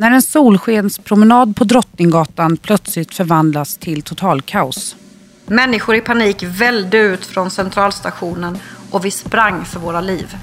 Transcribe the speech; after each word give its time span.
När 0.00 0.10
en 0.10 0.22
solskenspromenad 0.22 1.56
på 1.56 1.64
Drottninggatan 1.64 2.56
plötsligt 2.56 3.14
förvandlas 3.14 3.76
till 3.76 4.02
totalkaos. 4.02 4.96
Människor 5.46 5.94
i 5.94 6.00
panik 6.00 6.42
välde 6.42 6.98
ut 6.98 7.26
från 7.26 7.50
centralstationen 7.50 8.58
och 8.90 9.04
vi 9.04 9.10
sprang 9.10 9.64
för 9.64 9.80
våra 9.80 10.00
liv. 10.00 10.36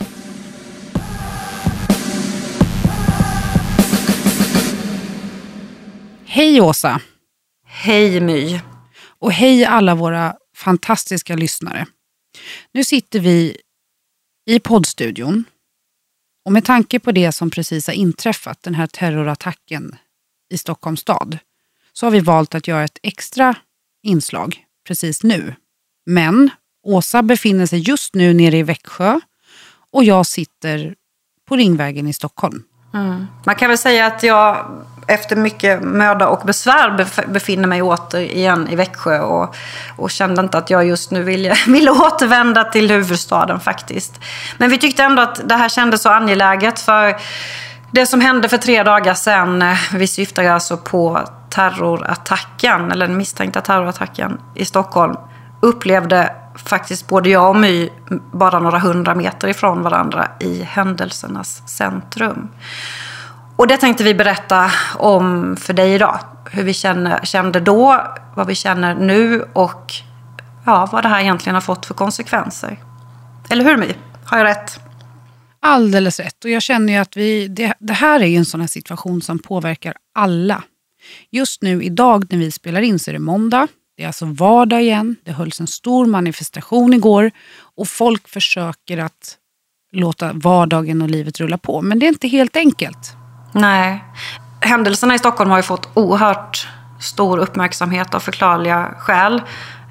Hej 6.26 6.62
Åsa! 6.62 7.02
Hej 7.66 8.20
My! 8.20 8.60
Och 9.20 9.32
hej 9.32 9.66
alla 9.66 9.96
våra 9.96 10.36
fantastiska 10.56 11.36
lyssnare. 11.36 11.86
Nu 12.74 12.84
sitter 12.84 13.20
vi 13.20 13.58
i 14.46 14.60
poddstudion 14.60 15.44
och 16.48 16.54
med 16.54 16.66
tanke 16.66 17.00
på 17.00 17.12
det 17.12 17.32
som 17.32 17.50
precis 17.50 17.88
har 17.88 17.94
inträffat, 17.94 18.64
den 18.64 18.76
här 18.76 18.88
terrorattacken 18.88 19.96
i 20.50 20.58
Stockholms 20.58 21.00
stad, 21.00 21.38
så 21.94 22.06
har 22.06 22.12
vi 22.12 22.20
valt 22.20 22.56
att 22.56 22.68
göra 22.68 22.84
ett 22.84 22.98
extra 23.04 23.56
inslag 24.04 24.66
precis 24.88 25.24
nu. 25.24 25.56
Men 26.06 26.50
Åsa 26.84 27.24
befinner 27.24 27.66
sig 27.66 27.80
just 27.80 28.14
nu 28.14 28.34
nere 28.34 28.58
i 28.58 28.64
Växjö 28.64 29.20
och 29.92 30.04
jag 30.04 30.26
sitter 30.26 30.96
på 31.48 31.56
Ringvägen 31.56 32.08
i 32.08 32.14
Stockholm. 32.14 32.64
Mm. 32.94 33.26
Man 33.46 33.56
kan 33.56 33.70
väl 33.70 33.78
säga 33.78 34.06
att 34.06 34.24
jag 34.24 34.68
efter 35.08 35.36
mycket 35.36 35.82
möda 35.82 36.28
och 36.28 36.46
besvär 36.46 37.08
befinner 37.28 37.68
mig 37.68 37.82
återigen 37.82 38.68
i 38.68 38.76
Växjö 38.76 39.20
och, 39.20 39.56
och 39.98 40.12
kände 40.12 40.42
inte 40.42 40.58
att 40.58 40.70
jag 40.70 40.88
just 40.88 41.12
nu 41.12 41.24
ville, 41.24 41.56
ville 41.68 41.92
återvända 41.92 42.64
till 42.64 42.92
huvudstaden 42.92 43.60
faktiskt. 43.60 44.20
Men 44.58 44.70
vi 44.70 44.78
tyckte 44.78 45.04
ändå 45.04 45.22
att 45.22 45.50
det 45.50 45.56
här 45.56 45.70
kändes 45.70 46.02
så 46.02 46.10
angeläget 46.10 46.80
för 46.80 47.16
det 47.92 48.06
som 48.06 48.22
hände 48.22 48.50
för 48.50 48.58
tre 48.58 48.84
dagar 48.84 49.14
sedan, 49.14 49.62
eh, 49.62 49.78
vi 49.94 50.08
syftar 50.08 50.44
alltså 50.44 50.78
på 50.78 51.20
terrorattacken, 51.50 52.92
eller 52.92 53.08
den 53.08 53.18
misstänkta 53.18 53.62
terrorattacken 53.62 54.40
i 54.56 54.66
Stockholm, 54.66 55.16
upplevde 55.60 56.34
faktiskt 56.56 57.08
både 57.08 57.30
jag 57.30 57.50
och 57.50 57.56
My 57.56 57.90
bara 58.32 58.60
några 58.60 58.80
hundra 58.80 59.16
meter 59.16 59.48
ifrån 59.48 59.84
varandra 59.84 60.28
i 60.40 60.64
händelsernas 60.64 61.64
centrum. 61.66 62.50
Och 63.58 63.68
det 63.68 63.78
tänkte 63.78 64.04
vi 64.04 64.14
berätta 64.14 64.72
om 64.96 65.58
för 65.58 65.74
dig 65.74 65.94
idag. 65.94 66.20
Hur 66.52 66.64
vi 66.64 66.74
kände, 66.74 67.20
kände 67.24 67.60
då, 67.60 68.04
vad 68.36 68.48
vi 68.48 68.56
känner 68.56 68.96
nu 68.96 69.46
och 69.54 69.94
ja, 70.66 70.90
vad 70.92 71.04
det 71.04 71.10
här 71.10 71.22
egentligen 71.22 71.54
har 71.56 71.62
fått 71.62 71.86
för 71.86 71.94
konsekvenser. 71.94 72.78
Eller 73.50 73.66
hur 73.66 73.78
My? 73.78 73.94
Har 74.26 74.38
jag 74.38 74.46
rätt? 74.46 74.80
Alldeles 75.60 76.20
rätt. 76.20 76.44
Och 76.44 76.50
jag 76.50 76.62
känner 76.62 76.94
ju 76.94 77.00
att 77.00 77.18
vi, 77.18 77.48
det, 77.48 77.74
det 77.80 77.94
här 77.94 78.20
är 78.20 78.26
ju 78.26 78.38
en 78.38 78.46
sån 78.46 78.62
här 78.62 78.68
situation 78.68 79.22
som 79.22 79.40
påverkar 79.40 79.94
alla. 80.16 80.64
Just 81.32 81.62
nu 81.62 81.84
idag 81.84 82.26
när 82.30 82.40
vi 82.40 82.52
spelar 82.52 82.82
in 82.82 83.00
så 83.00 83.12
är 83.12 83.14
det 83.14 83.20
måndag. 83.20 83.68
Det 83.98 84.04
är 84.04 84.08
alltså 84.08 84.26
vardag 84.26 84.82
igen. 84.82 85.16
Det 85.24 85.32
hölls 85.32 85.60
en 85.60 85.68
stor 85.68 86.06
manifestation 86.06 86.94
igår 86.94 87.32
och 87.76 87.88
folk 87.88 88.28
försöker 88.28 88.98
att 88.98 89.38
låta 89.92 90.34
vardagen 90.34 91.02
och 91.02 91.10
livet 91.10 91.40
rulla 91.40 91.58
på. 91.58 91.82
Men 91.82 92.00
det 92.00 92.06
är 92.06 92.08
inte 92.08 92.28
helt 92.28 92.56
enkelt. 92.56 93.17
Nej. 93.58 94.04
Händelserna 94.60 95.16
i 95.16 95.20
Stockholm 95.20 95.50
har 95.50 95.58
ju 95.58 95.64
fått 95.64 95.90
oerhört 95.94 96.68
stor 97.00 97.38
uppmärksamhet 97.38 98.14
av 98.14 98.20
förklarliga 98.20 98.88
skäl. 98.98 99.42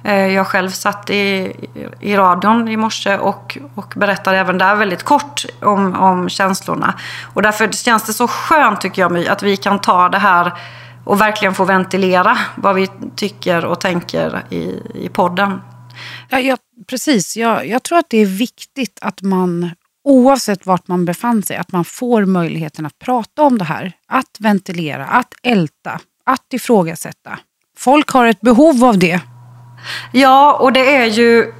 Eh, 0.03 0.27
jag 0.27 0.47
själv 0.47 0.69
satt 0.69 1.09
i, 1.09 1.53
i 1.99 2.15
radion 2.15 2.67
i 2.67 2.77
morse 2.77 3.17
och, 3.17 3.57
och 3.75 3.93
berättade 3.95 4.37
även 4.37 4.57
där 4.57 4.75
väldigt 4.75 5.03
kort 5.03 5.45
om, 5.61 5.95
om 5.95 6.29
känslorna. 6.29 6.93
Och 7.33 7.41
därför 7.41 7.71
känns 7.71 8.03
det 8.03 8.13
så 8.13 8.27
skönt 8.27 8.81
tycker 8.81 9.01
jag 9.01 9.11
My, 9.11 9.27
att 9.27 9.43
vi 9.43 9.57
kan 9.57 9.79
ta 9.79 10.09
det 10.09 10.17
här 10.17 10.53
och 11.03 11.21
verkligen 11.21 11.53
få 11.53 11.65
ventilera 11.65 12.37
vad 12.55 12.75
vi 12.75 12.89
tycker 13.15 13.65
och 13.65 13.81
tänker 13.81 14.43
i, 14.49 14.81
i 14.95 15.09
podden. 15.09 15.61
Ja, 16.29 16.39
jag, 16.39 16.59
precis, 16.89 17.37
jag, 17.37 17.67
jag 17.67 17.83
tror 17.83 17.97
att 17.97 18.09
det 18.09 18.17
är 18.17 18.25
viktigt 18.25 18.99
att 19.01 19.21
man 19.21 19.71
oavsett 20.07 20.65
vart 20.65 20.87
man 20.87 21.05
befann 21.05 21.43
sig, 21.43 21.57
att 21.57 21.71
man 21.71 21.85
får 21.85 22.25
möjligheten 22.25 22.85
att 22.85 22.99
prata 22.99 23.41
om 23.43 23.57
det 23.57 23.65
här. 23.65 23.91
Att 24.07 24.37
ventilera, 24.39 25.05
att 25.05 25.33
älta, 25.43 25.99
att 26.25 26.53
ifrågasätta. 26.53 27.39
Folk 27.77 28.09
har 28.09 28.27
ett 28.27 28.41
behov 28.41 28.83
av 28.83 28.99
det. 28.99 29.19
Ja, 30.11 30.53
och 30.53 30.73
det 30.73 30.95
är 30.95 31.05
ju 31.05 31.53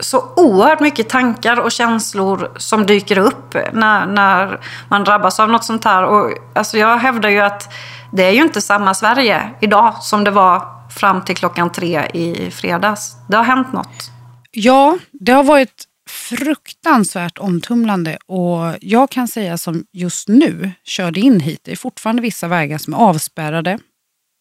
så 0.00 0.24
oerhört 0.36 0.80
mycket 0.80 1.08
tankar 1.08 1.60
och 1.60 1.72
känslor 1.72 2.52
som 2.56 2.86
dyker 2.86 3.18
upp 3.18 3.54
när, 3.72 4.06
när 4.06 4.60
man 4.88 5.04
drabbas 5.04 5.40
av 5.40 5.48
något 5.48 5.64
sånt 5.64 5.84
här. 5.84 6.04
Och, 6.04 6.30
alltså 6.54 6.78
jag 6.78 6.98
hävdar 6.98 7.28
ju 7.28 7.40
att 7.40 7.72
det 8.12 8.24
är 8.24 8.30
ju 8.30 8.42
inte 8.42 8.60
samma 8.60 8.94
Sverige 8.94 9.50
idag 9.60 9.94
som 10.00 10.24
det 10.24 10.30
var 10.30 10.62
fram 10.90 11.24
till 11.24 11.36
klockan 11.36 11.72
tre 11.72 12.06
i 12.14 12.50
fredags. 12.50 13.16
Det 13.28 13.36
har 13.36 13.44
hänt 13.44 13.72
något. 13.72 14.10
Ja, 14.50 14.98
det 15.12 15.32
har 15.32 15.44
varit 15.44 15.84
fruktansvärt 16.12 17.38
omtumlande 17.38 18.18
och 18.26 18.76
jag 18.80 19.10
kan 19.10 19.28
säga 19.28 19.58
som 19.58 19.84
just 19.92 20.28
nu 20.28 20.72
körde 20.84 21.20
in 21.20 21.40
hit, 21.40 21.60
det 21.62 21.72
är 21.72 21.76
fortfarande 21.76 22.22
vissa 22.22 22.48
vägar 22.48 22.78
som 22.78 22.94
är 22.94 22.98
avspärrade. 22.98 23.78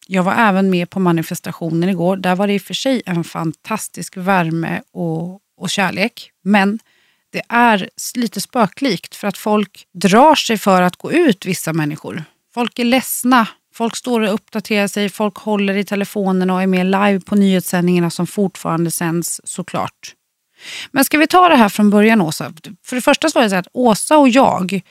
Jag 0.07 0.23
var 0.23 0.33
även 0.33 0.69
med 0.69 0.89
på 0.89 0.99
manifestationen 0.99 1.89
igår. 1.89 2.17
Där 2.17 2.35
var 2.35 2.47
det 2.47 2.53
i 2.53 2.57
och 2.57 2.61
för 2.61 2.73
sig 2.73 3.01
en 3.05 3.23
fantastisk 3.23 4.17
värme 4.17 4.81
och, 4.93 5.39
och 5.57 5.69
kärlek. 5.69 6.31
Men 6.43 6.79
det 7.29 7.41
är 7.49 7.89
lite 8.15 8.41
spöklikt 8.41 9.15
för 9.15 9.27
att 9.27 9.37
folk 9.37 9.87
drar 9.93 10.35
sig 10.35 10.57
för 10.57 10.81
att 10.81 10.95
gå 10.95 11.11
ut, 11.11 11.45
vissa 11.45 11.73
människor. 11.73 12.23
Folk 12.53 12.79
är 12.79 12.83
ledsna. 12.83 13.47
Folk 13.73 13.95
står 13.95 14.21
och 14.21 14.33
uppdaterar 14.33 14.87
sig, 14.87 15.09
folk 15.09 15.37
håller 15.37 15.77
i 15.77 15.83
telefonerna 15.83 16.53
och 16.53 16.61
är 16.61 16.67
med 16.67 16.85
live 16.85 17.19
på 17.19 17.35
nyhetssändningarna 17.35 18.09
som 18.09 18.27
fortfarande 18.27 18.91
sänds 18.91 19.41
såklart. 19.43 20.15
Men 20.91 21.05
ska 21.05 21.17
vi 21.17 21.27
ta 21.27 21.49
det 21.49 21.55
här 21.55 21.69
från 21.69 21.89
början 21.89 22.21
Åsa? 22.21 22.53
För 22.85 22.95
det 22.95 23.01
första 23.01 23.29
så 23.29 23.39
var 23.39 23.43
det 23.43 23.49
så 23.49 23.55
att 23.55 23.67
Åsa 23.73 24.17
och 24.17 24.29
jag, 24.29 24.81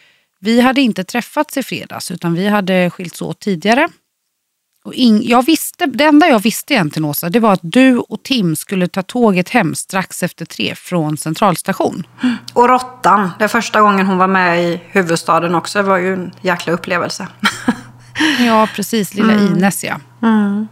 vi 0.41 0.60
hade 0.60 0.81
inte 0.81 1.04
träffats 1.04 1.56
i 1.56 1.62
fredags 1.62 2.10
utan 2.10 2.34
vi 2.34 2.48
hade 2.48 2.91
skilts 2.91 3.22
åt 3.22 3.41
tidigare. 3.41 3.88
Och 4.84 4.94
in, 4.94 5.22
jag 5.25 5.47
visste, 5.47 5.86
det 5.86 6.04
enda 6.04 6.28
jag 6.28 6.38
visste 6.38 6.75
egentligen 6.75 7.04
Åsa, 7.04 7.28
det 7.28 7.41
var 7.41 7.53
att 7.53 7.60
du 7.62 7.98
och 7.98 8.22
Tim 8.22 8.56
skulle 8.56 8.88
ta 8.88 9.03
tåget 9.03 9.48
hem 9.48 9.75
strax 9.75 10.22
efter 10.22 10.44
tre 10.44 10.75
från 10.75 11.16
centralstation. 11.16 12.06
Och 12.53 12.69
Råttan, 12.69 13.30
det 13.38 13.48
första 13.48 13.80
gången 13.80 14.06
hon 14.06 14.19
var 14.19 14.26
med 14.26 14.64
i 14.64 14.80
huvudstaden 14.86 15.54
också, 15.54 15.82
det 15.82 15.88
var 15.88 15.98
ju 15.98 16.14
en 16.14 16.32
jäkla 16.41 16.72
upplevelse. 16.72 17.28
ja, 18.47 18.69
precis. 18.75 19.14
Lilla 19.14 19.32
mm. 19.32 19.47
Ines 19.47 19.84
ja. 19.84 20.00
Mm. 20.22 20.69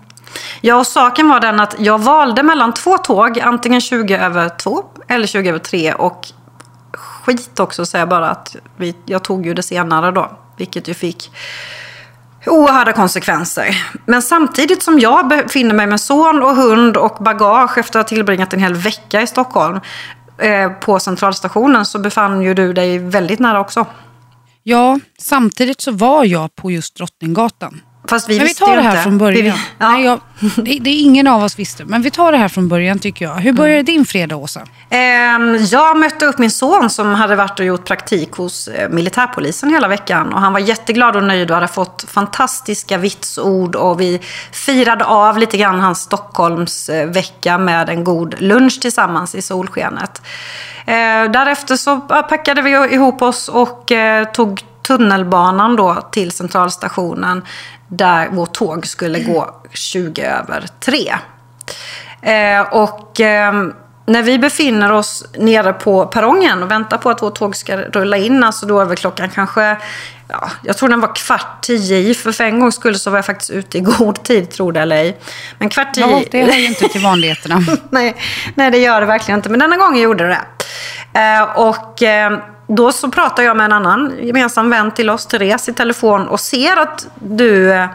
Ja, 0.60 0.76
och 0.76 0.86
saken 0.86 1.28
var 1.28 1.40
den 1.40 1.60
att 1.60 1.74
jag 1.78 1.98
valde 1.98 2.42
mellan 2.42 2.74
två 2.74 2.98
tåg, 2.98 3.40
antingen 3.40 3.80
20 3.80 4.16
över 4.16 4.48
2 4.48 4.84
eller 5.08 5.26
20 5.26 5.48
över 5.48 5.58
3. 5.58 5.92
Och 5.92 6.26
skit 6.92 7.60
också 7.60 7.86
säger 7.86 8.02
jag 8.02 8.08
bara 8.08 8.30
att 8.30 8.56
vi, 8.76 8.96
jag 9.06 9.24
tog 9.24 9.46
ju 9.46 9.54
det 9.54 9.62
senare 9.62 10.10
då, 10.10 10.30
vilket 10.56 10.88
ju 10.88 10.94
fick 10.94 11.30
oerhörda 12.46 12.92
konsekvenser. 12.92 13.84
Men 14.06 14.22
samtidigt 14.22 14.82
som 14.82 14.98
jag 14.98 15.28
befinner 15.28 15.74
mig 15.74 15.86
med 15.86 16.00
son 16.00 16.42
och 16.42 16.56
hund 16.56 16.96
och 16.96 17.16
bagage 17.20 17.78
efter 17.78 18.00
att 18.00 18.10
ha 18.10 18.16
tillbringat 18.16 18.52
en 18.52 18.60
hel 18.60 18.74
vecka 18.74 19.22
i 19.22 19.26
Stockholm 19.26 19.80
eh, 20.38 20.72
på 20.72 20.98
centralstationen 20.98 21.86
så 21.86 21.98
befann 21.98 22.42
ju 22.42 22.54
du 22.54 22.72
dig 22.72 22.98
väldigt 22.98 23.38
nära 23.38 23.60
också. 23.60 23.86
Ja, 24.62 24.98
samtidigt 25.18 25.80
så 25.80 25.92
var 25.92 26.24
jag 26.24 26.54
på 26.54 26.70
just 26.70 26.96
Drottninggatan. 26.96 27.80
Fast 28.08 28.28
vi 28.28 28.36
men 28.38 28.46
vi 28.46 28.54
tar 28.54 28.76
det 28.76 28.82
här 28.82 28.90
inte. 28.90 29.02
från 29.02 29.18
början. 29.18 29.42
Vi, 29.42 29.48
ja. 29.48 29.56
Nej, 29.78 30.04
jag, 30.04 30.20
det, 30.56 30.78
det, 30.80 30.90
är 30.90 31.02
ingen 31.02 31.26
av 31.26 31.42
oss 31.42 31.58
visste. 31.58 31.84
Men 31.84 32.02
vi 32.02 32.10
tar 32.10 32.32
det 32.32 32.38
här 32.38 32.48
från 32.48 32.68
början 32.68 32.98
tycker 32.98 33.24
jag. 33.24 33.34
Hur 33.34 33.52
började 33.52 33.74
mm. 33.74 33.84
din 33.84 34.06
fredag, 34.06 34.36
Åsa? 34.36 34.60
Eh, 34.90 34.98
jag 35.70 35.98
mötte 35.98 36.26
upp 36.26 36.38
min 36.38 36.50
son 36.50 36.90
som 36.90 37.14
hade 37.14 37.36
varit 37.36 37.60
och 37.60 37.66
gjort 37.66 37.84
praktik 37.84 38.32
hos 38.32 38.68
eh, 38.68 38.88
militärpolisen 38.88 39.70
hela 39.70 39.88
veckan. 39.88 40.32
Och 40.32 40.40
han 40.40 40.52
var 40.52 40.60
jätteglad 40.60 41.16
och 41.16 41.22
nöjd 41.22 41.50
och 41.50 41.54
hade 41.54 41.68
fått 41.68 42.04
fantastiska 42.08 42.98
vitsord. 42.98 43.76
Och 43.76 44.00
vi 44.00 44.20
firade 44.52 45.04
av 45.04 45.38
lite 45.38 45.56
grann 45.56 45.80
hans 45.80 46.00
Stockholmsvecka 46.00 47.58
med 47.58 47.88
en 47.88 48.04
god 48.04 48.40
lunch 48.40 48.80
tillsammans 48.80 49.34
i 49.34 49.42
solskenet. 49.42 50.22
Eh, 50.86 51.30
därefter 51.30 51.76
så 51.76 52.00
packade 52.00 52.62
vi 52.62 52.70
ihop 52.70 53.22
oss 53.22 53.48
och 53.48 53.92
eh, 53.92 54.24
tog 54.24 54.62
tunnelbanan 54.88 55.76
då 55.76 56.08
till 56.12 56.30
centralstationen 56.30 57.42
där 57.88 58.28
vårt 58.28 58.52
tåg 58.52 58.86
skulle 58.86 59.20
gå 59.20 59.62
20 59.72 60.22
över 60.22 60.66
3. 60.80 61.14
Eh, 62.22 62.60
och 62.60 63.20
eh, 63.20 63.52
när 64.06 64.22
vi 64.22 64.38
befinner 64.38 64.92
oss 64.92 65.24
nere 65.38 65.72
på 65.72 66.06
perrongen 66.06 66.62
och 66.62 66.70
väntar 66.70 66.98
på 66.98 67.10
att 67.10 67.22
vårt 67.22 67.34
tåg 67.34 67.56
ska 67.56 67.76
rulla 67.76 68.16
in, 68.16 68.44
alltså 68.44 68.66
då 68.66 68.84
väl 68.84 68.96
klockan 68.96 69.30
kanske 69.30 69.76
Ja, 70.30 70.50
jag 70.62 70.76
tror 70.76 70.88
den 70.88 71.00
var 71.00 71.14
kvart 71.14 71.62
tio 71.62 71.98
i, 71.98 72.14
för 72.14 72.32
för 72.32 72.44
en 72.44 72.60
gång 72.60 72.72
skulle 72.72 72.98
så 72.98 73.10
var 73.10 73.18
jag 73.18 73.26
faktiskt 73.26 73.50
ute 73.50 73.78
i 73.78 73.80
god 73.98 74.22
tid, 74.22 74.50
tror 74.50 74.72
det 74.72 74.80
eller 74.80 74.96
ej. 74.96 75.18
Men 75.58 75.68
kvart 75.68 75.94
tio... 75.94 76.06
Ja, 76.10 76.22
det 76.30 76.44
hör 76.44 76.52
ju 76.52 76.66
inte 76.66 76.88
till 76.88 77.00
vanligheterna. 77.00 77.62
nej, 77.90 78.16
nej, 78.54 78.70
det 78.70 78.78
gör 78.78 79.00
det 79.00 79.06
verkligen 79.06 79.38
inte. 79.38 79.48
Men 79.48 79.60
denna 79.60 79.76
gången 79.76 80.02
gjorde 80.02 80.24
det 80.24 80.38
det. 81.12 81.20
Eh, 81.20 81.42
och 81.42 82.02
eh, 82.02 82.38
då 82.68 82.92
så 82.92 83.10
pratar 83.10 83.42
jag 83.42 83.56
med 83.56 83.64
en 83.64 83.72
annan 83.72 84.12
gemensam 84.20 84.70
vän 84.70 84.90
till 84.90 85.10
oss, 85.10 85.26
Therese, 85.26 85.68
i 85.68 85.72
telefon 85.72 86.28
och 86.28 86.40
ser 86.40 86.76
att 86.76 87.06
du, 87.14 87.72
eh, 87.72 87.86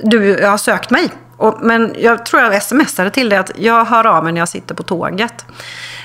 du 0.00 0.46
har 0.46 0.58
sökt 0.58 0.90
mig. 0.90 1.10
Och, 1.36 1.58
men 1.62 1.94
jag 1.98 2.26
tror 2.26 2.42
jag 2.42 2.62
smsade 2.62 3.10
till 3.10 3.28
dig 3.28 3.38
att 3.38 3.50
jag 3.56 3.84
hör 3.84 4.06
av 4.06 4.24
mig 4.24 4.32
när 4.32 4.40
jag 4.40 4.48
sitter 4.48 4.74
på 4.74 4.82
tåget. 4.82 5.44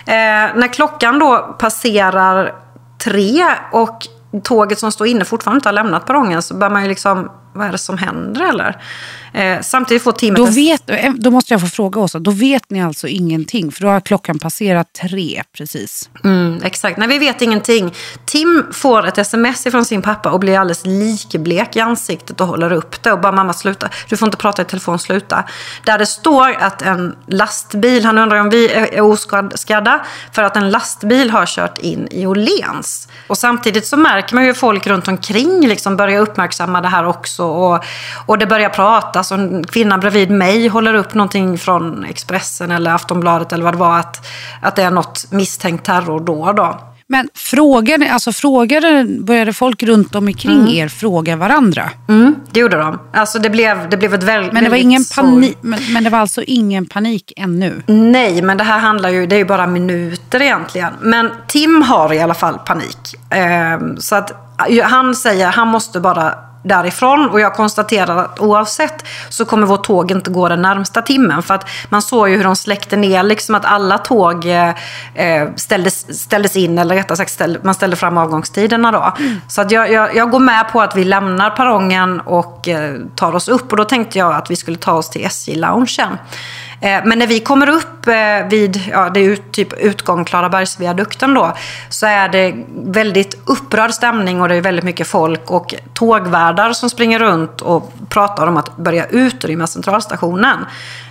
Eh, 0.05 0.55
när 0.55 0.73
klockan 0.73 1.19
då 1.19 1.55
passerar 1.59 2.53
tre 3.03 3.45
och 3.71 4.07
tåget 4.43 4.79
som 4.79 4.91
står 4.91 5.07
inne 5.07 5.25
fortfarande 5.25 5.57
inte 5.57 5.69
har 5.69 5.73
lämnat 5.73 6.05
perrongen 6.05 6.41
så 6.41 6.53
börjar 6.53 6.71
man 6.71 6.83
ju 6.83 6.89
liksom, 6.89 7.31
vad 7.53 7.67
är 7.67 7.71
det 7.71 7.77
som 7.77 7.97
händer 7.97 8.49
eller? 8.49 8.81
Eh, 9.33 9.61
samtidigt 9.61 10.03
får 10.03 10.11
teamet... 10.11 10.37
Då, 10.37 10.45
vet, 10.45 10.89
eh, 10.89 11.11
då 11.13 11.31
måste 11.31 11.53
jag 11.53 11.61
få 11.61 11.67
fråga 11.67 12.01
Åsa, 12.01 12.19
då 12.19 12.31
vet 12.31 12.69
ni 12.69 12.83
alltså 12.83 13.07
ingenting? 13.07 13.71
För 13.71 13.81
då 13.81 13.87
har 13.87 13.99
klockan 13.99 14.39
passerat 14.39 14.93
tre 14.93 15.43
precis. 15.57 16.09
Mm, 16.23 16.59
exakt, 16.63 16.97
nej 16.97 17.07
vi 17.07 17.19
vet 17.19 17.41
ingenting. 17.41 17.93
Tim 18.25 18.65
får 18.71 19.07
ett 19.07 19.17
sms 19.17 19.63
från 19.63 19.85
sin 19.85 20.01
pappa 20.01 20.31
och 20.31 20.39
blir 20.39 20.59
alldeles 20.59 20.85
likblek 20.85 21.75
i 21.75 21.79
ansiktet 21.79 22.41
och 22.41 22.47
håller 22.47 22.71
upp 22.73 23.03
det 23.03 23.11
och 23.11 23.21
bara 23.21 23.31
mamma 23.31 23.53
sluta, 23.53 23.89
du 24.09 24.17
får 24.17 24.27
inte 24.27 24.37
prata 24.37 24.61
i 24.61 24.65
telefon, 24.65 24.99
sluta. 24.99 25.43
Där 25.85 25.97
det 25.97 26.05
står 26.05 26.51
att 26.59 26.81
en 26.81 27.15
lastbil, 27.27 28.05
han 28.05 28.17
undrar 28.17 28.37
om 28.37 28.49
vi 28.49 28.71
är 28.71 29.01
oskadda 29.01 30.05
för 30.31 30.43
att 30.43 30.57
en 30.57 30.71
lastbil 30.71 31.29
har 31.29 31.45
kört 31.45 31.77
in 31.77 32.07
i 32.11 32.25
Åhléns. 32.25 33.07
Och 33.27 33.37
samtidigt 33.37 33.87
så 33.87 33.97
märker 33.97 34.35
man 34.35 34.45
ju 34.45 34.53
folk 34.53 34.87
runt 34.87 35.07
omkring 35.07 35.67
liksom 35.67 35.97
börjar 35.97 36.21
uppmärksamma 36.21 36.81
det 36.81 36.87
här 36.87 37.05
också 37.05 37.43
och, 37.43 37.83
och 38.25 38.37
det 38.37 38.45
börjar 38.45 38.69
prata 38.69 39.20
Alltså 39.21 39.35
en 39.35 39.63
kvinna 39.63 39.97
bredvid 39.97 40.31
mig 40.31 40.67
håller 40.67 40.93
upp 40.93 41.13
någonting 41.13 41.57
från 41.57 42.05
Expressen 42.05 42.71
eller 42.71 42.91
Aftonbladet 42.91 43.53
eller 43.53 43.63
vad 43.63 43.73
det 43.73 43.77
var. 43.77 43.99
Att, 43.99 44.27
att 44.61 44.75
det 44.75 44.83
är 44.83 44.91
något 44.91 45.31
misstänkt 45.31 45.85
terror 45.85 46.19
då. 46.19 46.51
då. 46.51 46.79
Men 47.07 47.29
frågade, 47.33 48.13
alltså 48.13 48.31
frågade, 48.31 49.05
började 49.19 49.53
folk 49.53 49.83
runt 49.83 50.15
om 50.15 50.27
omkring 50.27 50.59
mm. 50.59 50.67
er 50.67 50.87
fråga 50.87 51.35
varandra? 51.35 51.89
Mm, 52.09 52.35
det 52.51 52.59
gjorde 52.59 52.77
de. 52.77 52.99
Alltså 53.13 53.39
det 53.39 53.49
blev, 53.49 53.89
det 53.89 53.97
blev 53.97 54.13
ett 54.13 54.23
väldigt 54.23 54.53
men 54.53 54.63
det 54.63 54.69
var 54.69 54.77
ingen 54.77 55.03
panik, 55.15 55.57
men, 55.61 55.79
men, 55.93 56.03
det 56.03 56.09
var 56.09 56.19
alltså 56.19 56.41
ingen 56.43 56.85
panik 56.85 57.33
ännu? 57.37 57.83
Nej, 57.87 58.41
men 58.41 58.57
det 58.57 58.63
här 58.63 58.79
handlar 58.79 59.09
ju, 59.09 59.25
det 59.27 59.35
är 59.35 59.39
ju 59.39 59.45
bara 59.45 59.67
minuter 59.67 60.41
egentligen. 60.41 60.93
Men 61.01 61.29
Tim 61.47 61.81
har 61.81 62.13
i 62.13 62.19
alla 62.19 62.33
fall 62.33 62.59
panik. 62.65 63.15
Eh, 63.29 63.79
så 63.97 64.15
att 64.15 64.57
han 64.83 65.15
säger, 65.15 65.47
han 65.47 65.67
måste 65.67 65.99
bara 65.99 66.50
därifrån. 66.63 67.29
Och 67.29 67.39
jag 67.39 67.53
konstaterar 67.53 68.17
att 68.17 68.39
oavsett 68.39 69.05
så 69.29 69.45
kommer 69.45 69.67
vårt 69.67 69.83
tåg 69.83 70.11
inte 70.11 70.29
gå 70.29 70.49
den 70.49 70.61
närmsta 70.61 71.01
timmen. 71.01 71.43
För 71.43 71.53
att 71.53 71.69
man 71.89 72.01
såg 72.01 72.29
ju 72.29 72.37
hur 72.37 72.43
de 72.43 72.55
släckte 72.55 72.97
ner 72.97 73.23
liksom 73.23 73.55
att 73.55 73.65
alla 73.65 73.97
tåg 73.97 74.45
eh, 74.45 74.69
eh 75.15 75.49
ställdes, 75.55 76.21
ställdes 76.21 76.55
in, 76.55 76.77
eller 76.77 76.95
rättare 76.95 77.17
sagt 77.17 77.31
ställ, 77.31 77.57
man 77.63 77.73
ställde 77.73 77.95
fram 77.95 78.17
avgångstiderna 78.17 78.91
då. 78.91 79.13
Mm. 79.19 79.41
Så 79.47 79.61
att 79.61 79.71
jag, 79.71 79.91
jag, 79.91 80.15
jag, 80.15 80.31
går 80.31 80.39
med 80.39 80.71
på 80.71 80.81
att 80.81 80.95
vi 80.95 81.03
lämnar 81.03 81.49
perrongen 81.49 82.19
och 82.19 82.67
eh, 82.67 82.95
tar 83.15 83.35
oss 83.35 83.47
upp. 83.47 83.71
Och 83.71 83.77
då 83.77 83.83
tänkte 83.83 84.19
jag 84.19 84.33
att 84.33 84.51
vi 84.51 84.55
skulle 84.55 84.77
ta 84.77 84.93
oss 84.93 85.09
till 85.09 85.25
SJ-loungen. 85.25 86.17
Eh, 86.81 87.01
men 87.05 87.19
när 87.19 87.27
vi 87.27 87.39
kommer 87.39 87.69
upp 87.69 88.07
eh, 88.07 88.49
vid, 88.49 88.81
ja, 88.91 89.09
det 89.09 89.19
är 89.19 89.35
typ 89.35 89.73
utgång 89.73 90.25
Klarabergsviadukten 90.25 91.33
då, 91.33 91.53
så 91.89 92.05
är 92.05 92.29
det 92.29 92.55
väldigt 92.73 93.41
upprörd 93.45 93.93
stämning 93.93 94.41
och 94.41 94.49
det 94.49 94.55
är 94.55 94.61
väldigt 94.61 94.85
mycket 94.85 95.07
folk 95.07 95.51
och 95.51 95.75
tågvärdar 95.93 96.73
som 96.73 96.89
springer 96.89 97.19
runt 97.19 97.61
och 97.61 97.93
pratar 98.09 98.47
om 98.47 98.57
att 98.57 98.77
börja 98.77 99.05
utrymma 99.05 99.67
centralstationen. 99.67 100.65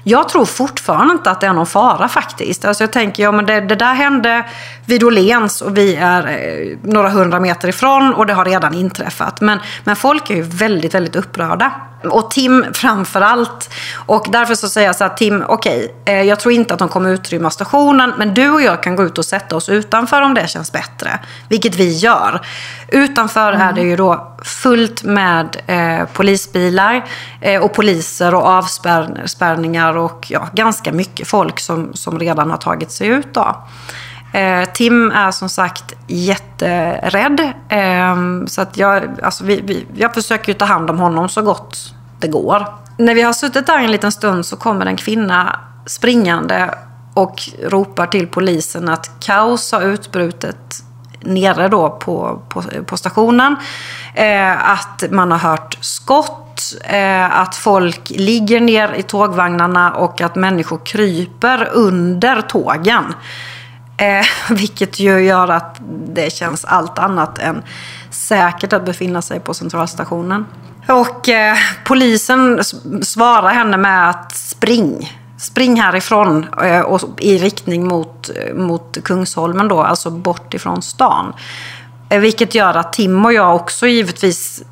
Jag 0.04 0.28
tror 0.28 0.44
fortfarande 0.44 1.12
inte 1.12 1.30
att 1.30 1.40
det 1.40 1.46
är 1.46 1.52
någon 1.52 1.66
fara 1.66 2.08
faktiskt. 2.08 2.64
Alltså 2.64 2.84
jag 2.84 2.92
tänker, 2.92 3.22
ja 3.22 3.32
men 3.32 3.46
det, 3.46 3.60
det 3.60 3.76
där 3.76 3.94
hände 3.94 4.44
vid 4.86 5.04
Åhléns 5.04 5.60
och 5.60 5.78
vi 5.78 5.96
är 5.96 6.26
eh, 6.28 6.78
några 6.82 7.08
hundra 7.08 7.40
meter 7.40 7.68
ifrån 7.68 8.14
och 8.14 8.26
det 8.26 8.32
har 8.32 8.44
redan 8.44 8.74
inträffat. 8.74 9.40
Men, 9.40 9.58
men 9.84 9.96
folk 9.96 10.30
är 10.30 10.34
ju 10.34 10.42
väldigt, 10.42 10.94
väldigt 10.94 11.16
upprörda. 11.16 11.72
Och 12.04 12.30
Tim 12.30 12.64
framför 12.72 13.20
allt. 13.20 13.70
Och 14.06 14.26
därför 14.32 14.54
så 14.54 14.68
säger 14.68 14.86
jag 14.86 14.96
så 14.96 15.04
här, 15.04 15.14
Tim, 15.14 15.44
okej, 15.48 15.94
okay, 16.02 16.22
jag 16.22 16.40
tror 16.40 16.54
inte 16.54 16.74
att 16.74 16.78
de 16.78 16.88
kommer 16.88 17.10
utrymma 17.10 17.50
stationen, 17.50 18.12
men 18.18 18.34
du 18.34 18.50
och 18.50 18.62
jag 18.62 18.82
kan 18.82 18.96
gå 18.96 19.04
ut 19.04 19.18
och 19.18 19.24
sätta 19.24 19.56
oss 19.56 19.68
utanför 19.68 20.22
om 20.22 20.34
det 20.34 20.48
känns 20.48 20.72
bättre. 20.72 21.18
Vilket 21.48 21.74
vi 21.74 21.92
gör. 21.92 22.40
Utanför 22.88 23.52
mm. 23.52 23.68
är 23.68 23.72
det 23.72 23.82
ju 23.82 23.96
då 23.96 24.36
fullt 24.42 25.02
med 25.02 25.56
eh, 25.66 26.06
polisbilar 26.12 27.04
eh, 27.40 27.62
och 27.62 27.72
poliser 27.72 28.34
och 28.34 28.46
avspärrningar 28.46 29.96
och 29.96 30.26
ja, 30.28 30.48
ganska 30.52 30.92
mycket 30.92 31.28
folk 31.28 31.60
som, 31.60 31.94
som 31.94 32.18
redan 32.18 32.50
har 32.50 32.58
tagit 32.58 32.90
sig 32.90 33.06
ut. 33.06 33.34
Då. 33.34 33.56
Eh, 34.32 34.64
Tim 34.72 35.10
är 35.10 35.30
som 35.30 35.48
sagt 35.48 35.94
jätterädd. 36.06 37.40
Eh, 37.68 38.16
så 38.46 38.62
att 38.62 38.76
jag, 38.76 39.20
alltså 39.22 39.44
vi, 39.44 39.60
vi, 39.60 39.86
jag 39.96 40.14
försöker 40.14 40.54
ta 40.54 40.64
hand 40.64 40.90
om 40.90 40.98
honom 40.98 41.28
så 41.28 41.42
gott 41.42 41.94
det 42.20 42.28
går. 42.28 42.66
När 42.96 43.14
vi 43.14 43.22
har 43.22 43.32
suttit 43.32 43.66
där 43.66 43.78
en 43.78 43.90
liten 43.90 44.12
stund 44.12 44.46
så 44.46 44.56
kommer 44.56 44.86
en 44.86 44.96
kvinna 44.96 45.60
springande 45.86 46.74
och 47.14 47.40
ropar 47.62 48.06
till 48.06 48.26
polisen 48.26 48.88
att 48.88 49.10
kaos 49.20 49.72
har 49.72 49.82
utbrutit 49.82 50.82
nere 51.20 51.68
då 51.68 51.90
på, 51.90 52.42
på, 52.48 52.62
på 52.86 52.96
stationen. 52.96 53.56
Eh, 54.14 54.70
att 54.70 55.04
man 55.10 55.30
har 55.30 55.38
hört 55.38 55.78
skott, 55.80 56.74
eh, 56.84 57.40
att 57.40 57.56
folk 57.56 58.10
ligger 58.10 58.60
ner 58.60 58.92
i 58.92 59.02
tågvagnarna 59.02 59.92
och 59.92 60.20
att 60.20 60.34
människor 60.34 60.80
kryper 60.86 61.68
under 61.72 62.40
tågen. 62.40 63.14
Eh, 64.00 64.24
vilket 64.50 65.00
ju 65.00 65.20
gör 65.20 65.48
att 65.48 65.76
det 66.06 66.32
känns 66.32 66.64
allt 66.64 66.98
annat 66.98 67.38
än 67.38 67.62
säkert 68.10 68.72
att 68.72 68.84
befinna 68.84 69.22
sig 69.22 69.40
på 69.40 69.54
centralstationen. 69.54 70.46
Och 70.88 71.28
eh, 71.28 71.56
polisen 71.84 72.64
svarar 73.02 73.48
henne 73.48 73.76
med 73.76 74.10
att 74.10 74.36
spring. 74.36 75.16
Spring 75.38 75.80
härifrån 75.80 76.46
eh, 76.62 76.80
och 76.80 77.00
i 77.20 77.38
riktning 77.38 77.88
mot, 77.88 78.30
eh, 78.36 78.54
mot 78.54 79.04
Kungsholmen 79.04 79.68
då, 79.68 79.82
alltså 79.82 80.10
bort 80.10 80.54
ifrån 80.54 80.82
stan. 80.82 81.32
Eh, 82.10 82.20
vilket 82.20 82.54
gör 82.54 82.74
att 82.74 82.92
Tim 82.92 83.24
och 83.24 83.32
jag 83.32 83.56
också 83.56 83.86
givetvis 83.86 84.62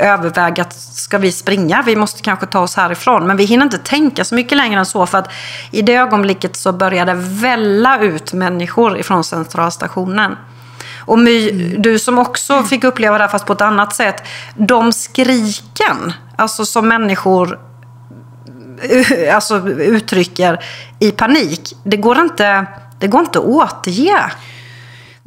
överväger 0.00 0.62
att 0.62 0.72
ska 0.72 1.18
vi 1.18 1.32
springa? 1.32 1.82
Vi 1.86 1.96
måste 1.96 2.22
kanske 2.22 2.46
ta 2.46 2.60
oss 2.60 2.76
härifrån. 2.76 3.26
Men 3.26 3.36
vi 3.36 3.44
hinner 3.44 3.64
inte 3.64 3.78
tänka 3.78 4.24
så 4.24 4.34
mycket 4.34 4.58
längre 4.58 4.78
än 4.78 4.86
så. 4.86 5.06
För 5.06 5.18
att 5.18 5.32
i 5.70 5.82
det 5.82 5.94
ögonblicket 5.94 6.56
så 6.56 6.72
började 6.72 7.14
välla 7.14 8.00
ut 8.00 8.32
människor 8.32 8.98
ifrån 8.98 9.24
centralstationen. 9.24 10.36
Och 10.98 11.18
My, 11.18 11.50
mm. 11.50 11.82
du 11.82 11.98
som 11.98 12.18
också 12.18 12.62
fick 12.62 12.84
uppleva 12.84 13.18
det 13.18 13.24
här 13.24 13.28
fast 13.28 13.46
på 13.46 13.52
ett 13.52 13.60
annat 13.60 13.94
sätt. 13.94 14.22
De 14.54 14.92
skriken, 14.92 16.12
alltså 16.36 16.64
som 16.64 16.88
människor 16.88 17.58
alltså, 19.32 19.68
uttrycker 19.68 20.64
i 20.98 21.10
panik. 21.10 21.76
Det 21.84 21.96
går 21.96 22.18
inte, 22.18 22.66
det 22.98 23.06
går 23.06 23.20
inte 23.20 23.38
att 23.38 23.44
återge. 23.44 24.30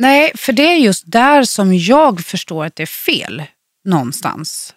Nej, 0.01 0.32
för 0.36 0.53
det 0.53 0.68
är 0.68 0.75
just 0.75 1.03
där 1.08 1.44
som 1.44 1.74
jag 1.74 2.25
förstår 2.25 2.65
att 2.65 2.75
det 2.75 2.84
är 2.84 2.88
fel 2.88 3.44
någonstans. 3.86 4.74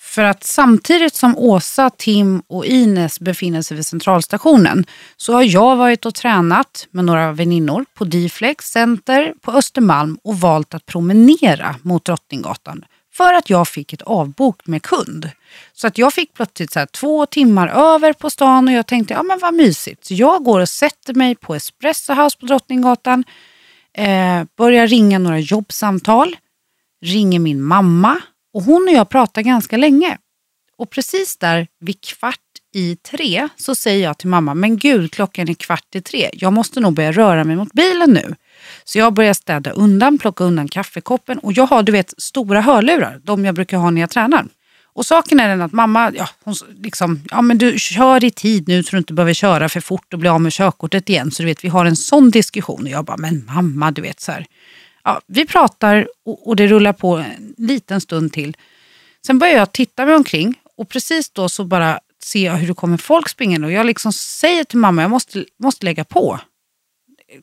För 0.00 0.22
att 0.22 0.44
samtidigt 0.44 1.14
som 1.14 1.38
Åsa, 1.38 1.90
Tim 1.90 2.42
och 2.46 2.66
Ines 2.66 3.20
befinner 3.20 3.62
sig 3.62 3.76
vid 3.76 3.86
centralstationen 3.86 4.86
så 5.16 5.32
har 5.32 5.42
jag 5.42 5.76
varit 5.76 6.06
och 6.06 6.14
tränat 6.14 6.86
med 6.90 7.04
några 7.04 7.32
väninnor 7.32 7.84
på 7.94 8.04
Diflex 8.04 8.70
Center 8.70 9.34
på 9.40 9.52
Östermalm 9.52 10.18
och 10.24 10.40
valt 10.40 10.74
att 10.74 10.86
promenera 10.86 11.76
mot 11.82 12.04
Drottninggatan 12.04 12.84
för 13.14 13.34
att 13.34 13.50
jag 13.50 13.68
fick 13.68 13.92
ett 13.92 14.02
avbok 14.02 14.66
med 14.66 14.82
kund. 14.82 15.30
Så 15.72 15.86
att 15.86 15.98
jag 15.98 16.12
fick 16.12 16.34
plötsligt 16.34 16.72
så 16.72 16.86
två 16.86 17.26
timmar 17.26 17.68
över 17.68 18.12
på 18.12 18.30
stan 18.30 18.68
och 18.68 18.74
jag 18.74 18.86
tänkte, 18.86 19.14
ja 19.14 19.22
men 19.22 19.38
vad 19.38 19.54
mysigt. 19.54 20.04
Så 20.04 20.14
jag 20.14 20.44
går 20.44 20.60
och 20.60 20.68
sätter 20.68 21.14
mig 21.14 21.34
på 21.34 21.54
Espresso 21.54 22.14
House 22.14 22.38
på 22.38 22.46
Drottninggatan 22.46 23.24
Eh, 23.96 24.44
börjar 24.56 24.86
ringa 24.86 25.18
några 25.18 25.38
jobbsamtal. 25.38 26.36
Ringer 27.04 27.38
min 27.38 27.62
mamma 27.62 28.20
och 28.54 28.62
hon 28.62 28.88
och 28.88 28.94
jag 28.94 29.08
pratar 29.08 29.42
ganska 29.42 29.76
länge. 29.76 30.18
Och 30.78 30.90
precis 30.90 31.36
där 31.36 31.66
vid 31.80 32.00
kvart 32.00 32.40
i 32.74 32.96
tre 32.96 33.48
så 33.56 33.74
säger 33.74 34.04
jag 34.04 34.18
till 34.18 34.28
mamma, 34.28 34.54
men 34.54 34.76
gud 34.76 35.12
klockan 35.12 35.48
är 35.48 35.54
kvart 35.54 35.94
i 35.94 36.00
tre. 36.00 36.30
Jag 36.32 36.52
måste 36.52 36.80
nog 36.80 36.94
börja 36.94 37.12
röra 37.12 37.44
mig 37.44 37.56
mot 37.56 37.72
bilen 37.72 38.10
nu. 38.10 38.34
Så 38.84 38.98
jag 38.98 39.12
börjar 39.14 39.34
städa 39.34 39.70
undan, 39.70 40.18
plocka 40.18 40.44
undan 40.44 40.68
kaffekoppen 40.68 41.38
och 41.38 41.52
jag 41.52 41.66
har 41.66 41.82
du 41.82 41.92
vet 41.92 42.14
stora 42.18 42.60
hörlurar, 42.60 43.20
de 43.24 43.44
jag 43.44 43.54
brukar 43.54 43.76
ha 43.76 43.90
när 43.90 44.00
jag 44.00 44.10
tränar. 44.10 44.46
Och 44.96 45.06
saken 45.06 45.40
är 45.40 45.48
den 45.48 45.62
att 45.62 45.72
mamma, 45.72 46.12
ja, 46.14 46.28
hon 46.44 46.54
liksom, 46.82 47.20
ja 47.30 47.42
men 47.42 47.58
du 47.58 47.78
kör 47.78 48.24
i 48.24 48.30
tid 48.30 48.68
nu 48.68 48.82
så 48.82 48.90
du 48.90 48.98
inte 48.98 49.12
behöver 49.12 49.34
köra 49.34 49.68
för 49.68 49.80
fort 49.80 50.12
och 50.12 50.18
bli 50.18 50.28
av 50.28 50.40
med 50.40 50.52
körkortet 50.52 51.08
igen. 51.08 51.30
Så 51.30 51.42
du 51.42 51.46
vet, 51.46 51.64
vi 51.64 51.68
har 51.68 51.84
en 51.84 51.96
sån 51.96 52.30
diskussion. 52.30 52.82
Och 52.82 52.88
jag 52.88 53.04
bara, 53.04 53.16
men 53.16 53.46
mamma, 53.46 53.90
du 53.90 54.02
vet 54.02 54.20
så 54.20 54.32
här. 54.32 54.46
Ja, 55.04 55.20
vi 55.26 55.46
pratar 55.46 56.08
och, 56.24 56.48
och 56.48 56.56
det 56.56 56.66
rullar 56.66 56.92
på 56.92 57.16
en 57.16 57.54
liten 57.56 58.00
stund 58.00 58.32
till. 58.32 58.56
Sen 59.26 59.38
börjar 59.38 59.54
jag 59.54 59.72
titta 59.72 60.06
mig 60.06 60.14
omkring 60.14 60.54
och 60.76 60.88
precis 60.88 61.30
då 61.30 61.48
så 61.48 61.64
bara 61.64 62.00
ser 62.22 62.44
jag 62.44 62.54
hur 62.54 62.68
det 62.68 62.74
kommer 62.74 62.96
folk 62.96 63.28
springande 63.28 63.66
och 63.66 63.72
jag 63.72 63.86
liksom 63.86 64.12
säger 64.12 64.64
till 64.64 64.78
mamma, 64.78 65.02
jag 65.02 65.10
måste, 65.10 65.44
måste 65.58 65.84
lägga 65.84 66.04
på. 66.04 66.40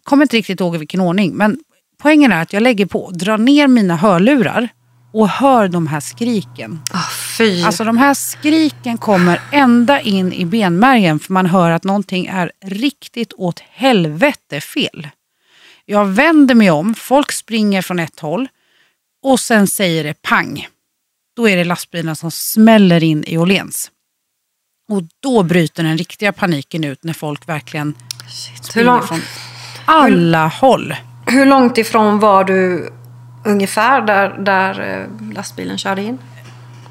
Kommer 0.03 0.23
inte 0.23 0.37
riktigt 0.37 0.59
ihåg 0.59 0.75
i 0.75 0.77
vilken 0.77 1.01
ordning, 1.01 1.33
men 1.33 1.59
poängen 2.01 2.31
är 2.31 2.41
att 2.41 2.53
jag 2.53 2.63
lägger 2.63 2.85
på, 2.85 3.11
drar 3.11 3.37
ner 3.37 3.67
mina 3.67 3.95
hörlurar 3.95 4.69
och 5.13 5.29
hör 5.29 5.67
de 5.67 5.87
här 5.87 5.99
skriken. 5.99 6.79
Oh, 6.93 7.22
fy. 7.37 7.63
Alltså 7.63 7.83
de 7.83 7.97
här 7.97 8.13
skriken 8.13 8.97
kommer 8.97 9.41
ända 9.51 10.01
in 10.01 10.33
i 10.33 10.45
benmärgen 10.45 11.19
för 11.19 11.33
man 11.33 11.45
hör 11.45 11.71
att 11.71 11.83
någonting 11.83 12.25
är 12.25 12.51
riktigt 12.65 13.33
åt 13.33 13.59
helvete 13.59 14.61
fel. 14.61 15.07
Jag 15.85 16.05
vänder 16.05 16.55
mig 16.55 16.71
om, 16.71 16.95
folk 16.95 17.31
springer 17.31 17.81
från 17.81 17.99
ett 17.99 18.19
håll 18.19 18.47
och 19.23 19.39
sen 19.39 19.67
säger 19.67 20.03
det 20.03 20.21
pang. 20.21 20.67
Då 21.35 21.49
är 21.49 21.57
det 21.57 21.63
lastbilen 21.63 22.15
som 22.15 22.31
smäller 22.31 23.03
in 23.03 23.23
i 23.27 23.37
Åhléns. 23.37 23.91
Och 24.89 25.01
då 25.19 25.43
bryter 25.43 25.83
den 25.83 25.97
riktiga 25.97 26.33
paniken 26.33 26.83
ut 26.83 27.03
när 27.03 27.13
folk 27.13 27.49
verkligen 27.49 27.95
Shit. 28.29 28.65
springer 28.65 28.91
Hur, 28.91 29.01
från 29.01 29.21
alla 29.85 30.47
håll. 30.47 30.95
hur 31.27 31.45
långt 31.45 31.77
ifrån 31.77 32.19
var 32.19 32.43
du 32.43 32.93
ungefär 33.45 34.01
där, 34.01 34.29
där 34.29 35.01
eh, 35.01 35.33
lastbilen 35.33 35.77
körde 35.77 36.01
in? 36.03 36.17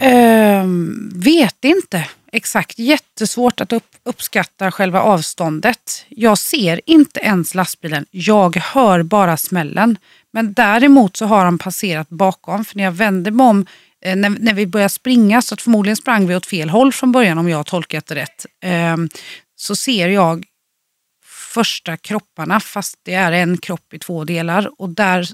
Eh, 0.02 0.66
vet 1.14 1.64
inte 1.64 2.08
exakt. 2.32 2.78
Jättesvårt 2.78 3.60
att 3.60 3.72
upp, 3.72 3.96
uppskatta 4.04 4.70
själva 4.72 5.02
avståndet. 5.02 6.04
Jag 6.08 6.38
ser 6.38 6.80
inte 6.86 7.20
ens 7.20 7.54
lastbilen. 7.54 8.06
Jag 8.10 8.56
hör 8.56 9.02
bara 9.02 9.36
smällen. 9.36 9.98
Men 10.32 10.52
däremot 10.52 11.16
så 11.16 11.26
har 11.26 11.44
han 11.44 11.58
passerat 11.58 12.08
bakom. 12.08 12.64
För 12.64 12.76
när 12.76 12.84
jag 12.84 12.92
vände 12.92 13.30
mig 13.30 13.46
om, 13.46 13.66
eh, 14.04 14.16
när, 14.16 14.30
när 14.30 14.54
vi 14.54 14.66
började 14.66 14.88
springa, 14.88 15.42
så 15.42 15.54
att 15.54 15.62
förmodligen 15.62 15.96
sprang 15.96 16.26
vi 16.26 16.36
åt 16.36 16.46
fel 16.46 16.70
håll 16.70 16.92
från 16.92 17.12
början 17.12 17.38
om 17.38 17.48
jag 17.48 17.56
har 17.56 17.64
tolkat 17.64 18.06
det 18.06 18.14
rätt. 18.14 18.46
eh, 18.64 18.96
så 19.56 19.76
ser 19.76 20.08
jag 20.08 20.44
första 21.54 21.96
kropparna 21.96 22.60
fast 22.60 22.98
det 23.02 23.14
är 23.14 23.32
en 23.32 23.58
kropp 23.58 23.94
i 23.94 23.98
två 23.98 24.24
delar. 24.24 24.70
Och 24.78 24.88
där, 24.88 25.28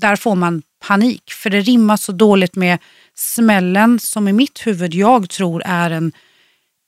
där 0.00 0.16
får 0.16 0.34
man 0.34 0.62
panik. 0.86 1.32
För 1.32 1.50
det 1.50 1.60
rimmar 1.60 1.96
så 1.96 2.12
dåligt 2.12 2.56
med 2.56 2.78
smällen 3.18 4.00
som 4.00 4.28
i 4.28 4.32
mitt 4.32 4.66
huvud 4.66 4.94
jag 4.94 5.30
tror 5.30 5.62
är 5.66 5.90
en 5.90 6.12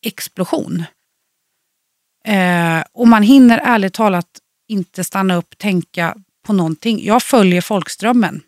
explosion. 0.07 0.85
Eh, 2.25 2.83
och 2.93 3.09
man 3.09 3.23
hinner 3.23 3.59
ärligt 3.59 3.95
talat 3.95 4.27
inte 4.69 5.05
stanna 5.05 5.37
upp 5.37 5.59
tänka 5.59 6.17
på 6.47 6.53
någonting. 6.53 7.05
Jag 7.05 7.23
följer 7.23 7.61
folkströmmen. 7.61 8.41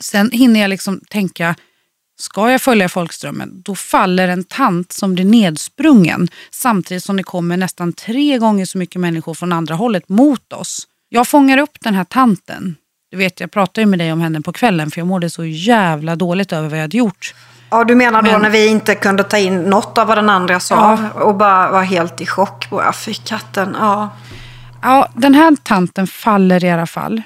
Sen 0.00 0.30
hinner 0.30 0.60
jag 0.60 0.68
liksom 0.68 1.00
tänka, 1.10 1.56
ska 2.18 2.50
jag 2.50 2.62
följa 2.62 2.88
folkströmmen? 2.88 3.62
Då 3.64 3.74
faller 3.74 4.28
en 4.28 4.44
tant 4.44 4.92
som 4.92 5.14
blir 5.14 5.24
nedsprungen 5.24 6.28
samtidigt 6.50 7.04
som 7.04 7.16
det 7.16 7.22
kommer 7.22 7.56
nästan 7.56 7.92
tre 7.92 8.38
gånger 8.38 8.64
så 8.64 8.78
mycket 8.78 9.00
människor 9.00 9.34
från 9.34 9.52
andra 9.52 9.74
hållet 9.74 10.08
mot 10.08 10.52
oss. 10.52 10.86
Jag 11.08 11.28
fångar 11.28 11.58
upp 11.58 11.80
den 11.80 11.94
här 11.94 12.04
tanten. 12.04 12.76
Du 13.10 13.16
vet, 13.16 13.40
jag 13.40 13.50
pratade 13.50 13.80
ju 13.80 13.86
med 13.86 13.98
dig 13.98 14.12
om 14.12 14.20
henne 14.20 14.40
på 14.40 14.52
kvällen 14.52 14.90
för 14.90 15.00
jag 15.00 15.08
mådde 15.08 15.30
så 15.30 15.44
jävla 15.44 16.16
dåligt 16.16 16.52
över 16.52 16.68
vad 16.68 16.78
jag 16.78 16.82
hade 16.82 16.96
gjort. 16.96 17.34
Ja, 17.70 17.84
du 17.84 17.94
menar 17.94 18.22
då 18.22 18.32
Men- 18.32 18.42
när 18.42 18.50
vi 18.50 18.66
inte 18.68 18.94
kunde 18.94 19.24
ta 19.24 19.38
in 19.38 19.62
något 19.62 19.98
av 19.98 20.06
vad 20.06 20.18
den 20.18 20.30
andra 20.30 20.60
sa 20.60 20.98
och 21.14 21.34
bara 21.36 21.70
var 21.70 21.82
helt 21.82 22.20
i 22.20 22.26
chock. 22.26 22.70
Bara, 22.70 22.92
Fy 22.92 23.14
katten, 23.14 23.76
ja. 23.80 24.08
Ja, 24.82 25.08
den 25.16 25.34
här 25.34 25.56
tanten 25.62 26.06
faller 26.06 26.64
i 26.64 26.70
alla 26.70 26.86
fall 26.86 27.22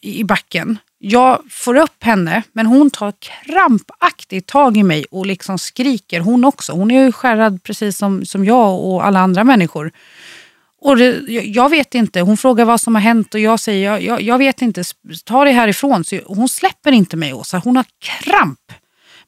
i 0.00 0.20
i 0.20 0.24
backen. 0.24 0.78
Jag 0.98 1.38
får 1.50 1.76
upp 1.76 2.04
henne, 2.04 2.42
men 2.52 2.66
hon 2.66 2.90
tar 2.90 3.12
krampaktigt 3.20 4.46
tag 4.48 4.76
i 4.76 4.82
mig 4.82 5.04
och 5.10 5.26
liksom 5.26 5.58
skriker 5.58 6.20
hon 6.20 6.44
också. 6.44 6.72
Hon 6.72 6.90
är 6.90 7.04
ju 7.04 7.12
skärrad 7.12 7.62
precis 7.62 7.98
som, 7.98 8.24
som 8.26 8.44
jag 8.44 8.84
och 8.84 9.06
alla 9.06 9.20
andra 9.20 9.44
människor. 9.44 9.92
Och 10.80 10.96
det, 10.96 11.20
jag- 11.28 11.68
vet 11.68 11.94
inte, 11.94 12.20
hon 12.20 12.36
frågar 12.36 12.64
vad 12.64 12.80
som 12.80 12.94
har 12.94 13.02
hänt 13.02 13.34
och 13.34 13.40
jag 13.40 13.60
säger 13.60 13.84
jag, 13.90 14.02
jag, 14.02 14.22
jag 14.22 14.38
vet 14.38 14.62
inte, 14.62 14.84
ta 15.24 15.44
dig 15.44 15.52
härifrån. 15.52 16.04
Så 16.04 16.20
hon 16.26 16.48
släpper 16.48 16.92
inte 16.92 17.16
mig 17.16 17.32
Åsa, 17.32 17.58
hon 17.64 17.76
har 17.76 17.84
kramp. 18.22 18.60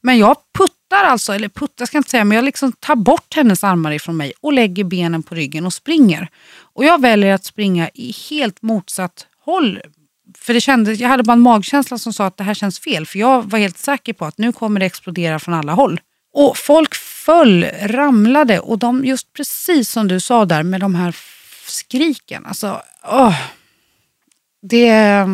Men 0.01 0.19
jag 0.19 0.37
puttar 0.59 1.05
alltså, 1.05 1.33
eller 1.33 1.49
puttar 1.49 1.87
ska 1.87 1.97
jag 1.97 2.01
inte 2.01 2.11
säga, 2.11 2.25
men 2.25 2.37
jag 2.37 2.45
liksom 2.45 2.73
tar 2.73 2.97
bort 2.97 3.35
hennes 3.37 3.65
armar 3.65 3.93
ifrån 3.93 4.17
mig 4.17 4.33
och 4.41 4.53
lägger 4.53 4.85
benen 4.85 5.23
på 5.23 5.35
ryggen 5.35 5.67
och 5.67 5.73
springer. 5.73 6.29
Och 6.75 6.85
jag 6.85 7.01
väljer 7.01 7.35
att 7.35 7.45
springa 7.45 7.89
i 7.95 8.15
helt 8.31 8.63
motsatt 8.63 9.27
håll. 9.45 9.81
För 10.39 10.55
det 10.55 10.61
kändes, 10.61 10.99
jag 11.01 11.09
hade 11.09 11.23
bara 11.23 11.33
en 11.33 11.41
magkänsla 11.41 11.99
som 11.99 12.13
sa 12.13 12.27
att 12.27 12.37
det 12.37 12.45
här 12.45 12.55
känns 12.55 12.79
fel. 12.81 13.07
För 13.07 13.19
jag 13.19 13.43
var 13.51 13.59
helt 13.59 13.79
säker 13.79 14.13
på 14.13 14.25
att 14.25 14.39
nu 14.39 14.53
kommer 14.53 14.81
det 14.81 14.87
explodera 14.87 15.39
från 15.39 15.55
alla 15.55 15.73
håll. 15.73 16.01
Och 16.33 16.57
folk 16.57 16.95
föll, 16.95 17.67
ramlade 17.83 18.59
och 18.59 18.79
de, 18.79 19.05
just 19.05 19.33
precis 19.33 19.91
som 19.91 20.09
du 20.09 20.21
sa 20.21 20.45
där 20.45 20.63
med 20.63 20.81
de 20.81 20.95
här 20.95 21.13
f- 21.67 21.71
skriken. 21.71 22.47
Alltså, 22.47 22.83
åh. 23.05 23.35
Det... 24.63 25.27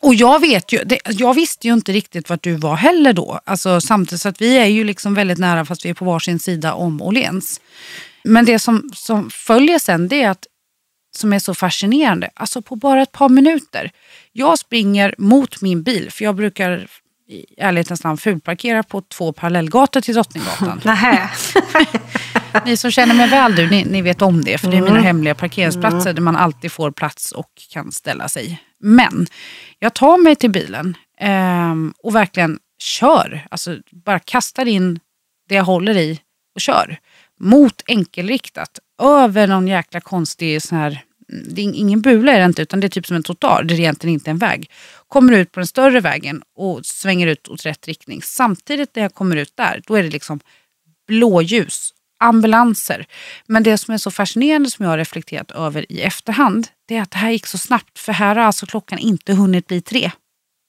Och 0.00 0.14
jag 0.14 0.40
vet 0.40 0.72
ju, 0.72 0.84
det, 0.84 0.98
jag 1.06 1.34
visste 1.34 1.66
ju 1.66 1.72
inte 1.72 1.92
riktigt 1.92 2.30
vart 2.30 2.42
du 2.42 2.54
var 2.54 2.76
heller 2.76 3.12
då. 3.12 3.40
Alltså, 3.44 3.80
samtidigt 3.80 4.20
så 4.22 4.28
att 4.28 4.40
vi 4.40 4.56
är 4.58 4.66
ju 4.66 4.84
liksom 4.84 5.14
väldigt 5.14 5.38
nära 5.38 5.64
fast 5.64 5.84
vi 5.84 5.90
är 5.90 5.94
på 5.94 6.04
varsin 6.04 6.38
sida 6.38 6.74
om 6.74 7.02
Åhléns. 7.02 7.60
Men 8.24 8.44
det 8.44 8.58
som, 8.58 8.90
som 8.94 9.30
följer 9.30 9.78
sen 9.78 10.08
det 10.08 10.22
är 10.22 10.30
att, 10.30 10.46
som 11.16 11.32
är 11.32 11.38
så 11.38 11.54
fascinerande, 11.54 12.30
alltså 12.34 12.62
på 12.62 12.76
bara 12.76 13.02
ett 13.02 13.12
par 13.12 13.28
minuter. 13.28 13.90
Jag 14.32 14.58
springer 14.58 15.14
mot 15.18 15.62
min 15.62 15.82
bil, 15.82 16.10
för 16.12 16.24
jag 16.24 16.34
brukar 16.34 16.88
i 17.28 17.44
ärlighetens 17.58 18.04
namn 18.04 18.18
fulparkera 18.18 18.82
på 18.82 19.00
två 19.02 19.32
parallellgator 19.32 20.00
till 20.00 20.14
Drottninggatan. 20.14 20.80
Ni 22.66 22.76
som 22.76 22.90
känner 22.90 23.14
mig 23.14 23.28
väl 23.28 23.54
du, 23.56 23.70
ni, 23.70 23.84
ni 23.84 24.02
vet 24.02 24.22
om 24.22 24.44
det. 24.44 24.58
För 24.58 24.70
det 24.70 24.76
är 24.76 24.82
mina 24.82 25.00
hemliga 25.00 25.34
parkeringsplatser 25.34 26.12
där 26.12 26.22
man 26.22 26.36
alltid 26.36 26.72
får 26.72 26.90
plats 26.90 27.32
och 27.32 27.50
kan 27.70 27.92
ställa 27.92 28.28
sig. 28.28 28.62
Men 28.80 29.26
jag 29.78 29.94
tar 29.94 30.18
mig 30.18 30.36
till 30.36 30.50
bilen 30.50 30.96
ehm, 31.20 31.94
och 32.02 32.14
verkligen 32.14 32.58
kör. 32.78 33.46
Alltså 33.50 33.78
bara 34.04 34.18
kastar 34.18 34.66
in 34.66 35.00
det 35.48 35.54
jag 35.54 35.64
håller 35.64 35.96
i 35.96 36.20
och 36.54 36.60
kör. 36.60 36.98
Mot 37.40 37.82
enkelriktat. 37.86 38.78
Över 39.02 39.46
någon 39.46 39.68
jäkla 39.68 40.00
konstig 40.00 40.62
sån 40.62 40.78
här 40.78 41.02
det 41.28 41.62
är 41.62 41.74
ingen 41.74 42.00
bula 42.00 42.32
är 42.32 42.38
det 42.38 42.44
inte 42.44 42.62
utan 42.62 42.80
det 42.80 42.86
är 42.86 42.88
typ 42.88 43.06
som 43.06 43.16
en 43.16 43.22
trottoar. 43.22 43.62
Det 43.62 43.74
är 43.74 43.80
egentligen 43.80 44.14
inte 44.14 44.30
en 44.30 44.38
väg. 44.38 44.70
Kommer 45.08 45.32
ut 45.32 45.52
på 45.52 45.60
den 45.60 45.66
större 45.66 46.00
vägen 46.00 46.42
och 46.56 46.86
svänger 46.86 47.26
ut 47.26 47.48
åt 47.48 47.66
rätt 47.66 47.88
riktning. 47.88 48.22
Samtidigt 48.22 48.96
när 48.96 49.02
jag 49.02 49.14
kommer 49.14 49.36
ut 49.36 49.56
där, 49.56 49.82
då 49.86 49.94
är 49.94 50.02
det 50.02 50.08
liksom 50.10 50.40
blåljus, 51.06 51.94
ambulanser. 52.18 53.06
Men 53.46 53.62
det 53.62 53.78
som 53.78 53.94
är 53.94 53.98
så 53.98 54.10
fascinerande 54.10 54.70
som 54.70 54.84
jag 54.84 54.92
har 54.92 54.98
reflekterat 54.98 55.50
över 55.50 55.92
i 55.92 56.00
efterhand, 56.02 56.68
det 56.88 56.96
är 56.96 57.02
att 57.02 57.10
det 57.10 57.18
här 57.18 57.30
gick 57.30 57.46
så 57.46 57.58
snabbt. 57.58 57.98
För 57.98 58.12
här 58.12 58.36
har 58.36 58.42
alltså 58.42 58.66
klockan 58.66 58.98
inte 58.98 59.34
hunnit 59.34 59.66
bli 59.66 59.80
tre 59.80 60.10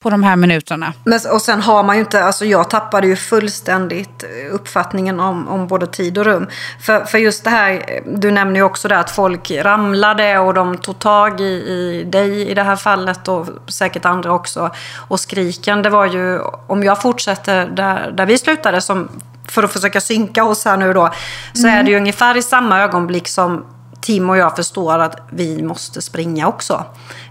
på 0.02 0.10
de 0.10 0.22
här 0.22 0.36
minuterna. 0.36 0.92
Men, 1.04 1.20
och 1.32 1.42
sen 1.42 1.60
har 1.60 1.82
man 1.82 1.96
ju 1.96 2.00
inte, 2.00 2.24
alltså 2.24 2.44
jag 2.44 2.70
tappade 2.70 3.06
ju 3.06 3.16
fullständigt 3.16 4.22
eh, 4.22 4.54
uppfattningen 4.54 5.20
om, 5.20 5.48
om 5.48 5.66
både 5.66 5.86
tid 5.86 6.18
och 6.18 6.24
rum. 6.24 6.48
För, 6.80 7.04
för 7.04 7.18
just 7.18 7.44
det 7.44 7.50
här, 7.50 8.00
du 8.06 8.30
nämner 8.30 8.56
ju 8.56 8.62
också 8.62 8.88
det 8.88 8.98
att 8.98 9.10
folk 9.10 9.50
ramlade 9.50 10.38
och 10.38 10.54
de 10.54 10.78
tog 10.78 10.98
tag 10.98 11.40
i, 11.40 11.44
i 11.44 12.04
dig 12.04 12.48
i 12.48 12.54
det 12.54 12.62
här 12.62 12.76
fallet 12.76 13.28
och 13.28 13.46
säkert 13.68 14.04
andra 14.04 14.32
också. 14.32 14.70
Och 15.08 15.20
skriken, 15.20 15.82
det 15.82 15.90
var 15.90 16.06
ju, 16.06 16.40
om 16.66 16.84
jag 16.84 17.02
fortsätter 17.02 17.66
där, 17.66 18.12
där 18.12 18.26
vi 18.26 18.38
slutade 18.38 18.80
som 18.80 19.08
för 19.48 19.62
att 19.62 19.72
försöka 19.72 20.00
synka 20.00 20.44
oss 20.44 20.64
här 20.64 20.76
nu 20.76 20.92
då, 20.92 21.10
så 21.52 21.66
är 21.66 21.82
det 21.82 21.90
ju 21.90 21.96
ungefär 21.96 22.36
i 22.36 22.42
samma 22.42 22.80
ögonblick 22.80 23.28
som 23.28 23.64
Tim 24.00 24.30
och 24.30 24.36
jag 24.36 24.56
förstår 24.56 24.98
att 24.98 25.16
vi 25.30 25.62
måste 25.62 26.02
springa 26.02 26.48
också. 26.48 26.84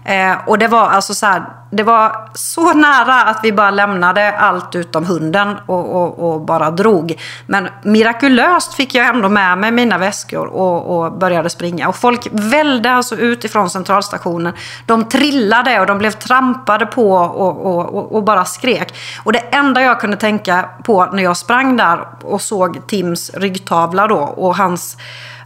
Eh, 0.04 0.32
och 0.46 0.58
det 0.58 0.68
var 0.68 0.88
alltså 0.88 1.14
så 1.14 1.26
här, 1.26 1.42
det 1.70 1.82
var 1.82 2.30
så 2.34 2.72
nära 2.72 3.22
att 3.22 3.40
vi 3.42 3.52
bara 3.52 3.70
lämnade 3.70 4.32
allt 4.32 4.74
utom 4.74 5.06
hunden 5.06 5.56
och, 5.66 5.94
och, 5.94 6.32
och 6.32 6.40
bara 6.40 6.70
drog. 6.70 7.20
Men 7.46 7.68
mirakulöst 7.82 8.74
fick 8.74 8.94
jag 8.94 9.06
ändå 9.06 9.28
med 9.28 9.58
mig 9.58 9.70
mina 9.70 9.98
väskor 9.98 10.46
och, 10.46 11.04
och 11.04 11.12
började 11.12 11.50
springa. 11.50 11.88
Och 11.88 11.96
folk 11.96 12.28
välde 12.32 12.92
alltså 12.92 13.16
ut 13.16 13.44
ifrån 13.44 13.70
centralstationen. 13.70 14.52
De 14.86 15.08
trillade 15.08 15.80
och 15.80 15.86
de 15.86 15.98
blev 15.98 16.10
trampade 16.10 16.86
på 16.86 17.12
och, 17.12 17.66
och, 17.66 17.94
och, 17.94 18.12
och 18.12 18.22
bara 18.22 18.44
skrek. 18.44 18.94
Och 19.24 19.32
det 19.32 19.38
enda 19.38 19.82
jag 19.82 20.00
kunde 20.00 20.16
tänka 20.16 20.68
på 20.84 21.06
när 21.06 21.22
jag 21.22 21.36
sprang 21.36 21.76
där 21.76 22.06
och 22.22 22.42
såg 22.42 22.86
Tims 22.86 23.30
ryggtavla 23.34 24.06
då 24.06 24.16
och 24.16 24.56
hans 24.56 24.96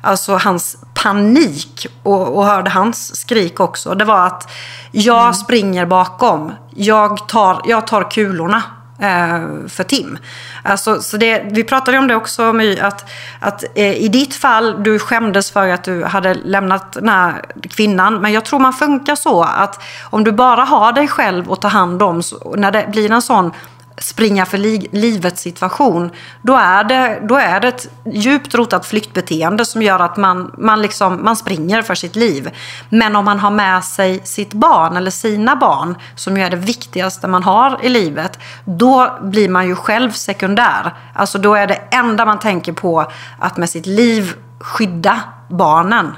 Alltså 0.04 0.36
hans 0.36 0.76
panik 0.94 1.86
och, 2.02 2.36
och 2.36 2.44
hörde 2.44 2.70
hans 2.70 3.16
skrik 3.16 3.60
också. 3.60 3.94
Det 3.94 4.04
var 4.04 4.26
att 4.26 4.50
jag 4.92 5.36
springer 5.36 5.86
bakom. 5.86 6.52
Jag 6.74 7.28
tar, 7.28 7.62
jag 7.64 7.86
tar 7.86 8.10
kulorna 8.10 8.62
eh, 8.98 9.68
för 9.68 9.84
Tim. 9.84 10.18
Alltså, 10.62 11.02
så 11.02 11.16
det, 11.16 11.42
vi 11.50 11.64
pratade 11.64 11.98
om 11.98 12.08
det 12.08 12.14
också, 12.14 12.52
My, 12.52 12.78
att, 12.78 13.10
att 13.40 13.64
eh, 13.74 13.92
i 13.92 14.08
ditt 14.08 14.34
fall, 14.34 14.82
du 14.82 14.98
skämdes 14.98 15.50
för 15.50 15.68
att 15.68 15.84
du 15.84 16.04
hade 16.04 16.34
lämnat 16.34 16.92
den 16.92 17.08
här 17.08 17.44
kvinnan. 17.70 18.20
Men 18.20 18.32
jag 18.32 18.44
tror 18.44 18.58
man 18.58 18.72
funkar 18.72 19.14
så 19.14 19.42
att 19.42 19.82
om 20.10 20.24
du 20.24 20.32
bara 20.32 20.64
har 20.64 20.92
dig 20.92 21.08
själv 21.08 21.52
att 21.52 21.62
ta 21.62 21.68
hand 21.68 22.02
om, 22.02 22.22
så, 22.22 22.54
när 22.56 22.70
det 22.70 22.86
blir 22.90 23.12
en 23.12 23.22
sån 23.22 23.52
springa 23.98 24.46
för 24.46 24.58
li 24.58 24.88
livet 24.92 25.38
situation, 25.38 26.10
då 26.42 26.54
är, 26.54 26.84
det, 26.84 27.20
då 27.22 27.36
är 27.36 27.60
det 27.60 27.68
ett 27.68 27.88
djupt 28.12 28.54
rotat 28.54 28.86
flyktbeteende 28.86 29.64
som 29.64 29.82
gör 29.82 30.00
att 30.00 30.16
man, 30.16 30.54
man, 30.58 30.82
liksom, 30.82 31.24
man 31.24 31.36
springer 31.36 31.82
för 31.82 31.94
sitt 31.94 32.16
liv. 32.16 32.50
Men 32.88 33.16
om 33.16 33.24
man 33.24 33.38
har 33.38 33.50
med 33.50 33.84
sig 33.84 34.20
sitt 34.24 34.52
barn 34.52 34.96
eller 34.96 35.10
sina 35.10 35.56
barn, 35.56 35.98
som 36.14 36.36
ju 36.36 36.42
är 36.42 36.50
det 36.50 36.56
viktigaste 36.56 37.28
man 37.28 37.42
har 37.42 37.78
i 37.82 37.88
livet, 37.88 38.38
då 38.64 39.18
blir 39.22 39.48
man 39.48 39.66
ju 39.66 39.76
själv 39.76 40.10
sekundär. 40.10 40.94
Alltså 41.14 41.38
då 41.38 41.54
är 41.54 41.66
det 41.66 41.80
enda 41.90 42.24
man 42.24 42.38
tänker 42.38 42.72
på 42.72 43.12
att 43.38 43.56
med 43.56 43.70
sitt 43.70 43.86
liv 43.86 44.34
skydda 44.60 45.20
barnen. 45.48 46.12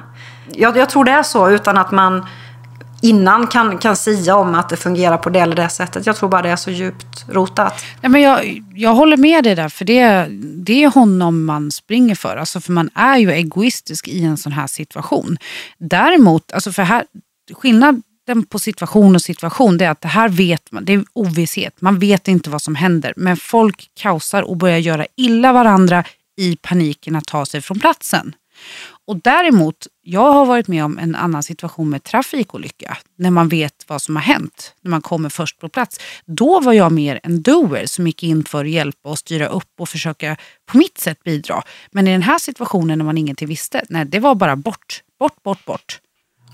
Jag, 0.52 0.76
jag 0.76 0.90
tror 0.90 1.04
det 1.04 1.12
är 1.12 1.22
så 1.22 1.50
utan 1.50 1.78
att 1.78 1.90
man 1.90 2.26
innan 3.02 3.46
kan, 3.46 3.78
kan 3.78 3.96
sia 3.96 4.36
om 4.36 4.54
att 4.54 4.68
det 4.68 4.76
fungerar 4.76 5.18
på 5.18 5.30
det 5.30 5.40
eller 5.40 5.56
det 5.56 5.68
sättet. 5.68 6.06
Jag 6.06 6.16
tror 6.16 6.28
bara 6.28 6.42
det 6.42 6.48
är 6.48 6.56
så 6.56 6.70
djupt 6.70 7.24
rotat. 7.28 7.84
Nej, 8.00 8.10
men 8.10 8.20
jag, 8.20 8.62
jag 8.74 8.94
håller 8.94 9.16
med 9.16 9.44
dig 9.44 9.54
där, 9.54 9.68
för 9.68 9.84
det, 9.84 10.26
det 10.64 10.84
är 10.84 10.88
honom 10.88 11.44
man 11.44 11.70
springer 11.70 12.14
för. 12.14 12.36
Alltså, 12.36 12.60
för 12.60 12.72
man 12.72 12.90
är 12.94 13.16
ju 13.16 13.32
egoistisk 13.32 14.08
i 14.08 14.24
en 14.24 14.36
sån 14.36 14.52
här 14.52 14.66
situation. 14.66 15.36
Däremot, 15.78 16.52
alltså 16.52 16.72
för 16.72 16.82
här, 16.82 17.04
skillnaden 17.52 18.02
på 18.48 18.58
situation 18.58 19.14
och 19.14 19.22
situation 19.22 19.78
det 19.78 19.84
är 19.84 19.90
att 19.90 20.00
det 20.00 20.08
här 20.08 20.28
vet 20.28 20.72
man, 20.72 20.84
det 20.84 20.92
är 20.92 21.04
ovisshet. 21.12 21.80
Man 21.80 21.98
vet 21.98 22.28
inte 22.28 22.50
vad 22.50 22.62
som 22.62 22.74
händer. 22.74 23.12
Men 23.16 23.36
folk 23.36 23.90
kaosar 23.94 24.42
och 24.42 24.56
börjar 24.56 24.78
göra 24.78 25.06
illa 25.16 25.52
varandra 25.52 26.04
i 26.36 26.56
paniken 26.62 27.16
att 27.16 27.26
ta 27.26 27.46
sig 27.46 27.60
från 27.60 27.80
platsen. 27.80 28.34
Och 29.06 29.22
däremot, 29.22 29.86
jag 30.02 30.32
har 30.32 30.46
varit 30.46 30.68
med 30.68 30.84
om 30.84 30.98
en 30.98 31.14
annan 31.14 31.42
situation 31.42 31.90
med 31.90 32.02
trafikolycka. 32.02 32.96
När 33.18 33.30
man 33.30 33.48
vet 33.48 33.84
vad 33.88 34.02
som 34.02 34.16
har 34.16 34.22
hänt, 34.22 34.74
när 34.80 34.90
man 34.90 35.02
kommer 35.02 35.28
först 35.28 35.58
på 35.58 35.68
plats. 35.68 36.00
Då 36.24 36.60
var 36.60 36.72
jag 36.72 36.92
mer 36.92 37.20
en 37.22 37.42
doer 37.42 37.86
som 37.86 38.06
gick 38.06 38.22
in 38.22 38.44
för 38.44 38.64
att 38.64 38.70
hjälpa 38.70 39.08
och 39.08 39.18
styra 39.18 39.46
upp 39.46 39.70
och 39.78 39.88
försöka 39.88 40.36
på 40.66 40.78
mitt 40.78 40.98
sätt 40.98 41.24
bidra. 41.24 41.62
Men 41.90 42.08
i 42.08 42.12
den 42.12 42.22
här 42.22 42.38
situationen 42.38 42.98
när 42.98 43.04
man 43.04 43.18
ingenting 43.18 43.48
visste, 43.48 43.84
nej 43.88 44.04
det 44.04 44.18
var 44.18 44.34
bara 44.34 44.56
bort, 44.56 45.02
bort, 45.18 45.42
bort, 45.42 45.64
bort. 45.64 46.00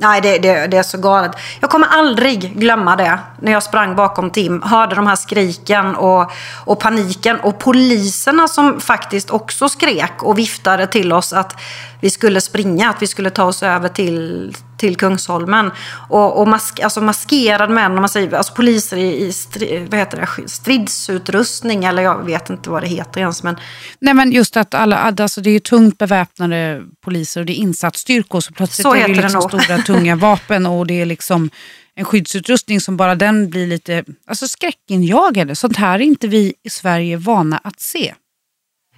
Nej, 0.02 0.20
det, 0.20 0.38
det, 0.38 0.66
det, 0.66 0.76
är 0.76 0.82
så 0.82 0.98
galet. 0.98 1.32
Jag 1.60 1.70
kommer 1.70 1.86
aldrig 1.86 2.56
glömma 2.56 2.96
det. 2.96 3.18
När 3.40 3.52
jag 3.52 3.62
sprang 3.62 3.96
bakom 3.96 4.30
Tim, 4.30 4.62
hörde 4.62 4.94
de 4.94 5.06
här 5.06 5.16
skriken 5.16 5.94
och, 5.94 6.30
och 6.64 6.80
paniken. 6.80 7.40
Och 7.40 7.58
poliserna 7.58 8.48
som 8.48 8.80
faktiskt 8.80 9.30
också 9.30 9.68
skrek 9.68 10.22
och 10.22 10.38
viftade 10.38 10.86
till 10.86 11.12
oss 11.12 11.32
att 11.32 11.56
vi 12.00 12.10
skulle 12.10 12.40
springa, 12.40 12.90
att 12.90 13.02
vi 13.02 13.06
skulle 13.06 13.30
ta 13.30 13.44
oss 13.44 13.62
över 13.62 13.88
till, 13.88 14.56
till 14.82 14.96
Kungsholmen. 14.96 15.70
Och, 16.08 16.40
och 16.40 16.48
mask, 16.48 16.80
alltså 16.80 17.00
maskerade 17.00 17.74
män, 17.74 17.94
man 17.94 18.08
säger, 18.08 18.34
alltså 18.34 18.54
poliser 18.54 18.96
i, 18.96 19.26
i 19.26 19.32
stri, 19.32 19.86
vad 19.90 20.00
heter 20.00 20.16
det, 20.16 20.48
stridsutrustning, 20.48 21.84
eller 21.84 22.02
jag 22.02 22.24
vet 22.24 22.50
inte 22.50 22.70
vad 22.70 22.82
det 22.82 22.88
heter 22.88 23.20
ens. 23.20 23.42
Men... 23.42 23.56
Nej 23.98 24.14
men 24.14 24.32
just 24.32 24.56
att 24.56 24.74
alla, 24.74 24.98
alltså 24.98 25.40
det 25.40 25.50
är 25.50 25.60
tungt 25.60 25.98
beväpnade 25.98 26.82
poliser 27.04 27.40
och 27.40 27.46
det 27.46 27.52
är 27.52 27.54
insatsstyrkor, 27.54 28.40
så 28.40 28.52
plötsligt 28.52 28.82
så 28.82 28.94
är 28.94 29.08
det 29.08 29.14
liksom 29.14 29.42
stora 29.42 29.78
tunga 29.86 30.16
vapen 30.16 30.66
och 30.66 30.86
det 30.86 31.00
är 31.00 31.06
liksom 31.06 31.50
en 31.94 32.04
skyddsutrustning 32.04 32.80
som 32.80 32.96
bara 32.96 33.14
den 33.14 33.50
blir 33.50 33.66
lite 33.66 34.04
alltså 34.26 34.48
skräckinjagande. 34.48 35.56
Sånt 35.56 35.76
här 35.76 35.94
är 35.94 36.04
inte 36.04 36.28
vi 36.28 36.54
i 36.62 36.70
Sverige 36.70 37.16
vana 37.16 37.60
att 37.64 37.80
se. 37.80 38.14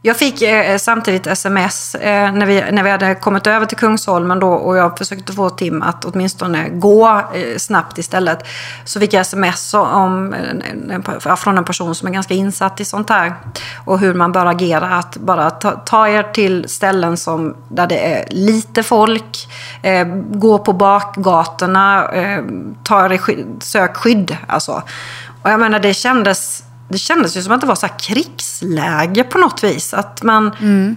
Jag 0.07 0.17
fick 0.17 0.43
eh, 0.43 0.71
eh, 0.71 0.79
samtidigt 0.79 1.27
sms 1.27 1.95
eh, 1.95 2.33
när, 2.33 2.47
vi, 2.47 2.65
när 2.73 2.83
vi 2.83 2.91
hade 2.91 3.15
kommit 3.15 3.47
över 3.47 3.67
till 3.67 3.77
Kungsholmen 3.77 4.41
då, 4.41 4.49
och 4.49 4.77
jag 4.77 4.99
försökte 4.99 5.33
få 5.33 5.51
Tim 5.51 5.83
att 5.83 6.05
åtminstone 6.05 6.69
gå 6.69 7.23
eh, 7.35 7.57
snabbt 7.59 7.99
istället. 7.99 8.39
Så 8.85 9.01
fick 9.01 9.13
jag 9.13 9.21
sms 9.21 9.75
om, 9.75 10.35
eh, 10.35 10.51
en, 10.51 10.91
en, 10.91 11.37
från 11.37 11.59
en 11.59 11.65
person 11.65 11.95
som 11.95 12.09
är 12.09 12.13
ganska 12.13 12.35
insatt 12.35 12.81
i 12.81 12.85
sånt 12.85 13.11
här. 13.11 13.35
Och 13.85 13.99
hur 13.99 14.15
man 14.15 14.33
bör 14.33 14.47
agera. 14.47 14.97
Att 14.97 15.17
bara 15.17 15.51
ta, 15.51 15.71
ta 15.71 16.09
er 16.09 16.23
till 16.23 16.69
ställen 16.69 17.17
som, 17.17 17.57
där 17.69 17.87
det 17.87 18.15
är 18.15 18.25
lite 18.31 18.83
folk. 18.83 19.49
Eh, 19.83 20.07
gå 20.31 20.59
på 20.59 20.73
bakgatorna. 20.73 22.09
Eh, 22.13 22.45
ta 22.83 23.05
er 23.05 23.21
sök 23.61 23.97
skydd. 23.97 24.37
Alltså. 24.47 24.83
Och 25.43 25.51
jag 25.51 25.61
menar 25.61 25.79
det 25.79 25.95
kändes 25.95 26.64
det 26.89 26.99
kändes 26.99 27.37
ju 27.37 27.43
som 27.43 27.53
att 27.53 27.61
det 27.61 27.67
var 27.67 27.75
så 27.75 27.89
krigsläge 27.89 29.25
på 29.25 29.39
något 29.39 29.65
vis. 29.65 29.95
Att 29.95 30.23
man, 30.23 30.53
mm. 30.61 30.97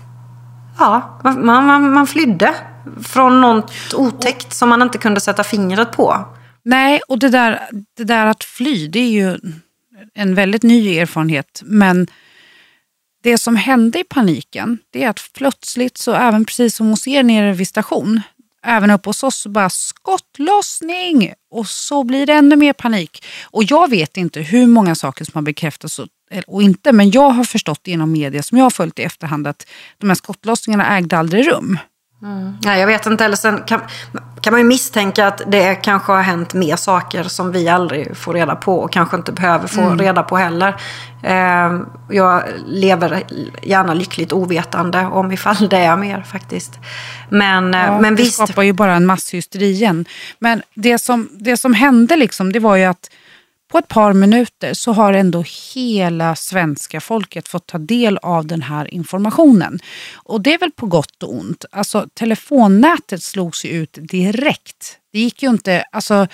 ja, 0.80 1.20
man, 1.24 1.46
man, 1.46 1.94
man 1.94 2.08
flydde 2.08 2.56
från 3.04 3.42
något 3.42 3.72
otäckt 3.94 4.54
som 4.54 4.70
man 4.70 4.82
inte 4.82 4.98
kunde 4.98 5.20
sätta 5.20 5.44
fingret 5.44 5.92
på. 5.92 6.26
Nej, 6.64 7.02
och 7.08 7.20
det 7.20 7.30
där, 7.30 7.70
det 7.98 8.04
där 8.04 8.26
att 8.26 8.44
fly, 8.44 8.88
det 8.88 9.00
är 9.00 9.10
ju 9.10 9.38
en 10.14 10.36
väldigt 10.36 10.64
ny 10.64 10.98
erfarenhet. 10.98 11.62
Men 11.66 12.08
det 13.24 13.38
som 13.38 13.56
hände 13.56 14.00
i 14.00 14.04
paniken, 14.04 14.78
det 14.90 15.04
är 15.04 15.10
att 15.10 15.30
plötsligt, 15.34 15.98
så 15.98 16.14
även 16.14 16.46
precis 16.46 16.76
som 16.76 16.88
hos 16.88 17.08
er 17.08 17.24
nere 17.24 17.54
vid 17.54 17.68
station, 17.68 18.22
även 18.68 18.92
uppe 18.92 19.10
hos 19.10 19.24
oss, 19.24 19.36
så 19.36 19.50
bara 19.50 19.70
skottlossning! 19.70 21.34
Och 21.52 21.68
så 21.68 22.04
blir 22.04 22.26
det 22.26 22.34
ännu 22.34 22.56
mer 22.56 22.74
panik. 22.74 23.26
Och 23.44 23.64
jag 23.64 23.90
vet 23.90 24.18
inte 24.18 24.42
hur 24.42 24.68
många 24.68 24.96
saker 24.96 25.26
som 25.26 25.32
har 25.36 25.42
bekräftats 25.42 26.00
och, 26.00 26.08
och 26.48 26.62
inte, 26.62 26.92
men 26.92 27.12
jag 27.12 27.30
har 27.30 27.44
förstått 27.44 27.82
genom 27.84 28.12
media 28.12 28.44
som 28.44 28.58
jag 28.58 28.66
har 28.66 28.70
följt 28.70 29.00
i 29.00 29.04
efterhand 29.04 29.48
att 29.48 29.68
de 29.98 30.10
här 30.10 30.16
skottlossningarna 30.16 30.98
ägde 30.98 31.18
aldrig 31.18 31.48
rum. 31.52 31.80
Mm. 32.22 32.54
Nej, 32.64 32.80
jag 32.80 32.88
vet 32.88 33.06
inte. 33.06 33.26
Eller 33.26 33.36
sen 33.36 33.64
kan, 33.64 33.82
kan 34.42 34.54
man 34.54 34.62
ju 34.62 34.68
misstänka 34.68 35.28
att 35.28 35.42
det 35.48 35.76
kanske 35.76 36.12
har 36.12 36.22
hänt 36.22 36.54
mer 36.54 36.76
saker 36.76 37.24
som 37.24 37.52
vi 37.52 37.70
aldrig 37.70 38.18
får 38.18 38.34
reda 38.34 38.56
på 38.56 38.80
och 38.80 38.92
kanske 38.92 39.18
inte 39.18 39.32
behöver 39.32 39.68
få 39.68 39.82
mm. 39.82 40.00
reda 40.00 40.24
på 40.24 40.38
heller. 40.38 40.76
Eh, 41.24 41.80
jag 42.10 42.44
lever 42.66 43.24
gärna 43.64 43.94
lyckligt 43.94 44.34
ovetande 44.34 45.06
om 45.06 45.32
ifall 45.32 45.70
det 45.70 45.78
är 45.78 45.98
mer 45.98 46.22
faktiskt. 46.22 46.80
Men, 47.30 47.74
eh, 47.74 47.80
ja, 47.80 48.00
men 48.00 48.16
visst. 48.16 48.40
Det 48.40 48.48
skapar 48.48 48.64
ju 48.64 48.74
bara 48.74 48.96
en 48.96 49.06
masshysteri 49.06 49.72
igen. 49.72 50.06
Men 50.40 50.62
det 50.74 51.00
som, 51.00 51.30
det 51.32 51.58
som 51.58 51.74
hände 51.74 52.16
liksom, 52.16 52.52
det 52.52 52.60
var 52.60 52.76
ju 52.76 52.84
att 52.84 53.10
på 53.68 53.78
ett 53.78 53.88
par 53.88 54.14
minuter 54.14 54.74
så 54.74 54.92
har 54.92 55.14
ändå 55.14 55.44
hela 55.76 56.36
svenska 56.36 57.02
folket 57.02 57.48
fått 57.48 57.68
ta 57.68 57.78
del 57.78 58.18
av 58.18 58.48
den 58.48 58.62
här 58.62 58.94
informationen. 58.94 59.80
Och 60.16 60.42
det 60.42 60.54
är 60.54 60.58
väl 60.58 60.72
på 60.72 60.86
gott 60.86 61.24
och 61.24 61.34
ont. 61.34 61.66
Alltså 61.72 62.08
telefonnätet 62.14 63.24
slogs 63.24 63.66
ju 63.66 63.70
ut 63.70 63.98
direkt. 64.02 64.98
Det 65.12 65.20
gick 65.20 65.44
ju 65.44 65.50
inte, 65.50 65.84
alltså 65.92 66.28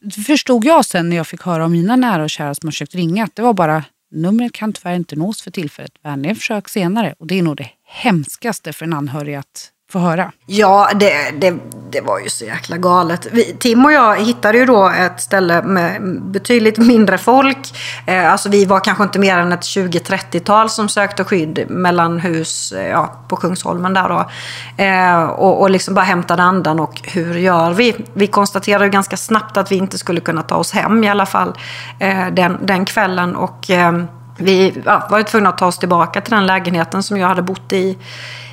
det 0.00 0.20
förstod 0.20 0.64
jag 0.64 0.84
sen 0.84 1.08
när 1.08 1.16
jag 1.16 1.26
fick 1.26 1.42
höra 1.42 1.64
om 1.64 1.72
mina 1.72 1.96
nära 1.96 2.22
och 2.22 2.30
kära 2.30 2.54
som 2.54 2.66
har 2.66 2.72
försökt 2.72 2.94
ringa 2.94 3.24
att 3.24 3.36
det 3.36 3.42
var 3.42 3.54
bara 3.54 3.84
numret 4.10 4.52
kan 4.52 4.72
tyvärr 4.72 4.94
inte 4.94 5.16
nås 5.16 5.42
för 5.42 5.50
tillfället. 5.50 5.92
Vänligen 6.02 6.36
försök 6.36 6.68
senare. 6.68 7.14
Och 7.18 7.26
det 7.26 7.38
är 7.38 7.42
nog 7.42 7.56
det 7.56 7.70
hemskaste 7.84 8.72
för 8.72 8.84
en 8.84 8.92
anhörig 8.92 9.34
att 9.34 9.72
få 9.92 9.98
höra? 9.98 10.32
Ja, 10.46 10.90
det, 10.94 11.30
det, 11.40 11.54
det 11.90 12.00
var 12.00 12.18
ju 12.18 12.28
så 12.28 12.44
jäkla 12.44 12.76
galet. 12.76 13.26
Vi, 13.32 13.44
Tim 13.44 13.84
och 13.84 13.92
jag 13.92 14.16
hittade 14.16 14.58
ju 14.58 14.66
då 14.66 14.88
ett 14.88 15.20
ställe 15.20 15.62
med 15.62 16.20
betydligt 16.22 16.78
mindre 16.78 17.18
folk. 17.18 17.58
Eh, 18.06 18.32
alltså 18.32 18.48
vi 18.48 18.64
var 18.64 18.80
kanske 18.80 19.04
inte 19.04 19.18
mer 19.18 19.38
än 19.38 19.52
ett 19.52 19.60
20-30-tal 19.60 20.70
som 20.70 20.88
sökte 20.88 21.24
skydd 21.24 21.70
mellan 21.70 22.18
hus 22.18 22.72
eh, 22.72 22.88
ja, 22.88 23.24
på 23.28 23.36
Kungsholmen 23.36 23.94
där 23.94 24.08
då. 24.08 24.30
Eh, 24.84 25.24
och, 25.24 25.60
och 25.60 25.70
liksom 25.70 25.94
bara 25.94 26.04
hämtade 26.04 26.42
andan 26.42 26.80
och 26.80 27.00
hur 27.04 27.38
gör 27.38 27.70
vi? 27.70 27.96
Vi 28.12 28.26
konstaterade 28.26 28.84
ju 28.84 28.90
ganska 28.90 29.16
snabbt 29.16 29.56
att 29.56 29.72
vi 29.72 29.76
inte 29.76 29.98
skulle 29.98 30.20
kunna 30.20 30.42
ta 30.42 30.56
oss 30.56 30.72
hem 30.72 31.04
i 31.04 31.08
alla 31.08 31.26
fall 31.26 31.58
eh, 32.00 32.26
den, 32.26 32.58
den 32.62 32.84
kvällen. 32.84 33.36
Och 33.36 33.70
eh, 33.70 33.92
vi 34.38 34.82
ja, 34.84 35.06
var 35.10 35.22
tvungna 35.22 35.48
att 35.48 35.58
ta 35.58 35.66
oss 35.66 35.78
tillbaka 35.78 36.20
till 36.20 36.34
den 36.34 36.46
lägenheten 36.46 37.02
som 37.02 37.16
jag 37.16 37.28
hade 37.28 37.42
bott 37.42 37.72
i 37.72 37.98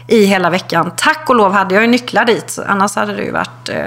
i 0.07 0.25
hela 0.25 0.49
veckan. 0.49 0.91
Tack 0.97 1.29
och 1.29 1.35
lov 1.35 1.51
hade 1.51 1.75
jag 1.75 1.83
ju 1.83 1.89
nycklar 1.89 2.25
dit, 2.25 2.59
annars 2.67 2.95
hade 2.95 3.15
det 3.15 3.23
ju 3.23 3.31
varit, 3.31 3.69
eh, 3.69 3.85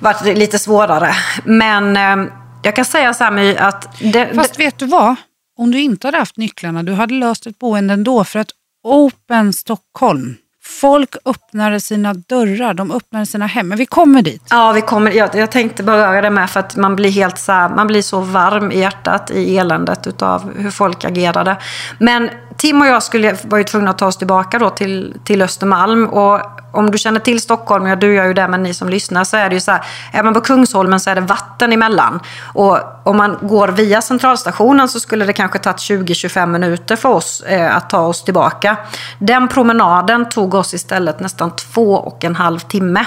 varit 0.00 0.38
lite 0.38 0.58
svårare. 0.58 1.14
Men 1.44 1.96
eh, 1.96 2.32
jag 2.62 2.76
kan 2.76 2.84
säga 2.84 3.14
så 3.14 3.24
här 3.24 3.30
My, 3.30 3.56
att... 3.56 3.98
Det, 4.12 4.34
Fast 4.34 4.58
vet 4.58 4.78
du 4.78 4.86
vad? 4.86 5.16
Om 5.58 5.70
du 5.70 5.80
inte 5.80 6.06
hade 6.06 6.18
haft 6.18 6.36
nycklarna, 6.36 6.82
du 6.82 6.92
hade 6.92 7.14
löst 7.14 7.46
ett 7.46 7.58
boende 7.58 7.94
ändå. 7.94 8.24
För 8.24 8.38
att 8.38 8.50
Open 8.84 9.52
Stockholm 9.52 10.36
Folk 10.64 11.16
öppnade 11.24 11.80
sina 11.80 12.14
dörrar, 12.14 12.74
de 12.74 12.92
öppnade 12.92 13.26
sina 13.26 13.46
hem. 13.46 13.68
Men 13.68 13.78
vi 13.78 13.86
kommer 13.86 14.22
dit. 14.22 14.42
Ja, 14.50 14.72
vi 14.72 14.80
kommer, 14.80 15.10
jag, 15.10 15.34
jag 15.34 15.50
tänkte 15.50 15.82
beröra 15.82 16.20
det 16.20 16.30
med 16.30 16.50
för 16.50 16.60
att 16.60 16.76
man 16.76 16.96
blir, 16.96 17.10
helt 17.10 17.38
så, 17.38 17.52
man 17.52 17.86
blir 17.86 18.02
så 18.02 18.20
varm 18.20 18.72
i 18.72 18.80
hjärtat 18.80 19.30
i 19.30 19.58
eländet 19.58 20.06
utav 20.06 20.52
hur 20.56 20.70
folk 20.70 21.04
agerade. 21.04 21.56
Men 21.98 22.30
Tim 22.56 22.80
och 22.80 22.86
jag 22.86 23.02
skulle, 23.02 23.36
var 23.42 23.58
ju 23.58 23.64
tvungna 23.64 23.90
att 23.90 23.98
ta 23.98 24.06
oss 24.06 24.16
tillbaka 24.16 24.58
då 24.58 24.70
till, 24.70 25.16
till 25.24 25.42
Östermalm. 25.42 26.06
Och 26.06 26.40
om 26.72 26.90
du 26.90 26.98
känner 26.98 27.20
till 27.20 27.40
Stockholm, 27.40 27.86
ja 27.86 27.96
du 27.96 28.14
gör 28.14 28.24
ju 28.24 28.34
det, 28.34 28.48
men 28.48 28.62
ni 28.62 28.74
som 28.74 28.88
lyssnar 28.88 29.24
så 29.24 29.36
är 29.36 29.48
det 29.48 29.54
ju 29.54 29.60
så 29.60 29.70
här. 29.70 29.84
Är 30.12 30.22
man 30.22 30.34
på 30.34 30.40
Kungsholmen 30.40 31.00
så 31.00 31.10
är 31.10 31.14
det 31.14 31.20
vatten 31.20 31.72
emellan. 31.72 32.20
Och 32.54 32.78
om 33.04 33.16
man 33.16 33.38
går 33.42 33.68
via 33.68 34.02
centralstationen 34.02 34.88
så 34.88 35.00
skulle 35.00 35.24
det 35.24 35.32
kanske 35.32 35.58
tagit 35.58 35.76
20-25 35.76 36.46
minuter 36.46 36.96
för 36.96 37.08
oss 37.08 37.40
eh, 37.40 37.76
att 37.76 37.90
ta 37.90 38.00
oss 38.00 38.24
tillbaka. 38.24 38.76
Den 39.18 39.48
promenaden 39.48 40.28
tog 40.28 40.51
oss 40.58 40.74
istället 40.74 41.20
nästan 41.20 41.56
två 41.56 41.94
och 41.94 42.24
en 42.24 42.36
halv 42.36 42.58
timme. 42.58 43.06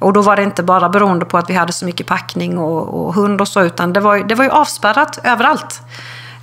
Och 0.00 0.12
då 0.12 0.22
var 0.22 0.36
det 0.36 0.42
inte 0.42 0.62
bara 0.62 0.88
beroende 0.88 1.24
på 1.24 1.38
att 1.38 1.50
vi 1.50 1.54
hade 1.54 1.72
så 1.72 1.84
mycket 1.84 2.06
packning 2.06 2.58
och, 2.58 3.06
och 3.06 3.14
hund 3.14 3.40
och 3.40 3.48
så, 3.48 3.62
utan 3.62 3.92
det 3.92 4.00
var, 4.00 4.18
det 4.18 4.34
var 4.34 4.44
ju 4.44 4.50
avspärrat 4.50 5.20
överallt. 5.24 5.80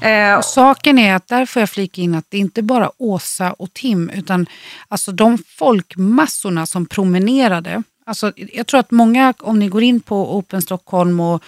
Eh, 0.01 0.41
Saken 0.41 0.99
är 0.99 1.15
att 1.15 1.27
där 1.27 1.45
får 1.45 1.59
jag 1.59 1.69
flika 1.69 2.01
in 2.01 2.15
att 2.15 2.25
det 2.29 2.37
är 2.37 2.41
inte 2.41 2.61
bara 2.61 2.91
Åsa 2.97 3.53
och 3.53 3.73
Tim 3.73 4.09
utan 4.09 4.45
alltså 4.87 5.11
de 5.11 5.37
folkmassorna 5.57 6.65
som 6.65 6.85
promenerade. 6.85 7.83
Alltså, 8.05 8.31
jag 8.35 8.67
tror 8.67 8.79
att 8.79 8.91
många, 8.91 9.33
om 9.39 9.59
ni 9.59 9.67
går 9.67 9.83
in 9.83 9.99
på 9.99 10.37
Open 10.37 10.61
Stockholm 10.61 11.19
och, 11.19 11.43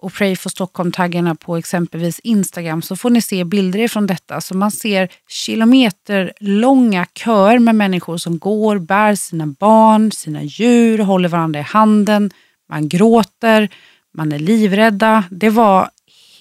och 0.00 0.12
Pray 0.12 0.36
for 0.36 0.50
Stockholm-taggarna 0.50 1.34
på 1.34 1.56
exempelvis 1.56 2.18
Instagram 2.18 2.82
så 2.82 2.96
får 2.96 3.10
ni 3.10 3.22
se 3.22 3.44
bilder 3.44 3.88
från 3.88 4.06
detta. 4.06 4.40
Så 4.40 4.56
man 4.56 4.70
ser 4.70 5.08
kilometerlånga 5.28 7.06
köer 7.14 7.58
med 7.58 7.74
människor 7.74 8.16
som 8.16 8.38
går, 8.38 8.78
bär 8.78 9.14
sina 9.14 9.46
barn, 9.46 10.12
sina 10.12 10.42
djur, 10.42 10.98
håller 10.98 11.28
varandra 11.28 11.60
i 11.60 11.62
handen. 11.62 12.30
Man 12.68 12.88
gråter, 12.88 13.68
man 14.14 14.32
är 14.32 14.38
livrädda. 14.38 15.24
Det 15.30 15.50
var 15.50 15.90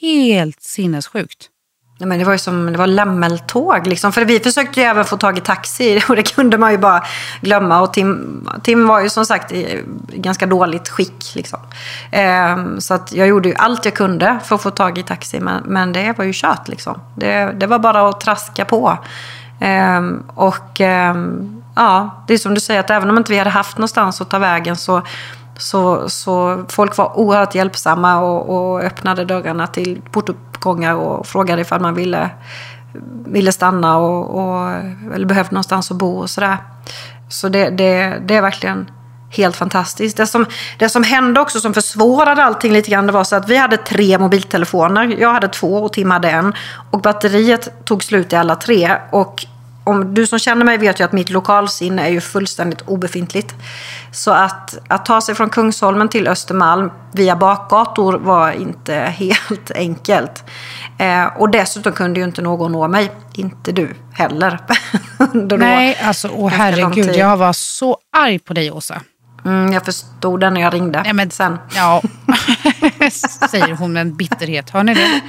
helt 0.01 0.61
sinnessjukt. 0.61 1.49
Nej, 1.99 2.07
men 2.07 2.19
det 2.19 2.25
var 2.25 2.31
ju 2.31 2.37
som 2.37 2.71
det 2.71 2.77
var 2.77 2.87
lämmeltåg. 2.87 3.87
Liksom. 3.87 4.11
För 4.11 4.25
vi 4.25 4.39
försökte 4.39 4.79
ju 4.79 4.85
även 4.85 5.05
få 5.05 5.17
tag 5.17 5.37
i 5.37 5.41
taxi 5.41 6.01
och 6.09 6.15
det 6.15 6.35
kunde 6.35 6.57
man 6.57 6.71
ju 6.71 6.77
bara 6.77 7.03
glömma. 7.41 7.81
Och 7.81 7.93
Tim, 7.93 8.49
Tim 8.63 8.87
var 8.87 8.99
ju 8.99 9.09
som 9.09 9.25
sagt 9.25 9.51
i 9.51 9.83
ganska 10.07 10.45
dåligt 10.45 10.89
skick. 10.89 11.35
Liksom. 11.35 11.59
Ehm, 12.11 12.81
så 12.81 12.93
att 12.93 13.13
jag 13.13 13.27
gjorde 13.27 13.49
ju 13.49 13.55
allt 13.55 13.85
jag 13.85 13.93
kunde 13.93 14.39
för 14.43 14.55
att 14.55 14.61
få 14.61 14.71
tag 14.71 14.97
i 14.97 15.03
taxi. 15.03 15.39
Men, 15.39 15.63
men 15.65 15.93
det 15.93 16.17
var 16.17 16.25
ju 16.25 16.31
kört 16.33 16.67
liksom. 16.67 17.01
Det, 17.15 17.53
det 17.57 17.67
var 17.67 17.79
bara 17.79 18.09
att 18.09 18.21
traska 18.21 18.65
på. 18.65 18.97
Ehm, 19.59 20.23
och 20.35 20.81
ehm, 20.81 21.61
ja, 21.75 22.23
det 22.27 22.33
är 22.33 22.37
som 22.37 22.53
du 22.53 22.59
säger 22.59 22.79
att 22.79 22.89
även 22.89 23.09
om 23.09 23.17
inte 23.17 23.31
vi 23.31 23.37
hade 23.37 23.49
haft 23.49 23.77
någonstans 23.77 24.21
att 24.21 24.29
ta 24.29 24.39
vägen 24.39 24.75
så 24.75 25.01
så, 25.59 26.09
så 26.09 26.65
folk 26.69 26.97
var 26.97 27.19
oerhört 27.19 27.55
hjälpsamma 27.55 28.19
och, 28.19 28.49
och 28.49 28.81
öppnade 28.81 29.25
dörrarna 29.25 29.67
till 29.67 30.01
portuppgångar 30.11 30.95
och 30.95 31.27
frågade 31.27 31.61
ifall 31.61 31.81
man 31.81 31.93
ville, 31.93 32.29
ville 33.25 33.51
stanna 33.51 33.97
och, 33.97 34.39
och, 34.39 34.69
eller 35.13 35.25
behövde 35.25 35.51
någonstans 35.51 35.91
att 35.91 35.97
bo 35.97 36.17
och 36.17 36.29
sådär. 36.29 36.57
Så 37.29 37.49
det, 37.49 37.69
det, 37.69 38.21
det 38.25 38.35
är 38.35 38.41
verkligen 38.41 38.91
helt 39.29 39.55
fantastiskt. 39.55 40.17
Det 40.17 40.27
som, 40.27 40.45
det 40.79 40.89
som 40.89 41.03
hände 41.03 41.39
också 41.39 41.59
som 41.59 41.73
försvårade 41.73 42.43
allting 42.43 42.73
lite 42.73 42.91
grann 42.91 43.05
det 43.05 43.11
var 43.11 43.23
så 43.23 43.35
att 43.35 43.49
vi 43.49 43.57
hade 43.57 43.77
tre 43.77 44.17
mobiltelefoner. 44.17 45.15
Jag 45.19 45.33
hade 45.33 45.47
två 45.47 45.73
och 45.73 45.93
Tim 45.93 46.11
hade 46.11 46.29
en. 46.29 46.53
Och 46.91 47.01
batteriet 47.01 47.85
tog 47.85 48.03
slut 48.03 48.33
i 48.33 48.35
alla 48.35 48.55
tre. 48.55 48.91
Och 49.11 49.45
om 49.89 50.13
du 50.13 50.27
som 50.27 50.39
känner 50.39 50.65
mig 50.65 50.77
vet 50.77 50.99
ju 50.99 51.03
att 51.03 51.11
mitt 51.11 51.29
lokalsinne 51.29 52.07
är 52.07 52.09
ju 52.09 52.21
fullständigt 52.21 52.81
obefintligt. 52.81 53.55
Så 54.11 54.31
att, 54.31 54.77
att 54.87 55.05
ta 55.05 55.21
sig 55.21 55.35
från 55.35 55.49
Kungsholmen 55.49 56.09
till 56.09 56.27
Östermalm 56.27 56.91
via 57.13 57.35
bakgator 57.35 58.13
var 58.13 58.51
inte 58.51 58.93
helt 59.17 59.71
enkelt. 59.71 60.43
Eh, 60.97 61.25
och 61.37 61.49
dessutom 61.49 61.93
kunde 61.93 62.19
ju 62.19 62.25
inte 62.25 62.41
någon 62.41 62.71
nå 62.71 62.87
mig. 62.87 63.11
Inte 63.33 63.71
du 63.71 63.89
heller. 64.13 64.59
Nej, 65.57 65.97
alltså 66.03 66.29
åh 66.33 66.49
herregud. 66.49 67.15
Jag 67.15 67.37
var 67.37 67.53
så 67.53 67.97
arg 68.17 68.39
på 68.39 68.53
dig 68.53 68.71
Åsa. 68.71 69.01
Mm, 69.45 69.73
jag 69.73 69.85
förstod 69.85 70.39
det 70.39 70.49
när 70.49 70.61
jag 70.61 70.73
ringde 70.73 71.03
Nej, 71.03 71.13
men, 71.13 71.31
sen. 71.31 71.57
Ja, 71.75 72.01
säger 73.49 73.75
hon 73.75 73.93
med 73.93 74.01
en 74.01 74.17
bitterhet. 74.17 74.69
Hör 74.69 74.83
ni 74.83 74.93
det? 74.93 75.21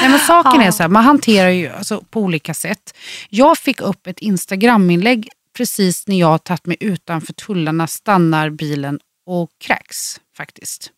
Nej, 0.00 0.10
men 0.10 0.18
saken 0.18 0.60
ja. 0.60 0.66
är 0.66 0.70
så 0.70 0.82
här, 0.82 0.88
man 0.88 1.04
hanterar 1.04 1.48
ju 1.48 1.68
alltså, 1.68 2.04
på 2.10 2.20
olika 2.20 2.54
sätt. 2.54 2.94
Jag 3.28 3.58
fick 3.58 3.80
upp 3.80 4.06
ett 4.06 4.18
Instagram-inlägg 4.18 5.28
precis 5.56 6.06
när 6.06 6.20
jag 6.20 6.44
tagit 6.44 6.66
mig 6.66 6.76
utanför 6.80 7.32
tullarna, 7.32 7.86
stannar 7.86 8.50
bilen 8.50 8.98
och 9.26 9.50
kräks 9.64 10.20
faktiskt. 10.36 10.90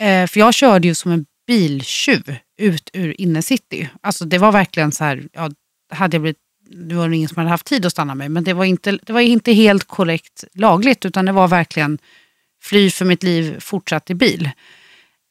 Eh, 0.00 0.26
för 0.26 0.40
jag 0.40 0.54
körde 0.54 0.88
ju 0.88 0.94
som 0.94 1.12
en 1.12 1.26
biltjuv 1.46 2.36
ut 2.58 2.90
ur 2.92 3.20
innercity. 3.20 3.88
Alltså 4.00 4.24
det 4.24 4.38
var 4.38 4.52
verkligen 4.52 4.92
så 4.92 5.04
här, 5.04 5.28
ja, 5.32 5.50
hade 5.90 6.14
jag 6.14 6.22
blivit 6.22 6.38
det 6.68 6.94
var 6.94 7.08
ingen 7.08 7.28
som 7.28 7.38
hade 7.38 7.50
haft 7.50 7.66
tid 7.66 7.86
att 7.86 7.92
stanna 7.92 8.14
mig, 8.14 8.28
men 8.28 8.44
det 8.44 8.52
var 8.52 8.64
inte, 8.64 8.98
det 9.02 9.12
var 9.12 9.20
inte 9.20 9.52
helt 9.52 9.84
korrekt 9.84 10.44
lagligt 10.52 11.04
utan 11.04 11.24
det 11.24 11.32
var 11.32 11.48
verkligen 11.48 11.98
fly 12.62 12.90
för 12.90 13.04
mitt 13.04 13.22
liv, 13.22 13.60
fortsatt 13.60 14.10
i 14.10 14.14
bil. 14.14 14.50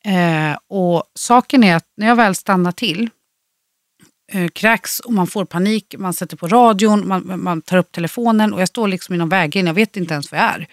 Eh, 0.05 0.57
och 0.67 1.03
saken 1.13 1.63
är 1.63 1.75
att 1.75 1.87
när 1.97 2.07
jag 2.07 2.15
väl 2.15 2.35
stannar 2.35 2.71
till, 2.71 3.09
eh, 4.31 4.47
kräks 4.47 4.99
och 4.99 5.13
man 5.13 5.27
får 5.27 5.45
panik, 5.45 5.95
man 5.97 6.13
sätter 6.13 6.37
på 6.37 6.47
radion, 6.47 7.07
man, 7.07 7.43
man 7.43 7.61
tar 7.61 7.77
upp 7.77 7.91
telefonen 7.91 8.53
och 8.53 8.61
jag 8.61 8.67
står 8.67 8.87
liksom 8.87 9.15
i 9.15 9.17
någon 9.17 9.29
vägren, 9.29 9.67
jag 9.67 9.73
vet 9.73 9.97
inte 9.97 10.13
ens 10.13 10.31
var 10.31 10.39
jag 10.39 10.53
är. 10.55 10.67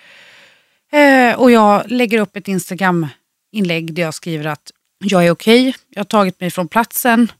Eh, 0.92 1.40
och 1.40 1.50
jag 1.50 1.90
lägger 1.90 2.18
upp 2.18 2.36
ett 2.36 2.48
Instagram-inlägg 2.48 3.94
där 3.94 4.02
jag 4.02 4.14
skriver 4.14 4.46
att 4.46 4.72
jag 5.04 5.26
är 5.26 5.30
okej, 5.30 5.68
okay, 5.68 5.80
jag 5.88 6.00
har 6.00 6.04
tagit 6.04 6.40
mig 6.40 6.50
från 6.50 6.68
platsen, 6.68 7.32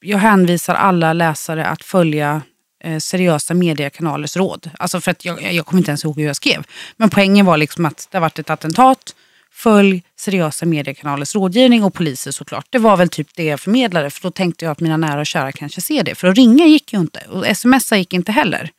jag 0.00 0.18
hänvisar 0.18 0.74
alla 0.74 1.12
läsare 1.12 1.66
att 1.66 1.84
följa 1.84 2.42
Eh, 2.84 2.98
seriösa 2.98 3.54
mediekanalers 3.54 4.36
råd. 4.36 4.70
Alltså 4.78 5.00
för 5.00 5.10
att 5.10 5.24
jag, 5.24 5.52
jag 5.52 5.66
kommer 5.66 5.80
inte 5.80 5.90
ens 5.90 6.04
ihåg 6.04 6.18
hur 6.18 6.26
jag 6.26 6.36
skrev. 6.36 6.66
Men 6.96 7.10
poängen 7.10 7.46
var 7.46 7.56
liksom 7.56 7.86
att 7.86 8.08
det 8.10 8.16
har 8.18 8.20
varit 8.20 8.38
ett 8.38 8.50
attentat. 8.50 9.14
Följ 9.52 10.02
seriösa 10.16 10.66
mediekanalers 10.66 11.34
rådgivning 11.34 11.84
och 11.84 11.94
poliser 11.94 12.30
såklart. 12.30 12.66
Det 12.70 12.78
var 12.78 12.96
väl 12.96 13.08
typ 13.08 13.28
det 13.34 13.44
jag 13.44 13.60
förmedlade 13.60 14.10
för 14.10 14.22
då 14.22 14.30
tänkte 14.30 14.64
jag 14.64 14.72
att 14.72 14.80
mina 14.80 14.96
nära 14.96 15.20
och 15.20 15.26
kära 15.26 15.52
kanske 15.52 15.80
ser 15.80 16.02
det. 16.02 16.14
För 16.14 16.28
att 16.28 16.36
ringa 16.36 16.66
gick 16.66 16.92
ju 16.92 17.00
inte 17.00 17.20
och 17.30 17.56
smsa 17.56 17.96
gick 17.96 18.12
inte 18.12 18.32
heller. 18.32 18.70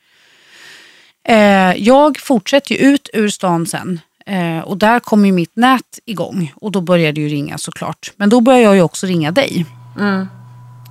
Eh, 1.28 1.74
jag 1.78 2.20
fortsätter 2.20 2.76
ju 2.76 2.82
ut 2.82 3.10
ur 3.14 3.30
stan 3.30 3.68
sen 3.68 4.00
eh, 4.26 4.60
och 4.60 4.78
där 4.78 5.00
kom 5.00 5.26
ju 5.26 5.32
mitt 5.32 5.56
nät 5.56 6.00
igång 6.06 6.54
och 6.56 6.72
då 6.72 6.82
började 6.82 7.22
ju 7.22 7.28
ringa 7.30 7.58
såklart. 7.58 8.12
Men 8.16 8.30
då 8.30 8.42
började 8.42 8.64
jag 8.64 8.76
ju 8.76 8.82
också 8.82 9.08
ringa 9.08 9.32
dig. 9.32 9.66
Mm. 10.00 10.28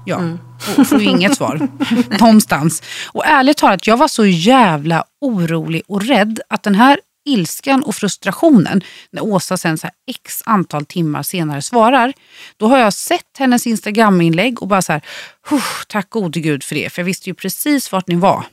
Ja. 0.07 0.19
Mm 0.19 0.39
och 0.79 0.87
får 0.87 1.03
inget 1.03 1.37
svar 1.37 1.69
någonstans. 2.21 2.83
Och 3.07 3.27
ärligt 3.27 3.57
talat, 3.57 3.87
jag 3.87 3.97
var 3.97 4.09
så 4.09 4.27
jävla 4.27 5.05
orolig 5.21 5.83
och 5.89 6.03
rädd 6.03 6.41
att 6.49 6.63
den 6.63 6.75
här 6.75 7.01
ilskan 7.25 7.83
och 7.83 7.95
frustrationen 7.95 8.83
när 9.11 9.25
Åsa 9.25 9.57
sen 9.57 9.79
så 9.79 9.87
här 9.87 9.95
x 10.07 10.43
antal 10.47 10.87
timmar 10.87 11.23
senare 11.23 11.63
svarar. 11.63 12.13
Då 12.57 12.69
har 12.69 12.79
jag 12.79 12.93
sett 12.93 13.39
hennes 13.39 13.67
Instagram-inlägg 13.67 14.63
och 14.63 14.69
bara 14.69 14.83
så 14.83 14.93
här, 14.93 15.03
tack 15.89 16.11
gode 16.11 16.41
gud 16.41 16.65
för 16.65 16.75
det, 16.75 16.93
för 16.93 17.03
jag 17.03 17.07
visste 17.07 17.31
ju 17.31 17.35
precis 17.35 17.93
vart 17.93 18.09
ni 18.09 18.15
var. 18.15 18.45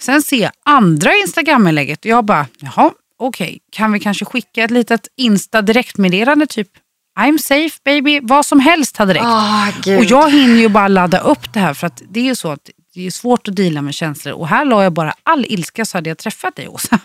Sen 0.00 0.22
ser 0.22 0.42
jag 0.42 0.52
andra 0.64 1.10
Instagram-inlägget 1.14 2.00
och 2.00 2.06
jag 2.06 2.24
bara, 2.24 2.46
jaha, 2.58 2.90
okej, 3.18 3.46
okay. 3.46 3.58
kan 3.70 3.92
vi 3.92 4.00
kanske 4.00 4.24
skicka 4.24 4.64
ett 4.64 4.70
litet 4.70 5.08
Insta-direktmeddelande 5.16 6.46
typ 6.46 6.68
I'm 7.18 7.38
safe 7.38 7.78
baby, 7.84 8.20
vad 8.22 8.46
som 8.46 8.60
helst 8.60 8.96
hade 8.96 9.14
räckt. 9.14 9.24
Oh, 9.24 9.98
och 9.98 10.04
jag 10.04 10.30
hinner 10.30 10.60
ju 10.60 10.68
bara 10.68 10.88
ladda 10.88 11.20
upp 11.20 11.52
det 11.52 11.60
här 11.60 11.74
för 11.74 11.86
att 11.86 12.02
det 12.08 12.20
är 12.20 12.24
ju 12.24 12.34
så 12.34 12.50
att 12.52 12.70
det 12.94 13.06
är 13.06 13.10
svårt 13.10 13.48
att 13.48 13.56
dela 13.56 13.82
med 13.82 13.94
känslor 13.94 14.34
och 14.34 14.48
här 14.48 14.64
la 14.64 14.82
jag 14.82 14.92
bara 14.92 15.14
all 15.22 15.44
ilska 15.48 15.84
så 15.84 15.98
hade 15.98 16.10
jag 16.10 16.18
träffat 16.18 16.56
dig 16.56 16.68
Åsa. 16.68 16.98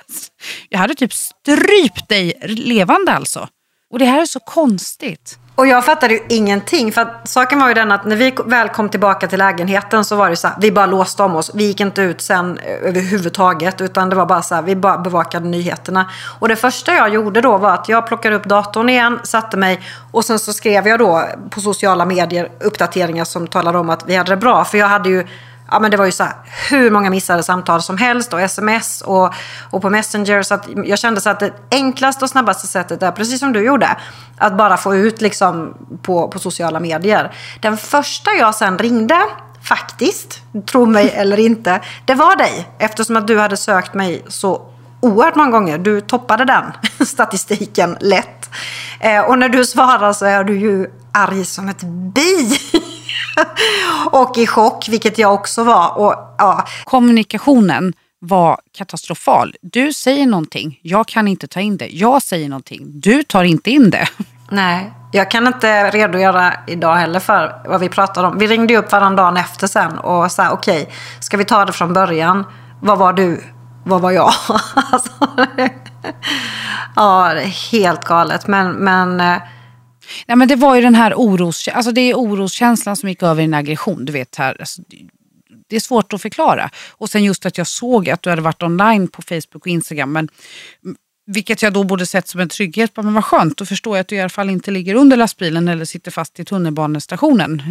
jag 0.68 0.78
hade 0.78 0.94
typ 0.94 1.12
strypt 1.12 2.08
dig 2.08 2.34
levande 2.46 3.12
alltså. 3.12 3.48
Och 3.90 3.98
det 3.98 4.04
här 4.04 4.20
är 4.20 4.26
så 4.26 4.40
konstigt. 4.40 5.38
Och 5.60 5.66
jag 5.66 5.84
fattade 5.84 6.14
ju 6.14 6.20
ingenting. 6.28 6.92
För 6.92 7.00
att 7.00 7.28
saken 7.28 7.60
var 7.60 7.68
ju 7.68 7.74
den 7.74 7.92
att 7.92 8.04
när 8.04 8.16
vi 8.16 8.34
väl 8.46 8.68
kom 8.68 8.88
tillbaka 8.88 9.26
till 9.26 9.38
lägenheten 9.38 10.04
så 10.04 10.16
var 10.16 10.30
det 10.30 10.36
så 10.36 10.48
här, 10.48 10.56
vi 10.60 10.72
bara 10.72 10.86
låste 10.86 11.22
om 11.22 11.36
oss. 11.36 11.50
Vi 11.54 11.64
gick 11.64 11.80
inte 11.80 12.02
ut 12.02 12.20
sen 12.20 12.58
eh, 12.58 12.88
överhuvudtaget. 12.88 13.80
Utan 13.80 14.10
det 14.10 14.16
var 14.16 14.26
bara 14.26 14.42
så 14.42 14.54
här, 14.54 14.62
vi 14.62 14.76
bara 14.76 14.98
bevakade 14.98 15.48
nyheterna. 15.48 16.10
Och 16.40 16.48
det 16.48 16.56
första 16.56 16.94
jag 16.94 17.08
gjorde 17.08 17.40
då 17.40 17.58
var 17.58 17.74
att 17.74 17.88
jag 17.88 18.06
plockade 18.06 18.36
upp 18.36 18.44
datorn 18.44 18.88
igen, 18.88 19.18
satte 19.22 19.56
mig 19.56 19.80
och 20.12 20.24
sen 20.24 20.38
så 20.38 20.52
skrev 20.52 20.88
jag 20.88 20.98
då 20.98 21.24
på 21.50 21.60
sociala 21.60 22.06
medier 22.06 22.48
uppdateringar 22.60 23.24
som 23.24 23.46
talade 23.46 23.78
om 23.78 23.90
att 23.90 24.04
vi 24.06 24.16
hade 24.16 24.32
det 24.32 24.36
bra. 24.36 24.64
För 24.64 24.78
jag 24.78 24.86
hade 24.86 25.08
ju 25.08 25.26
ja, 25.70 25.78
men 25.78 25.90
det 25.90 25.96
var 25.96 26.04
ju 26.04 26.12
så 26.12 26.24
här, 26.24 26.32
hur 26.70 26.90
många 26.90 27.10
missade 27.10 27.42
samtal 27.42 27.82
som 27.82 27.98
helst 27.98 28.32
och 28.32 28.40
sms 28.40 29.00
och, 29.02 29.34
och 29.70 29.82
på 29.82 29.90
Messenger. 29.90 30.42
Så 30.42 30.54
att 30.54 30.68
jag 30.84 30.98
kände 30.98 31.20
så 31.20 31.30
att 31.30 31.40
det 31.40 31.52
enklaste 31.70 32.24
och 32.24 32.30
snabbaste 32.30 32.66
sättet 32.66 33.02
är, 33.02 33.12
precis 33.12 33.40
som 33.40 33.52
du 33.52 33.64
gjorde, 33.64 33.96
att 34.38 34.56
bara 34.56 34.76
få 34.76 34.96
ut 34.96 35.20
liksom 35.20 35.74
på, 36.02 36.28
på 36.28 36.38
sociala 36.38 36.80
medier. 36.80 37.32
Den 37.60 37.76
första 37.76 38.30
jag 38.30 38.54
sen 38.54 38.78
ringde, 38.78 39.20
faktiskt, 39.62 40.40
tro 40.70 40.86
mig 40.86 41.10
eller 41.14 41.38
inte, 41.38 41.80
det 42.04 42.14
var 42.14 42.36
dig. 42.36 42.68
Eftersom 42.78 43.16
att 43.16 43.26
du 43.26 43.38
hade 43.38 43.56
sökt 43.56 43.94
mig 43.94 44.24
så 44.28 44.66
oerhört 45.00 45.36
många 45.36 45.50
gånger. 45.50 45.78
Du 45.78 46.00
toppade 46.00 46.44
den 46.44 46.64
statistiken 47.06 47.96
lätt. 48.00 48.50
Eh, 49.00 49.20
och 49.20 49.38
när 49.38 49.48
du 49.48 49.64
svarar 49.64 50.12
så 50.12 50.26
är 50.26 50.44
du 50.44 50.58
ju 50.58 50.90
arg 51.12 51.44
som 51.44 51.68
ett 51.68 51.82
bi. 51.82 52.58
och 54.10 54.38
i 54.38 54.46
chock, 54.46 54.88
vilket 54.88 55.18
jag 55.18 55.34
också 55.34 55.64
var. 55.64 55.98
Och, 55.98 56.14
ja. 56.38 56.66
Kommunikationen 56.84 57.92
var 58.18 58.60
katastrofal. 58.72 59.54
Du 59.62 59.92
säger 59.92 60.26
någonting, 60.26 60.80
jag 60.82 61.08
kan 61.08 61.28
inte 61.28 61.46
ta 61.46 61.60
in 61.60 61.76
det. 61.76 61.88
Jag 61.88 62.22
säger 62.22 62.48
någonting, 62.48 63.00
du 63.00 63.22
tar 63.22 63.44
inte 63.44 63.70
in 63.70 63.90
det. 63.90 64.08
Nej, 64.50 64.92
jag 65.12 65.30
kan 65.30 65.46
inte 65.46 65.90
redogöra 65.90 66.52
idag 66.66 66.94
heller 66.94 67.20
för 67.20 67.62
vad 67.66 67.80
vi 67.80 67.88
pratade 67.88 68.28
om. 68.28 68.38
Vi 68.38 68.46
ringde 68.46 68.76
upp 68.76 68.92
varandra 68.92 69.22
dagen 69.22 69.36
efter 69.36 69.66
sen 69.66 69.98
och 69.98 70.32
sa 70.32 70.50
okej, 70.50 70.82
okay, 70.82 70.94
ska 71.20 71.36
vi 71.36 71.44
ta 71.44 71.64
det 71.64 71.72
från 71.72 71.92
början? 71.92 72.44
Vad 72.80 72.98
var 72.98 73.12
du? 73.12 73.44
Vad 73.84 74.00
var 74.00 74.10
jag? 74.10 74.32
alltså, 74.74 75.10
ja, 76.96 77.34
helt 77.72 78.04
galet. 78.04 78.46
Men, 78.46 78.72
men 78.72 79.20
eh, 79.20 79.36
Nej, 80.26 80.36
men 80.36 80.48
det 80.48 80.56
var 80.56 80.74
ju 80.74 80.82
den 80.82 80.94
här 80.94 81.14
oros, 81.14 81.68
alltså 81.68 81.92
det 81.92 82.00
är 82.00 82.14
oroskänslan 82.14 82.96
som 82.96 83.08
gick 83.08 83.22
över 83.22 83.42
i 83.42 83.44
en 83.44 83.54
aggression. 83.54 84.04
Du 84.04 84.12
vet 84.12 84.36
här, 84.36 84.56
alltså, 84.60 84.82
det 85.68 85.76
är 85.76 85.80
svårt 85.80 86.12
att 86.12 86.22
förklara. 86.22 86.70
Och 86.88 87.10
sen 87.10 87.24
just 87.24 87.46
att 87.46 87.58
jag 87.58 87.66
såg 87.66 88.10
att 88.10 88.22
du 88.22 88.30
hade 88.30 88.42
varit 88.42 88.62
online 88.62 89.08
på 89.08 89.22
Facebook 89.22 89.54
och 89.54 89.66
Instagram. 89.66 90.12
Men, 90.12 90.28
vilket 91.26 91.62
jag 91.62 91.72
då 91.72 91.84
borde 91.84 92.06
sett 92.06 92.28
som 92.28 92.40
en 92.40 92.48
trygghet. 92.48 92.96
Men 92.96 93.14
vad 93.14 93.24
skönt, 93.24 93.56
då 93.56 93.66
förstår 93.66 93.96
jag 93.96 94.00
att 94.00 94.08
du 94.08 94.16
i 94.16 94.20
alla 94.20 94.28
fall 94.28 94.50
inte 94.50 94.70
ligger 94.70 94.94
under 94.94 95.16
lastbilen 95.16 95.68
eller 95.68 95.84
sitter 95.84 96.10
fast 96.10 96.40
i 96.40 96.44
tunnelbanestationen. 96.44 97.62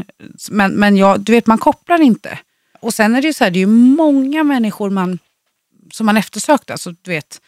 Men, 0.51 0.71
men 0.71 0.97
jag, 0.97 1.19
du 1.19 1.31
vet, 1.31 1.47
man 1.47 1.57
kopplar 1.57 2.01
inte. 2.01 2.39
Och 2.79 2.93
sen 2.93 3.15
är 3.15 3.21
det 3.21 3.27
ju 3.27 3.33
så 3.33 3.43
här, 3.43 3.51
det 3.51 3.59
är 3.59 3.61
ju 3.61 3.67
många 3.67 4.43
människor 4.43 4.89
man, 4.89 5.19
som 5.91 6.05
man 6.05 6.17
eftersökte. 6.17 6.73
Alltså, 6.73 6.91
du 7.01 7.11
vet, 7.11 7.41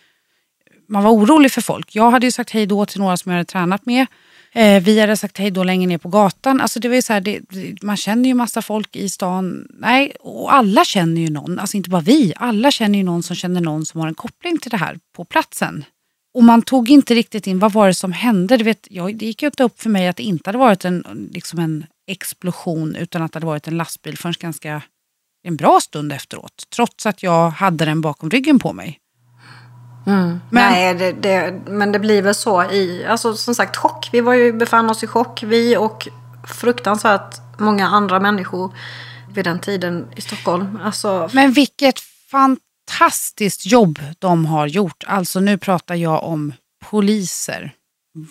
man 0.87 1.03
var 1.03 1.11
orolig 1.11 1.51
för 1.51 1.61
folk. 1.61 1.95
Jag 1.95 2.11
hade 2.11 2.25
ju 2.25 2.31
sagt 2.31 2.49
hej 2.49 2.65
då 2.65 2.85
till 2.85 2.99
några 2.99 3.17
som 3.17 3.31
jag 3.31 3.37
hade 3.37 3.51
tränat 3.51 3.85
med. 3.85 4.07
Eh, 4.53 4.83
vi 4.83 4.99
hade 4.99 5.17
sagt 5.17 5.37
hej 5.37 5.51
då 5.51 5.63
längre 5.63 5.87
ner 5.87 5.97
på 5.97 6.09
gatan. 6.09 6.61
Alltså 6.61 6.79
det 6.79 6.89
var 6.89 7.01
så 7.01 7.13
här, 7.13 7.21
det, 7.21 7.41
man 7.81 7.97
känner 7.97 8.29
ju 8.29 8.35
massa 8.35 8.61
folk 8.61 8.95
i 8.95 9.09
stan. 9.09 9.67
Nej, 9.69 10.15
och 10.19 10.53
alla 10.53 10.85
känner 10.85 11.21
ju 11.21 11.29
någon. 11.29 11.59
Alltså 11.59 11.77
inte 11.77 11.89
bara 11.89 12.01
vi. 12.01 12.33
Alla 12.35 12.71
känner 12.71 12.99
ju 12.99 13.03
någon 13.03 13.23
som 13.23 13.35
känner 13.35 13.61
någon 13.61 13.85
som 13.85 14.01
har 14.01 14.07
en 14.07 14.15
koppling 14.15 14.57
till 14.57 14.71
det 14.71 14.77
här 14.77 14.99
på 15.15 15.25
platsen. 15.25 15.85
Och 16.33 16.43
man 16.43 16.61
tog 16.61 16.89
inte 16.89 17.15
riktigt 17.15 17.47
in 17.47 17.59
vad 17.59 17.71
var 17.71 17.87
det 17.87 17.93
som 17.93 18.11
hände. 18.11 18.57
Du 18.57 18.63
vet, 18.63 18.87
jag, 18.89 19.15
det 19.17 19.25
gick 19.25 19.41
ju 19.41 19.45
inte 19.45 19.63
upp 19.63 19.81
för 19.81 19.89
mig 19.89 20.07
att 20.07 20.15
det 20.15 20.23
inte 20.23 20.47
hade 20.47 20.57
varit 20.57 20.85
en, 20.85 21.29
liksom 21.33 21.59
en 21.59 21.85
explosion 22.07 22.95
utan 22.95 23.21
att 23.21 23.31
det 23.31 23.35
hade 23.35 23.45
varit 23.45 23.67
en 23.67 23.77
lastbil 23.77 24.17
förrän 24.17 24.33
ganska 24.39 24.81
en 25.43 25.55
bra 25.55 25.79
stund 25.81 26.11
efteråt. 26.11 26.63
Trots 26.75 27.05
att 27.05 27.23
jag 27.23 27.49
hade 27.49 27.85
den 27.85 28.01
bakom 28.01 28.29
ryggen 28.29 28.59
på 28.59 28.73
mig. 28.73 29.00
Mm. 30.07 30.41
Men, 30.49 30.71
Nej, 30.71 30.93
det, 30.93 31.11
det, 31.11 31.61
men 31.65 31.91
det 31.91 31.99
blir 31.99 32.21
väl 32.21 32.35
så 32.35 32.63
i, 32.63 33.05
alltså 33.05 33.33
som 33.33 33.55
sagt 33.55 33.77
chock. 33.77 34.09
Vi 34.11 34.21
var 34.21 34.33
ju, 34.33 34.53
befann 34.53 34.89
oss 34.89 35.03
i 35.03 35.07
chock, 35.07 35.43
vi 35.43 35.77
och 35.77 36.07
fruktansvärt 36.47 37.35
många 37.57 37.87
andra 37.87 38.19
människor 38.19 38.71
vid 39.33 39.45
den 39.45 39.59
tiden 39.59 40.07
i 40.15 40.21
Stockholm. 40.21 40.79
Alltså... 40.83 41.29
Men 41.33 41.51
vilket 41.51 41.99
fantastiskt 42.31 43.65
jobb 43.65 43.99
de 44.19 44.45
har 44.45 44.67
gjort. 44.67 45.03
Alltså 45.07 45.39
nu 45.39 45.57
pratar 45.57 45.95
jag 45.95 46.23
om 46.23 46.53
poliser, 46.89 47.73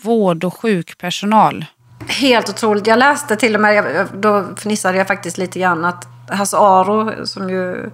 vård 0.04 0.44
och 0.44 0.60
sjukpersonal. 0.60 1.64
Helt 2.08 2.48
otroligt. 2.48 2.86
Jag 2.86 2.98
läste 2.98 3.36
till 3.36 3.54
och 3.54 3.60
med, 3.60 4.06
då 4.14 4.56
fnissade 4.56 4.98
jag 4.98 5.06
faktiskt 5.06 5.38
lite 5.38 5.58
grann, 5.58 5.84
att 5.84 6.06
Hasse 6.28 6.56
Aro, 6.56 7.26
som 7.26 7.50
ju 7.50 7.90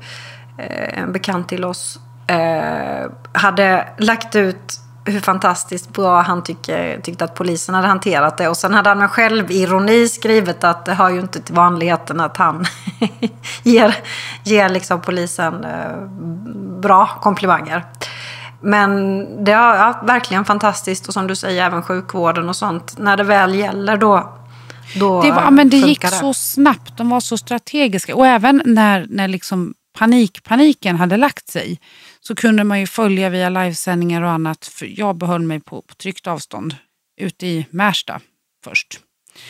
är 0.58 0.94
en 0.94 1.12
bekant 1.12 1.48
till 1.48 1.64
oss, 1.64 1.98
eh, 2.26 3.10
hade 3.32 3.88
lagt 3.98 4.36
ut 4.36 4.80
hur 5.04 5.20
fantastiskt 5.20 5.92
bra 5.92 6.20
han 6.20 6.42
tycker, 6.42 7.00
tyckte 7.00 7.24
att 7.24 7.34
polisen 7.34 7.74
hade 7.74 7.88
hanterat 7.88 8.38
det. 8.38 8.48
Och 8.48 8.56
sen 8.56 8.74
hade 8.74 8.88
han 8.88 8.98
med 8.98 9.10
självironi 9.10 10.08
skrivit 10.08 10.64
att 10.64 10.84
det 10.84 10.94
hör 10.94 11.10
ju 11.10 11.20
inte 11.20 11.40
till 11.40 11.54
vanligheten 11.54 12.20
att 12.20 12.36
han 12.36 12.64
ger, 13.62 13.96
ger 14.44 14.68
liksom 14.68 15.00
polisen 15.00 15.64
eh, 15.64 16.06
bra 16.80 17.06
komplimanger. 17.06 17.84
Men 18.60 19.24
det 19.44 19.52
är 19.52 19.76
ja, 19.76 20.00
verkligen 20.04 20.44
fantastiskt 20.44 21.08
och 21.08 21.14
som 21.14 21.26
du 21.26 21.36
säger 21.36 21.64
även 21.64 21.82
sjukvården 21.82 22.48
och 22.48 22.56
sånt. 22.56 22.98
När 22.98 23.16
det 23.16 23.24
väl 23.24 23.54
gäller 23.54 23.96
då 23.96 24.32
då 24.94 25.22
det, 25.22 25.30
var, 25.30 25.50
men 25.50 25.70
det 25.70 25.76
gick 25.76 26.00
det. 26.02 26.08
så 26.08 26.34
snabbt, 26.34 26.96
de 26.96 27.08
var 27.08 27.20
så 27.20 27.38
strategiska. 27.38 28.16
Och 28.16 28.26
även 28.26 28.62
när, 28.64 29.06
när 29.08 29.28
liksom 29.28 29.74
panikpaniken 29.98 30.96
hade 30.96 31.16
lagt 31.16 31.48
sig 31.48 31.80
så 32.26 32.34
kunde 32.34 32.64
man 32.64 32.80
ju 32.80 32.86
följa 32.86 33.28
via 33.28 33.48
livesändningar 33.48 34.22
och 34.22 34.30
annat. 34.30 34.66
För 34.66 35.00
jag 35.00 35.16
behöll 35.16 35.42
mig 35.42 35.60
på, 35.60 35.82
på 35.82 35.94
tryggt 35.94 36.26
avstånd 36.26 36.76
ute 37.20 37.46
i 37.46 37.66
Märsta 37.70 38.20
först. 38.64 39.00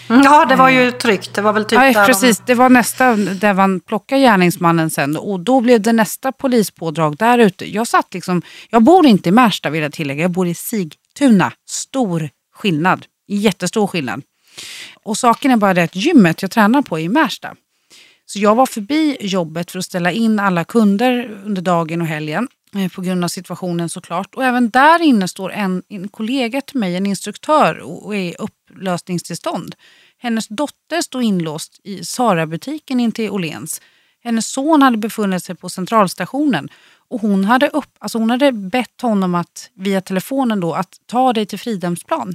Ja, 0.08 0.44
det 0.44 0.56
var 0.56 0.68
ju 0.68 0.90
tryggt. 0.90 1.34
Det 1.34 1.42
var 1.42 1.52
väl 1.52 1.64
typ 1.64 1.78
ja, 1.94 2.04
precis. 2.06 2.38
De... 2.38 2.44
Det 2.46 2.54
var 2.54 2.68
nästa 2.68 3.16
där 3.16 3.54
man 3.54 3.80
plockade 3.80 4.20
gärningsmannen 4.20 4.90
sen 4.90 5.16
och 5.16 5.40
då 5.40 5.60
blev 5.60 5.80
det 5.80 5.92
nästa 5.92 6.32
polispådrag 6.32 7.16
där 7.16 7.38
ute. 7.38 7.74
Jag 7.74 7.86
satt 7.86 8.14
liksom, 8.14 8.42
jag 8.70 8.82
bor 8.82 9.06
inte 9.06 9.28
i 9.28 9.32
Märsta 9.32 9.70
vill 9.70 9.82
jag 9.82 9.92
tillägga, 9.92 10.22
jag 10.22 10.30
bor 10.30 10.46
i 10.46 10.54
Sigtuna. 10.54 11.52
Stor 11.68 12.30
skillnad, 12.54 13.06
jättestor 13.28 13.86
skillnad. 13.86 14.22
Och 15.02 15.16
saken 15.16 15.50
är 15.50 15.56
bara 15.56 15.74
det 15.74 15.82
att 15.82 15.96
gymmet 15.96 16.42
jag 16.42 16.50
tränar 16.50 16.82
på 16.82 16.98
är 16.98 17.02
i 17.02 17.08
Märsta. 17.08 17.54
Så 18.26 18.38
jag 18.38 18.54
var 18.54 18.66
förbi 18.66 19.16
jobbet 19.20 19.70
för 19.70 19.78
att 19.78 19.84
ställa 19.84 20.12
in 20.12 20.38
alla 20.38 20.64
kunder 20.64 21.40
under 21.44 21.62
dagen 21.62 22.00
och 22.00 22.06
helgen. 22.06 22.48
Eh, 22.74 22.88
på 22.88 23.00
grund 23.00 23.24
av 23.24 23.28
situationen 23.28 23.88
såklart. 23.88 24.34
Och 24.34 24.44
även 24.44 24.70
där 24.70 25.02
inne 25.02 25.28
står 25.28 25.52
en, 25.52 25.82
en 25.88 26.08
kollega 26.08 26.60
till 26.60 26.80
mig, 26.80 26.96
en 26.96 27.06
instruktör 27.06 27.78
och 27.78 28.16
är 28.16 28.20
i 28.20 28.34
upplösningstillstånd. 28.38 29.74
Hennes 30.18 30.48
dotter 30.48 31.00
stod 31.02 31.22
inlåst 31.22 31.80
i 31.84 32.04
Sara-butiken 32.04 33.00
intill 33.00 33.30
Åhléns. 33.30 33.80
Hennes 34.24 34.46
son 34.48 34.82
hade 34.82 34.96
befunnit 34.96 35.44
sig 35.44 35.54
på 35.54 35.68
centralstationen 35.68 36.68
och 37.08 37.20
hon 37.20 37.44
hade, 37.44 37.68
upp, 37.68 37.90
alltså 37.98 38.18
hon 38.18 38.30
hade 38.30 38.52
bett 38.52 39.00
honom 39.02 39.34
att 39.34 39.70
via 39.74 40.00
telefonen 40.00 40.60
då 40.60 40.74
att 40.74 41.00
ta 41.06 41.32
dig 41.32 41.46
till 41.46 41.58
Fridhemsplan. 41.58 42.34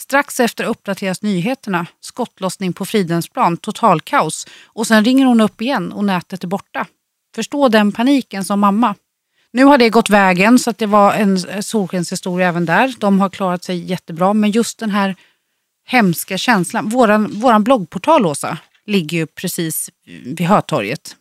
Strax 0.00 0.40
efter 0.40 0.64
uppdateras 0.64 1.22
nyheterna. 1.22 1.86
Skottlossning 2.00 2.72
på 2.72 2.84
Fridhemsplan, 2.86 3.56
totalkaos. 3.56 4.46
Och 4.64 4.86
sen 4.86 5.04
ringer 5.04 5.26
hon 5.26 5.40
upp 5.40 5.62
igen 5.62 5.92
och 5.92 6.04
nätet 6.04 6.44
är 6.44 6.48
borta. 6.48 6.86
Förstå 7.34 7.68
den 7.68 7.92
paniken 7.92 8.44
som 8.44 8.60
mamma. 8.60 8.94
Nu 9.52 9.64
har 9.64 9.78
det 9.78 9.90
gått 9.90 10.10
vägen 10.10 10.58
så 10.58 10.70
att 10.70 10.78
det 10.78 10.86
var 10.86 11.12
en 11.14 11.62
solskenshistoria 11.62 12.48
även 12.48 12.66
där. 12.66 12.94
De 12.98 13.20
har 13.20 13.28
klarat 13.28 13.64
sig 13.64 13.78
jättebra. 13.78 14.32
Men 14.32 14.50
just 14.50 14.78
den 14.78 14.90
här 14.90 15.16
hemska 15.86 16.38
känslan. 16.38 16.88
Våran, 16.88 17.40
våran 17.40 17.64
bloggportal, 17.64 18.26
Åsa, 18.26 18.58
ligger 18.86 19.18
ju 19.18 19.26
precis 19.26 19.90
vid 20.24 20.40
Hötorget. 20.40 21.16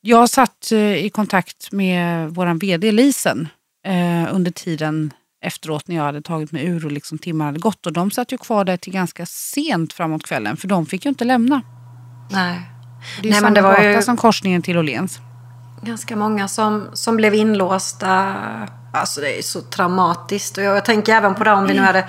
Jag 0.00 0.30
satt 0.30 0.72
eh, 0.72 1.04
i 1.04 1.10
kontakt 1.10 1.72
med 1.72 2.30
vår 2.30 2.60
vd 2.60 2.92
Lisen 2.92 3.48
eh, 3.86 4.34
under 4.34 4.50
tiden 4.50 5.12
efteråt 5.44 5.88
när 5.88 5.96
jag 5.96 6.02
hade 6.02 6.22
tagit 6.22 6.52
mig 6.52 6.66
ur 6.66 6.84
och 6.84 6.92
liksom 6.92 7.18
timmar 7.18 7.44
hade 7.44 7.58
gått. 7.58 7.86
Och 7.86 7.92
de 7.92 8.10
satt 8.10 8.32
ju 8.32 8.38
kvar 8.38 8.64
där 8.64 8.76
till 8.76 8.92
ganska 8.92 9.26
sent 9.26 9.92
framåt 9.92 10.22
kvällen 10.22 10.56
för 10.56 10.68
de 10.68 10.86
fick 10.86 11.04
ju 11.04 11.08
inte 11.08 11.24
lämna. 11.24 11.62
Nej. 12.30 12.60
Det 13.22 13.28
är 13.28 13.30
Nej, 13.30 13.40
samma 13.40 13.46
men 13.46 13.54
det 13.54 13.62
var 13.62 13.70
gata 13.70 13.92
ju... 13.92 14.02
som 14.02 14.16
korsningen 14.16 14.62
till 14.62 14.78
Åhléns 14.78 15.20
ganska 15.82 16.16
många 16.16 16.48
som, 16.48 16.88
som 16.92 17.16
blev 17.16 17.34
inlåsta. 17.34 18.34
Alltså 18.92 19.20
det 19.20 19.38
är 19.38 19.42
så 19.42 19.60
traumatiskt. 19.60 20.58
Och 20.58 20.64
jag, 20.64 20.76
jag 20.76 20.84
tänker 20.84 21.14
även 21.14 21.34
på 21.34 21.44
det 21.44 21.52
om 21.52 21.66
vi 21.66 21.74
nu 21.74 21.80
hade 21.80 22.06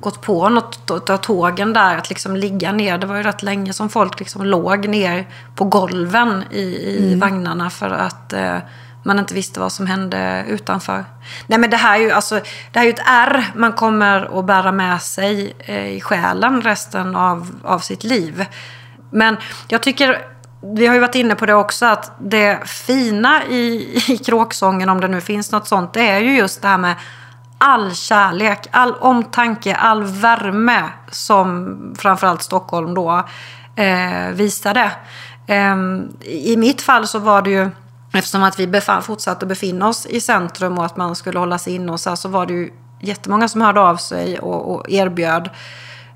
gått 0.00 0.20
på 0.20 0.48
något 0.48 1.10
av 1.10 1.16
tågen 1.16 1.72
där. 1.72 1.98
Att 1.98 2.08
liksom 2.08 2.36
ligga 2.36 2.72
ner. 2.72 2.98
Det 2.98 3.06
var 3.06 3.16
ju 3.16 3.22
rätt 3.22 3.42
länge 3.42 3.72
som 3.72 3.88
folk 3.88 4.18
liksom 4.18 4.44
låg 4.44 4.88
ner 4.88 5.28
på 5.54 5.64
golven 5.64 6.44
i, 6.50 6.62
i 6.62 7.06
mm. 7.06 7.20
vagnarna. 7.20 7.70
För 7.70 7.90
att 7.90 8.32
eh, 8.32 8.58
man 9.02 9.18
inte 9.18 9.34
visste 9.34 9.60
vad 9.60 9.72
som 9.72 9.86
hände 9.86 10.44
utanför. 10.48 11.04
Nej 11.46 11.58
men 11.58 11.70
det 11.70 11.76
här 11.76 11.98
är 11.98 12.02
ju, 12.02 12.10
alltså, 12.10 12.40
det 12.72 12.78
här 12.78 12.86
är 12.86 12.90
ett 12.90 13.06
ärr 13.06 13.52
man 13.54 13.72
kommer 13.72 14.38
att 14.38 14.46
bära 14.46 14.72
med 14.72 15.02
sig 15.02 15.56
eh, 15.58 15.86
i 15.86 16.00
själen 16.00 16.62
resten 16.62 17.16
av, 17.16 17.50
av 17.64 17.78
sitt 17.78 18.04
liv. 18.04 18.46
Men 19.10 19.36
jag 19.68 19.82
tycker 19.82 20.31
vi 20.62 20.86
har 20.86 20.94
ju 20.94 21.00
varit 21.00 21.14
inne 21.14 21.34
på 21.34 21.46
det 21.46 21.54
också 21.54 21.86
att 21.86 22.12
det 22.18 22.68
fina 22.68 23.44
i, 23.44 23.96
i 24.08 24.18
kråksången, 24.18 24.88
om 24.88 25.00
det 25.00 25.08
nu 25.08 25.20
finns 25.20 25.52
något 25.52 25.68
sånt, 25.68 25.92
det 25.92 26.08
är 26.08 26.20
ju 26.20 26.36
just 26.36 26.62
det 26.62 26.68
här 26.68 26.78
med 26.78 26.94
all 27.58 27.94
kärlek, 27.94 28.68
all 28.70 28.94
omtanke, 28.94 29.74
all 29.74 30.04
värme 30.04 30.82
som 31.10 31.76
framförallt 31.98 32.42
Stockholm 32.42 32.94
då 32.94 33.28
eh, 33.76 34.28
visade. 34.32 34.90
Eh, 35.46 35.76
I 36.20 36.56
mitt 36.56 36.82
fall 36.82 37.06
så 37.06 37.18
var 37.18 37.42
det 37.42 37.50
ju, 37.50 37.70
eftersom 38.12 38.42
att 38.42 38.60
vi 38.60 38.66
befann, 38.66 39.02
fortsatte 39.02 39.46
befinna 39.46 39.88
oss 39.88 40.06
i 40.06 40.20
centrum 40.20 40.78
och 40.78 40.84
att 40.84 40.96
man 40.96 41.16
skulle 41.16 41.38
hålla 41.38 41.58
sig 41.58 41.74
inne 41.74 41.92
och 41.92 42.00
så, 42.00 42.10
här, 42.10 42.16
så 42.16 42.28
var 42.28 42.46
det 42.46 42.52
ju 42.52 42.72
jättemånga 43.00 43.48
som 43.48 43.60
hörde 43.60 43.80
av 43.80 43.96
sig 43.96 44.38
och, 44.38 44.74
och 44.74 44.90
erbjöd 44.90 45.50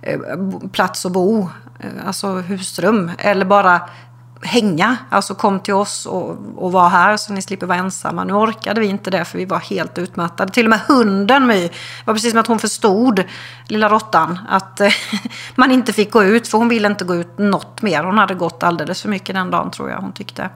eh, 0.03 0.19
plats 0.73 1.07
att 1.07 1.13
bo, 1.13 1.49
eh, 1.81 2.07
alltså 2.07 2.33
husrum, 2.33 3.11
eller 3.19 3.45
bara 3.45 3.81
hänga. 4.47 4.97
Alltså 5.11 5.35
kom 5.35 5.61
till 5.61 5.75
oss 5.75 6.07
och, 6.07 6.37
och 6.57 6.73
var 6.73 6.89
här 6.89 7.17
så 7.17 7.33
ni 7.33 7.43
slipper 7.43 7.67
vara 7.67 7.79
ensamma. 7.79 8.25
Nu 8.25 8.33
orkade 8.33 8.81
vi 8.81 8.87
inte 8.87 9.11
det 9.11 9.25
för 9.25 9.39
vi 9.39 9.45
var 9.45 9.59
helt 9.59 9.99
utmattade. 9.99 10.53
Till 10.53 10.67
och 10.67 10.71
med 10.71 10.81
hunden 10.81 11.47
My, 11.47 11.71
var 12.05 12.15
precis 12.15 12.31
som 12.31 12.41
att 12.41 12.47
hon 12.47 12.59
förstod, 12.59 13.25
lilla 13.69 13.89
råttan, 13.89 14.39
att 14.49 14.81
eh, 14.81 14.93
man 15.55 15.73
inte 15.73 15.93
fick 15.93 16.11
gå 16.11 16.25
ut. 16.25 16.49
För 16.49 16.59
hon 16.59 16.69
ville 16.69 16.89
inte 16.89 17.05
gå 17.05 17.15
ut 17.15 17.39
något 17.39 17.83
mer. 17.83 18.05
Hon 18.05 18.19
hade 18.19 18.35
gått 18.35 18.63
alldeles 18.63 19.03
för 19.03 19.09
mycket 19.09 19.35
den 19.35 19.51
dagen 19.51 19.71
tror 19.71 19.91
jag 19.91 19.99
hon 19.99 20.13
tyckte. 20.13 20.51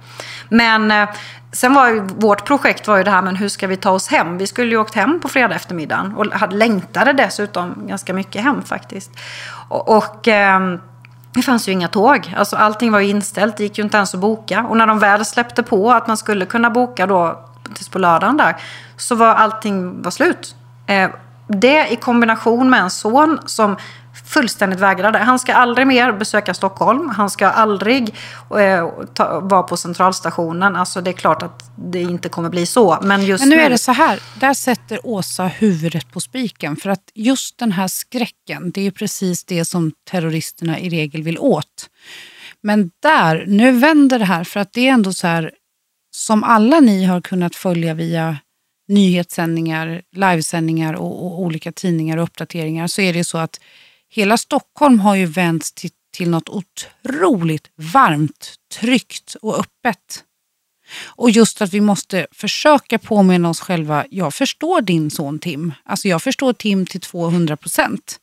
Men 0.48 0.90
eh, 0.90 1.08
sen 1.52 1.74
var 1.74 1.88
ju, 1.88 2.00
vårt 2.00 2.46
projekt 2.46 2.88
var 2.88 2.96
ju 2.96 3.04
det 3.04 3.10
här 3.10 3.22
men 3.22 3.36
hur 3.36 3.48
ska 3.48 3.66
vi 3.66 3.76
ta 3.76 3.90
oss 3.90 4.08
hem? 4.08 4.38
Vi 4.38 4.46
skulle 4.46 4.70
ju 4.70 4.76
åkt 4.76 4.94
hem 4.94 5.20
på 5.20 5.28
fredag 5.28 5.54
eftermiddagen 5.54 6.14
och 6.16 6.26
hade, 6.26 6.56
längtade 6.56 7.12
dessutom 7.12 7.86
ganska 7.86 8.14
mycket 8.14 8.42
hem 8.42 8.62
faktiskt. 8.62 9.10
Och, 9.68 9.96
och 9.96 10.28
ehm, 10.28 10.78
det 11.32 11.42
fanns 11.42 11.68
ju 11.68 11.72
inga 11.72 11.88
tåg. 11.88 12.34
Alltså 12.36 12.56
allting 12.56 12.92
var 12.92 13.00
ju 13.00 13.08
inställt. 13.08 13.56
Det 13.56 13.62
gick 13.62 13.78
ju 13.78 13.84
inte 13.84 13.96
ens 13.96 14.14
att 14.14 14.20
boka. 14.20 14.66
Och 14.68 14.76
när 14.76 14.86
de 14.86 14.98
väl 14.98 15.24
släppte 15.24 15.62
på 15.62 15.92
att 15.92 16.06
man 16.06 16.16
skulle 16.16 16.46
kunna 16.46 16.70
boka 16.70 17.06
då 17.06 17.40
tills 17.74 17.88
på 17.88 17.98
lördagen 17.98 18.36
där. 18.36 18.56
Så 18.96 19.14
var 19.14 19.34
allting 19.34 20.02
var 20.02 20.10
slut. 20.10 20.54
Eh, 20.86 21.10
det 21.46 21.92
i 21.92 21.96
kombination 21.96 22.70
med 22.70 22.80
en 22.80 22.90
son 22.90 23.38
som 23.46 23.76
fullständigt 24.30 24.80
vägrade. 24.80 25.18
Han 25.18 25.38
ska 25.38 25.54
aldrig 25.54 25.86
mer 25.86 26.12
besöka 26.12 26.54
Stockholm. 26.54 27.08
Han 27.08 27.30
ska 27.30 27.48
aldrig 27.48 28.14
eh, 28.60 28.88
ta, 29.14 29.40
vara 29.40 29.62
på 29.62 29.76
centralstationen. 29.76 30.76
Alltså 30.76 31.00
det 31.00 31.10
är 31.10 31.14
klart 31.14 31.42
att 31.42 31.70
det 31.76 32.00
inte 32.00 32.28
kommer 32.28 32.50
bli 32.50 32.66
så. 32.66 32.98
Men 33.02 33.24
just 33.24 33.42
Men 33.42 33.48
nu, 33.48 33.56
nu 33.56 33.62
är 33.62 33.70
det 33.70 33.78
så 33.78 33.92
här. 33.92 34.20
Där 34.40 34.54
sätter 34.54 35.06
Åsa 35.06 35.46
huvudet 35.46 36.12
på 36.12 36.20
spiken. 36.20 36.76
För 36.76 36.90
att 36.90 37.10
just 37.14 37.58
den 37.58 37.72
här 37.72 37.88
skräcken, 37.88 38.70
det 38.70 38.86
är 38.86 38.90
precis 38.90 39.44
det 39.44 39.64
som 39.64 39.92
terroristerna 40.10 40.78
i 40.78 40.88
regel 40.88 41.22
vill 41.22 41.38
åt. 41.38 41.90
Men 42.62 42.90
där, 43.02 43.44
nu 43.46 43.72
vänder 43.72 44.18
det 44.18 44.24
här. 44.24 44.44
För 44.44 44.60
att 44.60 44.72
det 44.72 44.88
är 44.88 44.92
ändå 44.92 45.12
så 45.12 45.26
här, 45.26 45.52
som 46.16 46.44
alla 46.44 46.80
ni 46.80 47.04
har 47.04 47.20
kunnat 47.20 47.56
följa 47.56 47.94
via 47.94 48.36
nyhetssändningar, 48.88 50.02
livesändningar 50.16 50.94
och, 50.94 51.26
och 51.26 51.40
olika 51.40 51.72
tidningar 51.72 52.16
och 52.16 52.22
uppdateringar 52.22 52.86
så 52.86 53.00
är 53.00 53.12
det 53.12 53.24
så 53.24 53.38
att 53.38 53.60
hela 54.10 54.36
Stockholm 54.36 55.00
har 55.00 55.14
ju 55.14 55.26
vänts 55.26 55.72
till, 55.72 55.90
till 56.12 56.30
något 56.30 56.48
otroligt 56.48 57.70
varmt, 57.76 58.54
tryggt 58.80 59.36
och 59.42 59.58
öppet. 59.58 60.24
Och 61.06 61.30
just 61.30 61.62
att 61.62 61.72
vi 61.72 61.80
måste 61.80 62.26
försöka 62.32 62.98
påminna 62.98 63.50
oss 63.50 63.60
själva, 63.60 64.04
jag 64.10 64.34
förstår 64.34 64.80
din 64.80 65.10
son 65.10 65.38
Tim. 65.38 65.72
Alltså 65.84 66.08
jag 66.08 66.22
förstår 66.22 66.52
Tim 66.52 66.86
till 66.86 67.00
200 67.00 67.56
procent. 67.56 68.20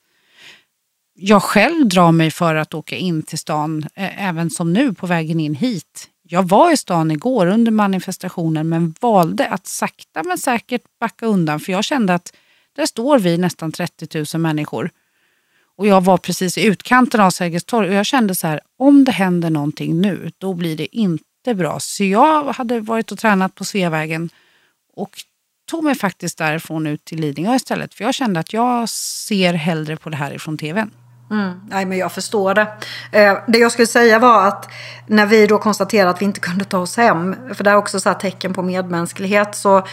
Jag 1.20 1.44
själv 1.44 1.88
drar 1.88 2.12
mig 2.12 2.32
för 2.32 2.56
att 2.56 2.74
åka 2.74 2.96
in 2.96 3.24
till 3.24 3.38
stan, 3.38 3.86
även 3.96 4.50
som 4.50 4.74
nu 4.74 4.94
på 4.94 5.08
vägen 5.08 5.40
in 5.40 5.56
hit. 5.56 6.10
Jag 6.24 6.48
var 6.48 6.72
i 6.72 6.78
stan 6.78 7.12
igår 7.12 7.48
under 7.48 7.72
manifestationen 7.72 8.70
men 8.70 8.96
valde 9.00 9.48
att 9.48 9.68
sakta 9.68 10.24
men 10.24 10.38
säkert 10.38 10.82
backa 11.00 11.26
undan 11.26 11.60
för 11.60 11.72
jag 11.72 11.84
kände 11.84 12.14
att 12.14 12.34
där 12.76 12.86
står 12.86 13.20
vi 13.20 13.38
nästan 13.38 13.72
30 13.72 14.26
000 14.34 14.42
människor. 14.42 14.92
Och 15.78 15.88
jag 15.88 16.04
var 16.04 16.18
precis 16.18 16.58
i 16.58 16.66
utkanten 16.66 17.22
av 17.22 17.30
Sergels 17.30 17.64
torg 17.64 17.90
och 17.90 17.96
jag 17.96 18.06
kände 18.06 18.36
så 18.36 18.48
här, 18.48 18.60
om 18.80 19.04
det 19.04 19.12
händer 19.12 19.50
någonting 19.50 20.02
nu, 20.02 20.32
då 20.38 20.54
blir 20.54 20.78
det 20.78 20.96
inte 20.96 21.56
bra. 21.56 21.80
Så 21.80 22.04
jag 22.04 22.44
hade 22.44 22.80
varit 22.80 23.12
och 23.12 23.20
tränat 23.20 23.56
på 23.56 23.66
Sveavägen 23.66 24.30
och 24.94 25.10
tog 25.70 25.84
mig 25.84 25.96
faktiskt 25.96 26.38
därifrån 26.38 26.88
ut 26.88 27.06
till 27.06 27.20
Lidingö 27.20 27.56
istället. 27.56 27.94
För 27.94 28.04
jag 28.04 28.14
kände 28.14 28.40
att 28.40 28.54
jag 28.54 28.90
ser 28.90 29.54
hellre 29.54 29.98
på 29.98 30.10
det 30.10 30.18
här 30.18 30.34
ifrån 30.34 30.58
tvn. 30.58 30.92
Mm. 31.32 31.60
Nej, 31.70 31.86
men 31.86 31.98
jag 31.98 32.12
förstår 32.12 32.54
det. 32.54 32.68
Eh, 33.12 33.38
det 33.48 33.58
jag 33.58 33.72
skulle 33.72 33.88
säga 33.88 34.20
var 34.20 34.48
att 34.48 34.70
när 35.08 35.26
vi 35.26 35.48
då 35.48 35.58
konstaterade 35.58 36.10
att 36.10 36.22
vi 36.22 36.26
inte 36.26 36.40
kunde 36.40 36.66
ta 36.66 36.78
oss 36.78 36.98
hem, 36.98 37.36
för 37.54 37.64
det 37.64 37.70
är 37.70 37.76
också 37.76 38.00
så 38.00 38.14
tecken 38.14 38.54
på 38.54 38.62
medmänsklighet, 38.62 39.56
så, 39.56 39.88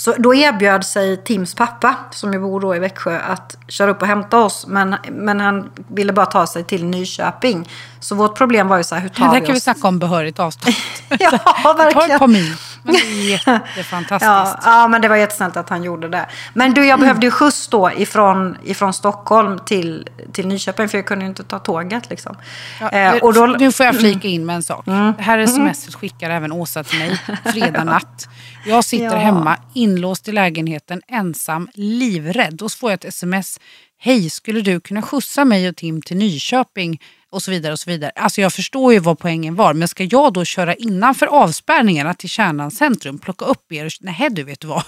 så 0.00 0.14
då 0.18 0.34
erbjöd 0.34 0.84
sig 0.84 1.16
Tims 1.16 1.54
pappa, 1.54 1.94
som 2.10 2.32
ju 2.32 2.38
bor 2.38 2.60
då 2.60 2.76
i 2.76 2.78
Växjö, 2.78 3.18
att 3.18 3.56
köra 3.68 3.90
upp 3.90 4.02
och 4.02 4.08
hämta 4.08 4.38
oss. 4.38 4.66
Men, 4.66 4.96
men 5.10 5.40
han 5.40 5.70
ville 5.88 6.12
bara 6.12 6.26
ta 6.26 6.46
sig 6.46 6.64
till 6.64 6.84
Nyköping. 6.84 7.68
Så 8.00 8.14
vårt 8.14 8.38
problem 8.38 8.68
var 8.68 8.76
ju 8.76 8.84
så 8.84 8.94
här, 8.94 9.02
hur 9.02 9.08
tar 9.08 9.32
vi 9.32 9.40
Där 9.40 9.46
kan 9.46 9.50
oss? 9.50 9.56
vi 9.56 9.60
snacka 9.60 9.88
om 9.88 9.98
behörigt 9.98 10.38
avstånd. 10.38 10.74
ja, 11.08 11.30
verkligen. 11.78 12.08
Det 12.08 12.18
tar 12.18 12.24
ett 12.24 12.30
mil. 12.30 12.54
Men 12.82 12.94
det 12.94 13.00
är 13.00 13.30
jättefantastiskt. 13.30 14.22
Ja, 14.22 14.58
ja, 14.64 14.88
men 14.88 15.02
det 15.02 15.08
var 15.08 15.16
jättesnällt 15.16 15.56
att 15.56 15.68
han 15.68 15.82
gjorde 15.82 16.08
det. 16.08 16.26
Men 16.54 16.74
du, 16.74 16.80
jag 16.80 16.88
mm. 16.88 17.00
behövde 17.00 17.26
ju 17.26 17.30
skjuts 17.30 17.68
då 17.68 17.90
ifrån, 17.90 18.56
ifrån 18.64 18.92
Stockholm 18.92 19.58
till, 19.58 20.08
till 20.32 20.46
Nyköping, 20.46 20.88
för 20.88 20.98
jag 20.98 21.06
kunde 21.06 21.24
ju 21.24 21.28
inte 21.28 21.44
ta 21.44 21.58
tåget. 21.58 22.10
Liksom. 22.10 22.36
Ja, 22.80 22.90
eh, 22.90 23.14
och 23.22 23.34
då, 23.34 23.46
nu 23.46 23.72
får 23.72 23.86
jag 23.86 23.96
flika 23.96 24.28
in 24.28 24.46
med 24.46 24.56
en 24.56 24.62
sak. 24.62 24.86
Mm. 24.86 25.12
Det 25.16 25.22
här 25.22 25.38
sms 25.38 25.94
skickar 25.94 26.30
även 26.30 26.52
Åsa 26.52 26.84
till 26.84 26.98
mig 26.98 27.20
fredag 27.52 27.84
natt. 27.84 28.28
Jag 28.66 28.84
sitter 28.84 29.04
ja. 29.04 29.16
hemma 29.16 29.56
inlåst 29.74 30.28
i 30.28 30.32
lägenheten 30.32 31.02
ensam, 31.08 31.68
livrädd. 31.74 32.62
Och 32.62 32.72
så 32.72 32.78
får 32.78 32.90
jag 32.90 32.94
ett 32.94 33.04
sms. 33.04 33.60
Hej, 33.98 34.30
skulle 34.30 34.60
du 34.60 34.80
kunna 34.80 35.02
skjutsa 35.02 35.44
mig 35.44 35.68
och 35.68 35.76
Tim 35.76 36.02
till 36.02 36.16
Nyköping? 36.16 37.00
Och 37.30 37.42
så 37.42 37.50
vidare. 37.50 37.72
och 37.72 37.78
så 37.78 37.90
vidare. 37.90 38.12
Alltså 38.16 38.40
jag 38.40 38.52
förstår 38.52 38.92
ju 38.92 38.98
vad 38.98 39.18
poängen 39.18 39.54
var, 39.54 39.74
men 39.74 39.88
ska 39.88 40.04
jag 40.04 40.32
då 40.32 40.44
köra 40.44 40.74
innanför 40.74 41.26
avspärrningarna 41.26 42.14
till 42.14 42.28
Kärnans 42.28 42.76
centrum, 42.76 43.18
plocka 43.18 43.44
upp 43.44 43.72
er? 43.72 43.88
Nej 44.00 44.28
du, 44.30 44.42
vet 44.42 44.64
vad? 44.64 44.82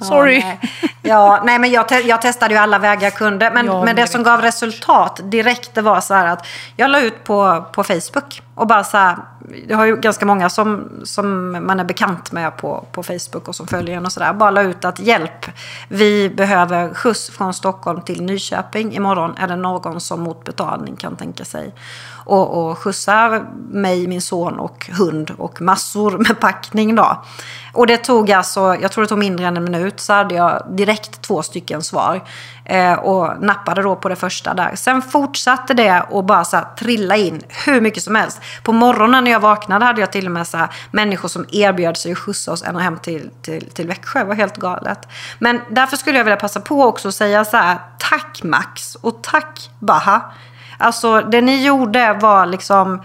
Sorry. 0.00 0.38
Ja, 0.38 0.46
nej. 0.46 0.70
ja, 1.02 1.42
nej 1.46 1.58
men 1.58 1.70
jag, 1.70 1.88
te 1.88 2.00
jag 2.00 2.22
testade 2.22 2.54
ju 2.54 2.60
alla 2.60 2.78
vägar 2.78 3.02
jag 3.02 3.14
kunde, 3.14 3.50
men, 3.50 3.66
ja, 3.66 3.84
men 3.84 3.96
det, 3.96 4.02
det 4.02 4.08
som 4.08 4.22
gav 4.22 4.42
resultat 4.42 5.20
direkt 5.24 5.74
det 5.74 5.82
var 5.82 6.00
så 6.00 6.14
här 6.14 6.26
att 6.26 6.46
jag 6.76 6.90
la 6.90 7.00
ut 7.00 7.24
på, 7.24 7.64
på 7.72 7.84
Facebook 7.84 8.42
och 8.54 8.66
bara 8.66 8.84
så 8.84 8.96
här, 8.96 9.16
jag 9.68 9.76
har 9.76 9.84
ju 9.84 9.96
ganska 9.96 10.26
många 10.26 10.50
som, 10.50 10.90
som 11.04 11.50
man 11.52 11.80
är 11.80 11.84
bekant 11.84 12.32
med 12.32 12.56
på, 12.56 12.86
på 12.92 13.02
Facebook 13.02 13.48
och 13.48 13.56
som 13.56 13.66
följer 13.66 13.96
en 13.96 14.06
och 14.06 14.12
sådär. 14.12 14.32
Bara 14.32 14.50
la 14.50 14.62
ut 14.62 14.84
att 14.84 14.98
hjälp, 14.98 15.46
vi 15.88 16.30
behöver 16.30 16.94
skjuts 16.94 17.30
från 17.30 17.54
Stockholm 17.54 18.02
till 18.02 18.22
Nyköping. 18.22 18.92
Imorgon 18.92 19.36
är 19.36 19.48
det 19.48 19.56
någon 19.56 20.00
som 20.00 20.20
mot 20.20 20.44
betalning 20.44 20.96
kan 20.96 21.16
tänka 21.16 21.44
sig 21.44 21.74
och, 22.28 22.70
och 22.70 22.78
skjutsa 22.78 23.44
mig, 23.70 24.06
min 24.06 24.22
son 24.22 24.58
och 24.58 24.90
hund 24.98 25.30
och 25.38 25.60
massor 25.60 26.18
med 26.18 26.40
packning 26.40 26.94
då. 26.94 27.24
Och 27.72 27.86
det 27.86 27.96
tog 27.96 28.32
alltså, 28.32 28.76
jag 28.80 28.92
tror 28.92 29.04
det 29.04 29.08
tog 29.08 29.18
mindre 29.18 29.46
än 29.46 29.56
en 29.56 29.64
minut 29.64 30.00
så 30.00 30.12
hade 30.12 30.34
jag 30.34 30.66
direkt 30.70 31.22
två 31.22 31.42
stycken 31.42 31.82
svar. 31.82 32.24
Eh, 32.64 32.92
och 32.92 33.42
nappade 33.42 33.82
då 33.82 33.96
på 33.96 34.08
det 34.08 34.16
första 34.16 34.54
där. 34.54 34.74
Sen 34.74 35.02
fortsatte 35.02 35.74
det 35.74 36.04
och 36.10 36.24
bara 36.24 36.44
så 36.44 36.56
här, 36.56 36.64
trilla 36.78 37.16
in 37.16 37.42
hur 37.66 37.80
mycket 37.80 38.02
som 38.02 38.14
helst. 38.14 38.40
På 38.62 38.72
morgonen 38.72 39.24
när 39.24 39.30
jag 39.30 39.40
vaknade 39.40 39.84
hade 39.84 40.00
jag 40.00 40.12
till 40.12 40.26
och 40.26 40.32
med 40.32 40.46
så 40.46 40.56
här, 40.56 40.68
människor 40.90 41.28
som 41.28 41.46
erbjöd 41.52 41.96
sig 41.96 42.12
att 42.12 42.18
skjutsa 42.18 42.52
oss 42.52 42.62
ända 42.62 42.80
hem 42.80 42.98
till, 42.98 43.30
till, 43.42 43.70
till 43.70 43.86
Växjö. 43.86 44.18
Det 44.18 44.24
var 44.24 44.34
helt 44.34 44.56
galet. 44.56 45.08
Men 45.38 45.60
därför 45.70 45.96
skulle 45.96 46.18
jag 46.18 46.24
vilja 46.24 46.36
passa 46.36 46.60
på 46.60 46.82
också 46.82 47.08
att 47.08 47.14
säga 47.14 47.44
så 47.44 47.56
här, 47.56 47.78
tack 47.98 48.42
Max 48.42 48.94
och 48.94 49.22
tack 49.22 49.70
Baha. 49.80 50.22
Alltså 50.78 51.20
det 51.20 51.40
ni 51.40 51.66
gjorde 51.66 52.12
var 52.12 52.46
liksom 52.46 53.00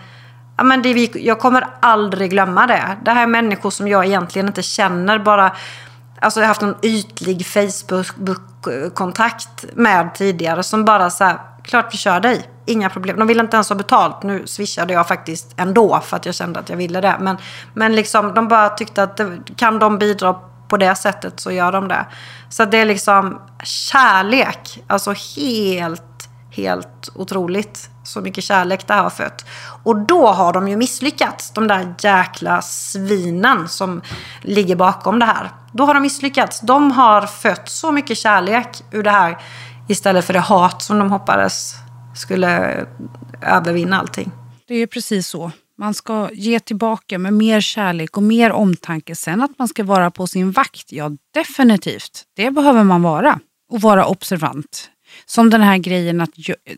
Ja, 0.57 0.63
men 0.63 0.81
det, 0.81 1.15
jag 1.15 1.39
kommer 1.39 1.67
aldrig 1.79 2.29
glömma 2.29 2.67
det. 2.67 2.97
Det 3.03 3.11
här 3.11 3.23
är 3.23 3.27
människor 3.27 3.69
som 3.69 3.87
jag 3.87 4.05
egentligen 4.05 4.47
inte 4.47 4.63
känner. 4.63 5.19
Bara, 5.19 5.51
alltså 6.19 6.39
jag 6.39 6.45
har 6.45 6.47
haft 6.47 6.61
en 6.61 6.75
ytlig 6.81 7.45
Facebook-kontakt 7.45 9.65
med 9.73 10.15
tidigare. 10.15 10.63
Som 10.63 10.85
bara 10.85 11.09
så 11.09 11.23
här, 11.23 11.37
klart 11.63 11.93
vi 11.93 11.97
kör 11.97 12.19
dig. 12.19 12.49
Inga 12.65 12.89
problem. 12.89 13.19
De 13.19 13.27
ville 13.27 13.41
inte 13.41 13.57
ens 13.57 13.69
ha 13.69 13.75
betalt. 13.75 14.23
Nu 14.23 14.47
swishade 14.47 14.93
jag 14.93 15.07
faktiskt 15.07 15.53
ändå 15.57 15.99
för 15.99 16.17
att 16.17 16.25
jag 16.25 16.35
kände 16.35 16.59
att 16.59 16.69
jag 16.69 16.77
ville 16.77 17.01
det. 17.01 17.15
Men, 17.19 17.37
men 17.73 17.95
liksom, 17.95 18.33
de 18.33 18.47
bara 18.47 18.69
tyckte 18.69 19.03
att 19.03 19.17
det, 19.17 19.37
kan 19.55 19.79
de 19.79 19.97
bidra 19.97 20.33
på 20.67 20.77
det 20.77 20.95
sättet 20.95 21.39
så 21.39 21.51
gör 21.51 21.71
de 21.71 21.87
det. 21.87 22.05
Så 22.49 22.65
det 22.65 22.77
är 22.77 22.85
liksom 22.85 23.41
kärlek. 23.63 24.83
Alltså 24.87 25.13
helt 25.37 26.03
helt 26.53 27.09
otroligt. 27.15 27.89
Så 28.03 28.21
mycket 28.21 28.43
kärlek 28.43 28.87
det 28.87 28.93
här 28.93 29.03
har 29.03 29.09
fött. 29.09 29.45
Och 29.83 30.05
då 30.05 30.27
har 30.27 30.53
de 30.53 30.67
ju 30.67 30.77
misslyckats, 30.77 31.51
de 31.51 31.67
där 31.67 31.95
jäkla 31.99 32.61
svinen 32.61 33.69
som 33.69 34.01
ligger 34.41 34.75
bakom 34.75 35.19
det 35.19 35.25
här. 35.25 35.51
Då 35.73 35.85
har 35.85 35.93
de 35.93 36.03
misslyckats. 36.03 36.59
De 36.59 36.91
har 36.91 37.21
fött 37.21 37.69
så 37.69 37.91
mycket 37.91 38.17
kärlek 38.17 38.83
ur 38.91 39.03
det 39.03 39.11
här 39.11 39.37
istället 39.87 40.25
för 40.25 40.33
det 40.33 40.39
hat 40.39 40.81
som 40.81 40.99
de 40.99 41.11
hoppades 41.11 41.73
skulle 42.15 42.85
övervinna 43.41 43.99
allting. 43.99 44.31
Det 44.67 44.75
är 44.75 44.87
precis 44.87 45.27
så. 45.27 45.51
Man 45.77 45.93
ska 45.93 46.29
ge 46.33 46.59
tillbaka 46.59 47.19
med 47.19 47.33
mer 47.33 47.61
kärlek 47.61 48.17
och 48.17 48.23
mer 48.23 48.51
omtanke. 48.51 49.15
Sen 49.15 49.41
att 49.41 49.59
man 49.59 49.67
ska 49.67 49.83
vara 49.83 50.11
på 50.11 50.27
sin 50.27 50.51
vakt, 50.51 50.91
ja 50.91 51.11
definitivt. 51.33 52.23
Det 52.35 52.51
behöver 52.51 52.83
man 52.83 53.01
vara. 53.01 53.39
Och 53.71 53.81
vara 53.81 54.05
observant. 54.05 54.89
Som 55.25 55.49
den 55.49 55.61
här 55.61 55.77
grejen 55.77 56.21
att 56.21 56.31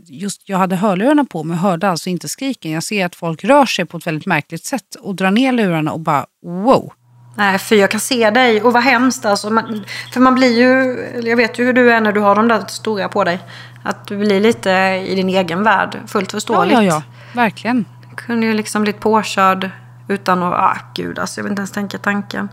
just 0.06 0.50
jag 0.50 0.58
hade 0.58 0.76
hörlurarna 0.76 1.26
på 1.26 1.44
mig 1.44 1.56
och 1.56 1.62
hörde 1.62 1.90
alltså 1.90 2.10
inte 2.10 2.30
skriken. 2.30 2.72
Jag 2.72 2.84
ser 2.84 3.06
att 3.06 3.16
folk 3.16 3.44
rör 3.44 3.66
sig 3.66 3.86
på 3.86 3.98
ett 3.98 4.08
väldigt 4.08 4.26
märkligt 4.26 4.66
sätt 4.66 4.96
och 5.00 5.16
drar 5.16 5.32
ner 5.32 5.52
lurarna 5.52 5.92
och 5.92 6.00
bara 6.00 6.26
wow. 6.46 6.94
Nej, 7.38 7.60
för 7.60 7.76
jag 7.76 7.92
kan 7.92 8.00
se 8.00 8.30
dig 8.30 8.62
och 8.62 8.74
vad 8.74 8.84
hemskt 8.84 9.26
alltså. 9.26 9.50
Man, 9.50 9.86
för 10.14 10.20
man 10.20 10.36
blir 10.36 10.60
ju, 10.60 10.98
jag 11.30 11.38
vet 11.38 11.60
ju 11.60 11.66
hur 11.66 11.74
du 11.74 11.92
är 11.92 12.02
när 12.02 12.12
du 12.12 12.20
har 12.20 12.36
de 12.36 12.48
där 12.48 12.64
stora 12.68 13.10
på 13.10 13.24
dig. 13.24 13.40
Att 13.84 14.08
du 14.08 14.18
blir 14.18 14.42
lite 14.42 14.70
i 15.08 15.16
din 15.16 15.30
egen 15.30 15.64
värld, 15.64 15.98
fullt 16.08 16.32
förståeligt. 16.32 16.78
Ja, 16.78 16.84
ja, 16.84 16.94
ja. 16.94 17.04
verkligen. 17.34 17.86
Kunde 18.16 18.46
ju 18.46 18.54
liksom 18.54 18.82
blivit 18.82 19.02
påkörd 19.02 19.70
utan 20.08 20.44
att, 20.44 20.54
ah 20.54 20.78
gud 20.96 21.20
alltså, 21.20 21.40
jag 21.40 21.44
vill 21.44 21.52
inte 21.52 21.60
ens 21.60 21.72
tänka 21.72 21.98
tanken. 21.98 22.50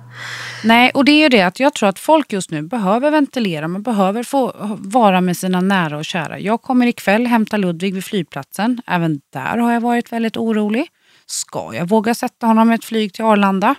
Nej, 0.64 0.90
och 0.94 1.04
det 1.04 1.12
är 1.12 1.22
ju 1.22 1.28
det 1.28 1.42
att 1.42 1.60
jag 1.60 1.74
tror 1.74 1.88
att 1.88 1.98
folk 1.98 2.32
just 2.32 2.50
nu 2.50 2.62
behöver 2.62 3.10
ventilera. 3.10 3.68
Man 3.68 3.82
behöver 3.82 4.22
få 4.22 4.52
vara 4.78 5.20
med 5.20 5.36
sina 5.36 5.60
nära 5.60 5.98
och 5.98 6.04
kära. 6.04 6.38
Jag 6.38 6.62
kommer 6.62 6.86
ikväll 6.86 7.26
hämta 7.26 7.56
Ludvig 7.56 7.94
vid 7.94 8.04
flygplatsen. 8.04 8.82
Även 8.86 9.20
där 9.32 9.58
har 9.58 9.72
jag 9.72 9.80
varit 9.80 10.12
väldigt 10.12 10.36
orolig. 10.36 10.88
Ska 11.26 11.70
jag 11.74 11.88
våga 11.88 12.14
sätta 12.14 12.46
honom 12.46 12.68
med 12.68 12.74
ett 12.74 12.84
flyg 12.84 13.14
till 13.14 13.24
Arlanda? 13.24 13.74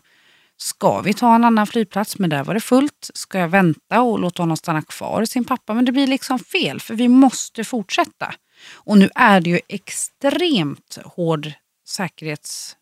Ska 0.57 1.01
vi 1.01 1.13
ta 1.13 1.35
en 1.35 1.43
annan 1.43 1.67
flygplats? 1.67 2.19
Men 2.19 2.29
där 2.29 2.43
var 2.43 2.53
det 2.53 2.59
fullt. 2.59 3.11
Ska 3.13 3.39
jag 3.39 3.47
vänta 3.47 4.01
och 4.01 4.19
låta 4.19 4.41
honom 4.41 4.57
stanna 4.57 4.81
kvar 4.81 5.21
i 5.21 5.27
sin 5.27 5.45
pappa? 5.45 5.73
Men 5.73 5.85
det 5.85 5.91
blir 5.91 6.07
liksom 6.07 6.39
fel, 6.39 6.79
för 6.79 6.95
vi 6.95 7.07
måste 7.07 7.63
fortsätta. 7.63 8.33
Och 8.73 8.97
nu 8.97 9.09
är 9.15 9.41
det 9.41 9.49
ju 9.49 9.59
extremt 9.67 10.97
hård 11.05 11.51
säkerhets 11.87 12.75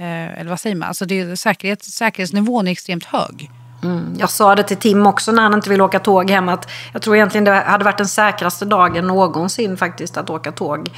Eh, 0.00 0.40
eller 0.40 0.50
vad 0.50 0.60
säger 0.60 0.76
man? 0.76 0.88
Alltså 0.88 1.04
det, 1.04 1.36
säkerhet, 1.36 1.84
säkerhetsnivån 1.84 2.68
är 2.68 2.72
extremt 2.72 3.04
hög. 3.04 3.50
Mm. 3.82 4.14
Jag 4.18 4.30
sa 4.30 4.54
det 4.54 4.62
till 4.62 4.76
Tim 4.76 5.06
också 5.06 5.32
när 5.32 5.42
han 5.42 5.54
inte 5.54 5.70
ville 5.70 5.82
åka 5.82 5.98
tåg 5.98 6.30
hem. 6.30 6.48
Att 6.48 6.70
jag 6.92 7.02
tror 7.02 7.16
egentligen 7.16 7.44
det 7.44 7.54
hade 7.54 7.84
varit 7.84 7.98
den 7.98 8.08
säkraste 8.08 8.64
dagen 8.64 9.06
någonsin 9.06 9.76
faktiskt 9.76 10.16
att 10.16 10.30
åka 10.30 10.52
tåg. 10.52 10.90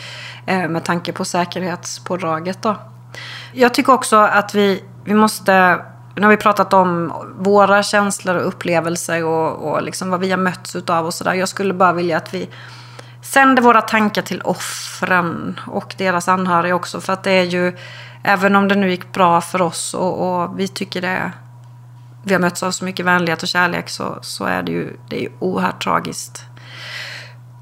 Eh, 0.46 0.68
med 0.68 0.84
tanke 0.84 1.12
på 1.12 1.24
säkerhetspådraget 1.24 2.62
då. 2.62 2.76
Jag 3.52 3.74
tycker 3.74 3.92
också 3.92 4.16
att 4.16 4.54
vi, 4.54 4.84
vi 5.04 5.14
måste 5.14 5.80
nu 6.16 6.22
har 6.22 6.30
vi 6.30 6.36
pratat 6.36 6.72
om 6.72 7.12
våra 7.38 7.82
känslor 7.82 8.36
och 8.36 8.48
upplevelser 8.48 9.24
och, 9.24 9.70
och 9.70 9.82
liksom 9.82 10.10
vad 10.10 10.20
vi 10.20 10.30
har 10.30 10.38
mötts 10.38 10.76
av 10.76 11.06
och 11.06 11.14
sådär. 11.14 11.34
Jag 11.34 11.48
skulle 11.48 11.74
bara 11.74 11.92
vilja 11.92 12.16
att 12.16 12.34
vi 12.34 12.48
sänder 13.22 13.62
våra 13.62 13.82
tankar 13.82 14.22
till 14.22 14.42
offren 14.42 15.60
och 15.66 15.94
deras 15.98 16.28
anhöriga 16.28 16.74
också. 16.74 17.00
För 17.00 17.12
att 17.12 17.24
det 17.24 17.30
är 17.30 17.44
ju, 17.44 17.76
även 18.24 18.56
om 18.56 18.68
det 18.68 18.74
nu 18.74 18.90
gick 18.90 19.12
bra 19.12 19.40
för 19.40 19.62
oss 19.62 19.94
och, 19.94 20.42
och 20.42 20.58
vi 20.58 20.68
tycker 20.68 21.00
det 21.00 21.32
vi 22.24 22.32
har 22.32 22.40
mötts 22.40 22.62
av 22.62 22.70
så 22.70 22.84
mycket 22.84 23.06
vänlighet 23.06 23.42
och 23.42 23.48
kärlek 23.48 23.88
så, 23.88 24.18
så 24.22 24.44
är 24.44 24.62
det 24.62 24.72
ju, 24.72 24.96
det 25.08 25.16
är 25.16 25.20
ju 25.20 25.32
oerhört 25.40 25.84
tragiskt. 25.84 26.44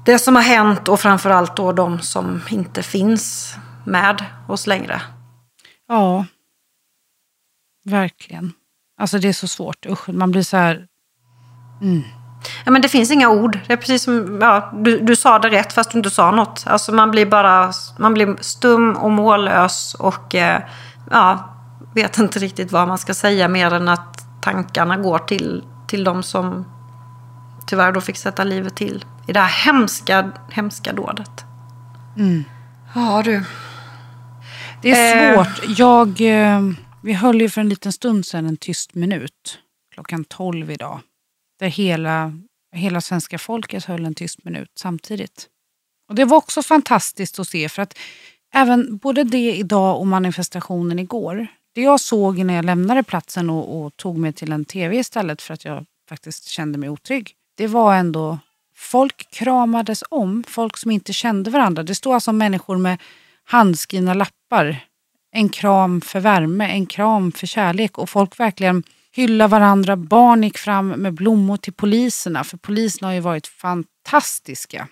Det 0.05 0.19
som 0.19 0.35
har 0.35 0.43
hänt 0.43 0.87
och 0.87 0.99
framförallt 0.99 1.55
då 1.55 1.71
de 1.71 1.99
som 1.99 2.41
inte 2.49 2.83
finns 2.83 3.55
med 3.85 4.25
oss 4.47 4.67
längre. 4.67 5.01
Ja, 5.87 6.25
verkligen. 7.85 8.53
Alltså 8.97 9.19
det 9.19 9.27
är 9.27 9.33
så 9.33 9.47
svårt. 9.47 9.85
Usch, 9.85 10.09
man 10.09 10.31
blir 10.31 10.43
så 10.43 10.57
här... 10.57 10.87
Mm. 11.81 12.03
Ja, 12.65 12.71
men 12.71 12.81
det 12.81 12.89
finns 12.89 13.11
inga 13.11 13.29
ord. 13.29 13.59
Det 13.67 13.73
är 13.73 13.77
precis 13.77 14.03
som, 14.03 14.39
ja, 14.41 14.71
du, 14.73 14.99
du 14.99 15.15
sa 15.15 15.39
det 15.39 15.49
rätt 15.49 15.73
fast 15.73 15.91
du 15.91 15.97
inte 15.97 16.09
sa 16.09 16.31
något. 16.31 16.63
Alltså 16.67 16.91
man 16.91 17.11
blir 17.11 17.25
bara 17.25 17.71
man 17.97 18.13
blir 18.13 18.35
stum 18.41 18.93
och 18.93 19.11
mållös 19.11 19.95
och 19.99 20.35
eh, 20.35 20.61
ja, 21.11 21.55
vet 21.93 22.17
inte 22.17 22.39
riktigt 22.39 22.71
vad 22.71 22.87
man 22.87 22.97
ska 22.97 23.13
säga 23.13 23.47
mer 23.47 23.73
än 23.73 23.87
att 23.87 24.41
tankarna 24.41 24.97
går 24.97 25.19
till, 25.19 25.63
till 25.87 26.03
de 26.03 26.23
som 26.23 26.65
tyvärr 27.67 27.91
då 27.91 28.01
fick 28.01 28.17
sätta 28.17 28.43
livet 28.43 28.75
till 28.75 29.05
i 29.27 29.33
det 29.33 29.39
här 29.39 29.65
hemska, 29.65 30.31
hemska 30.49 30.93
dådet. 30.93 31.45
Mm. 32.17 32.43
Ja 32.95 33.21
du. 33.25 33.43
Det 34.81 34.91
är 34.91 35.31
eh. 35.31 35.35
svårt. 35.35 35.77
Jag, 35.77 36.21
eh, 36.21 36.61
vi 37.03 37.13
höll 37.13 37.41
ju 37.41 37.49
för 37.49 37.61
en 37.61 37.69
liten 37.69 37.91
stund 37.91 38.25
sedan 38.25 38.45
en 38.45 38.57
tyst 38.57 38.95
minut. 38.95 39.59
Klockan 39.93 40.23
tolv 40.23 40.71
idag. 40.71 40.99
Där 41.59 41.67
hela, 41.67 42.33
hela 42.75 43.01
svenska 43.01 43.37
folket 43.37 43.85
höll 43.85 44.05
en 44.05 44.15
tyst 44.15 44.43
minut 44.43 44.71
samtidigt. 44.75 45.47
Och 46.09 46.15
Det 46.15 46.25
var 46.25 46.37
också 46.37 46.63
fantastiskt 46.63 47.39
att 47.39 47.47
se 47.47 47.69
för 47.69 47.81
att 47.81 47.97
även 48.53 48.97
både 48.97 49.23
det 49.23 49.55
idag 49.55 49.99
och 49.99 50.07
manifestationen 50.07 50.99
igår 50.99 51.47
det 51.75 51.81
jag 51.81 51.99
såg 51.99 52.45
när 52.45 52.53
jag 52.53 52.65
lämnade 52.65 53.03
platsen 53.03 53.49
och, 53.49 53.81
och, 53.81 53.97
tog 53.97 54.17
mig 54.17 54.33
till 54.33 54.51
en 54.51 54.65
tv 54.65 54.97
istället 54.97 55.41
för 55.41 55.53
att 55.53 55.65
jag 55.65 55.85
faktiskt 56.09 56.47
kände 56.47 56.77
mig 56.77 56.89
otrygg. 56.89 57.31
Det 57.57 57.67
var 57.67 57.95
ändå, 57.95 58.39
folk 58.75 59.31
kramades 59.31 60.03
om, 60.09 60.43
folk 60.47 60.77
som 60.77 60.91
inte 60.91 61.13
kände 61.13 61.51
varandra. 61.51 61.83
Det 61.83 61.95
stod 61.95 62.13
alltså 62.13 62.31
människor 62.31 62.77
med 62.77 63.01
handskrivna 63.43 64.13
lappar. 64.13 64.85
En 65.31 65.49
kram 65.49 66.01
för 66.01 66.19
värme, 66.19 66.67
en 66.67 66.85
kram 66.85 67.31
för 67.31 67.47
kärlek 67.47 67.97
och 67.97 68.09
folk 68.09 68.39
verkligen 68.39 68.83
hyllade 69.15 69.51
varandra. 69.51 69.95
Barn 69.95 70.43
gick 70.43 70.57
fram 70.57 70.87
med 70.87 71.13
blommor 71.13 71.57
till 71.57 71.73
poliserna, 71.73 72.43
för 72.43 72.57
poliserna 72.57 73.07
har 73.07 73.13
ju 73.13 73.19
varit 73.19 73.47
fantastiska. 73.47 74.87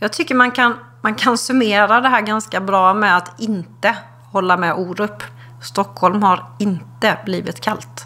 Jag 0.00 0.12
tycker 0.12 0.34
man 0.34 0.50
kan, 0.50 0.78
man 1.02 1.14
kan 1.14 1.38
summera 1.38 2.00
det 2.00 2.08
här 2.08 2.20
ganska 2.20 2.60
bra 2.60 2.94
med 2.94 3.16
att 3.16 3.40
inte 3.40 3.96
hålla 4.32 4.56
med 4.56 4.74
Orup. 4.74 5.22
Stockholm 5.62 6.22
har 6.22 6.56
inte 6.60 7.18
blivit 7.24 7.60
kallt. 7.60 8.02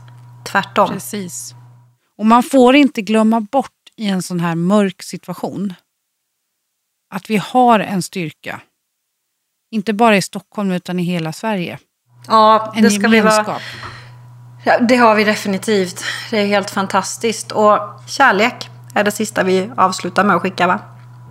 Tvärtom. 0.52 0.88
Precis. 0.88 1.54
Och 2.18 2.26
man 2.26 2.42
får 2.42 2.76
inte 2.76 3.02
glömma 3.02 3.40
bort 3.40 3.72
i 3.96 4.08
en 4.08 4.22
sån 4.22 4.40
här 4.40 4.54
mörk 4.54 5.02
situation 5.02 5.74
att 7.14 7.30
vi 7.30 7.36
har 7.36 7.80
en 7.80 8.02
styrka. 8.02 8.60
Inte 9.70 9.92
bara 9.92 10.16
i 10.16 10.22
Stockholm 10.22 10.70
utan 10.70 11.00
i 11.00 11.02
hela 11.02 11.32
Sverige. 11.32 11.78
Ja, 12.26 12.72
en 12.76 12.82
det 12.82 12.90
ska 12.90 13.02
gemenskap. 13.02 13.46
vi 13.46 13.50
vara. 13.52 13.60
Ja, 14.62 14.78
det 14.78 14.96
har 14.96 15.14
vi 15.14 15.24
definitivt. 15.24 16.04
Det 16.30 16.38
är 16.38 16.46
helt 16.46 16.70
fantastiskt. 16.70 17.52
Och 17.52 17.78
kärlek 18.06 18.70
är 18.94 19.04
det 19.04 19.10
sista 19.10 19.42
vi 19.42 19.70
avslutar 19.76 20.24
med 20.24 20.36
att 20.36 20.42
skicka 20.42 20.66
va? 20.66 20.78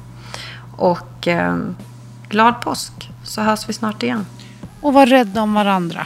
Och 0.77 1.27
eh, 1.27 1.57
glad 2.29 2.61
påsk 2.61 3.11
så 3.23 3.41
hörs 3.41 3.69
vi 3.69 3.73
snart 3.73 4.03
igen. 4.03 4.25
Och 4.81 4.93
var 4.93 5.05
rädda 5.05 5.41
om 5.41 5.53
varandra. 5.53 6.05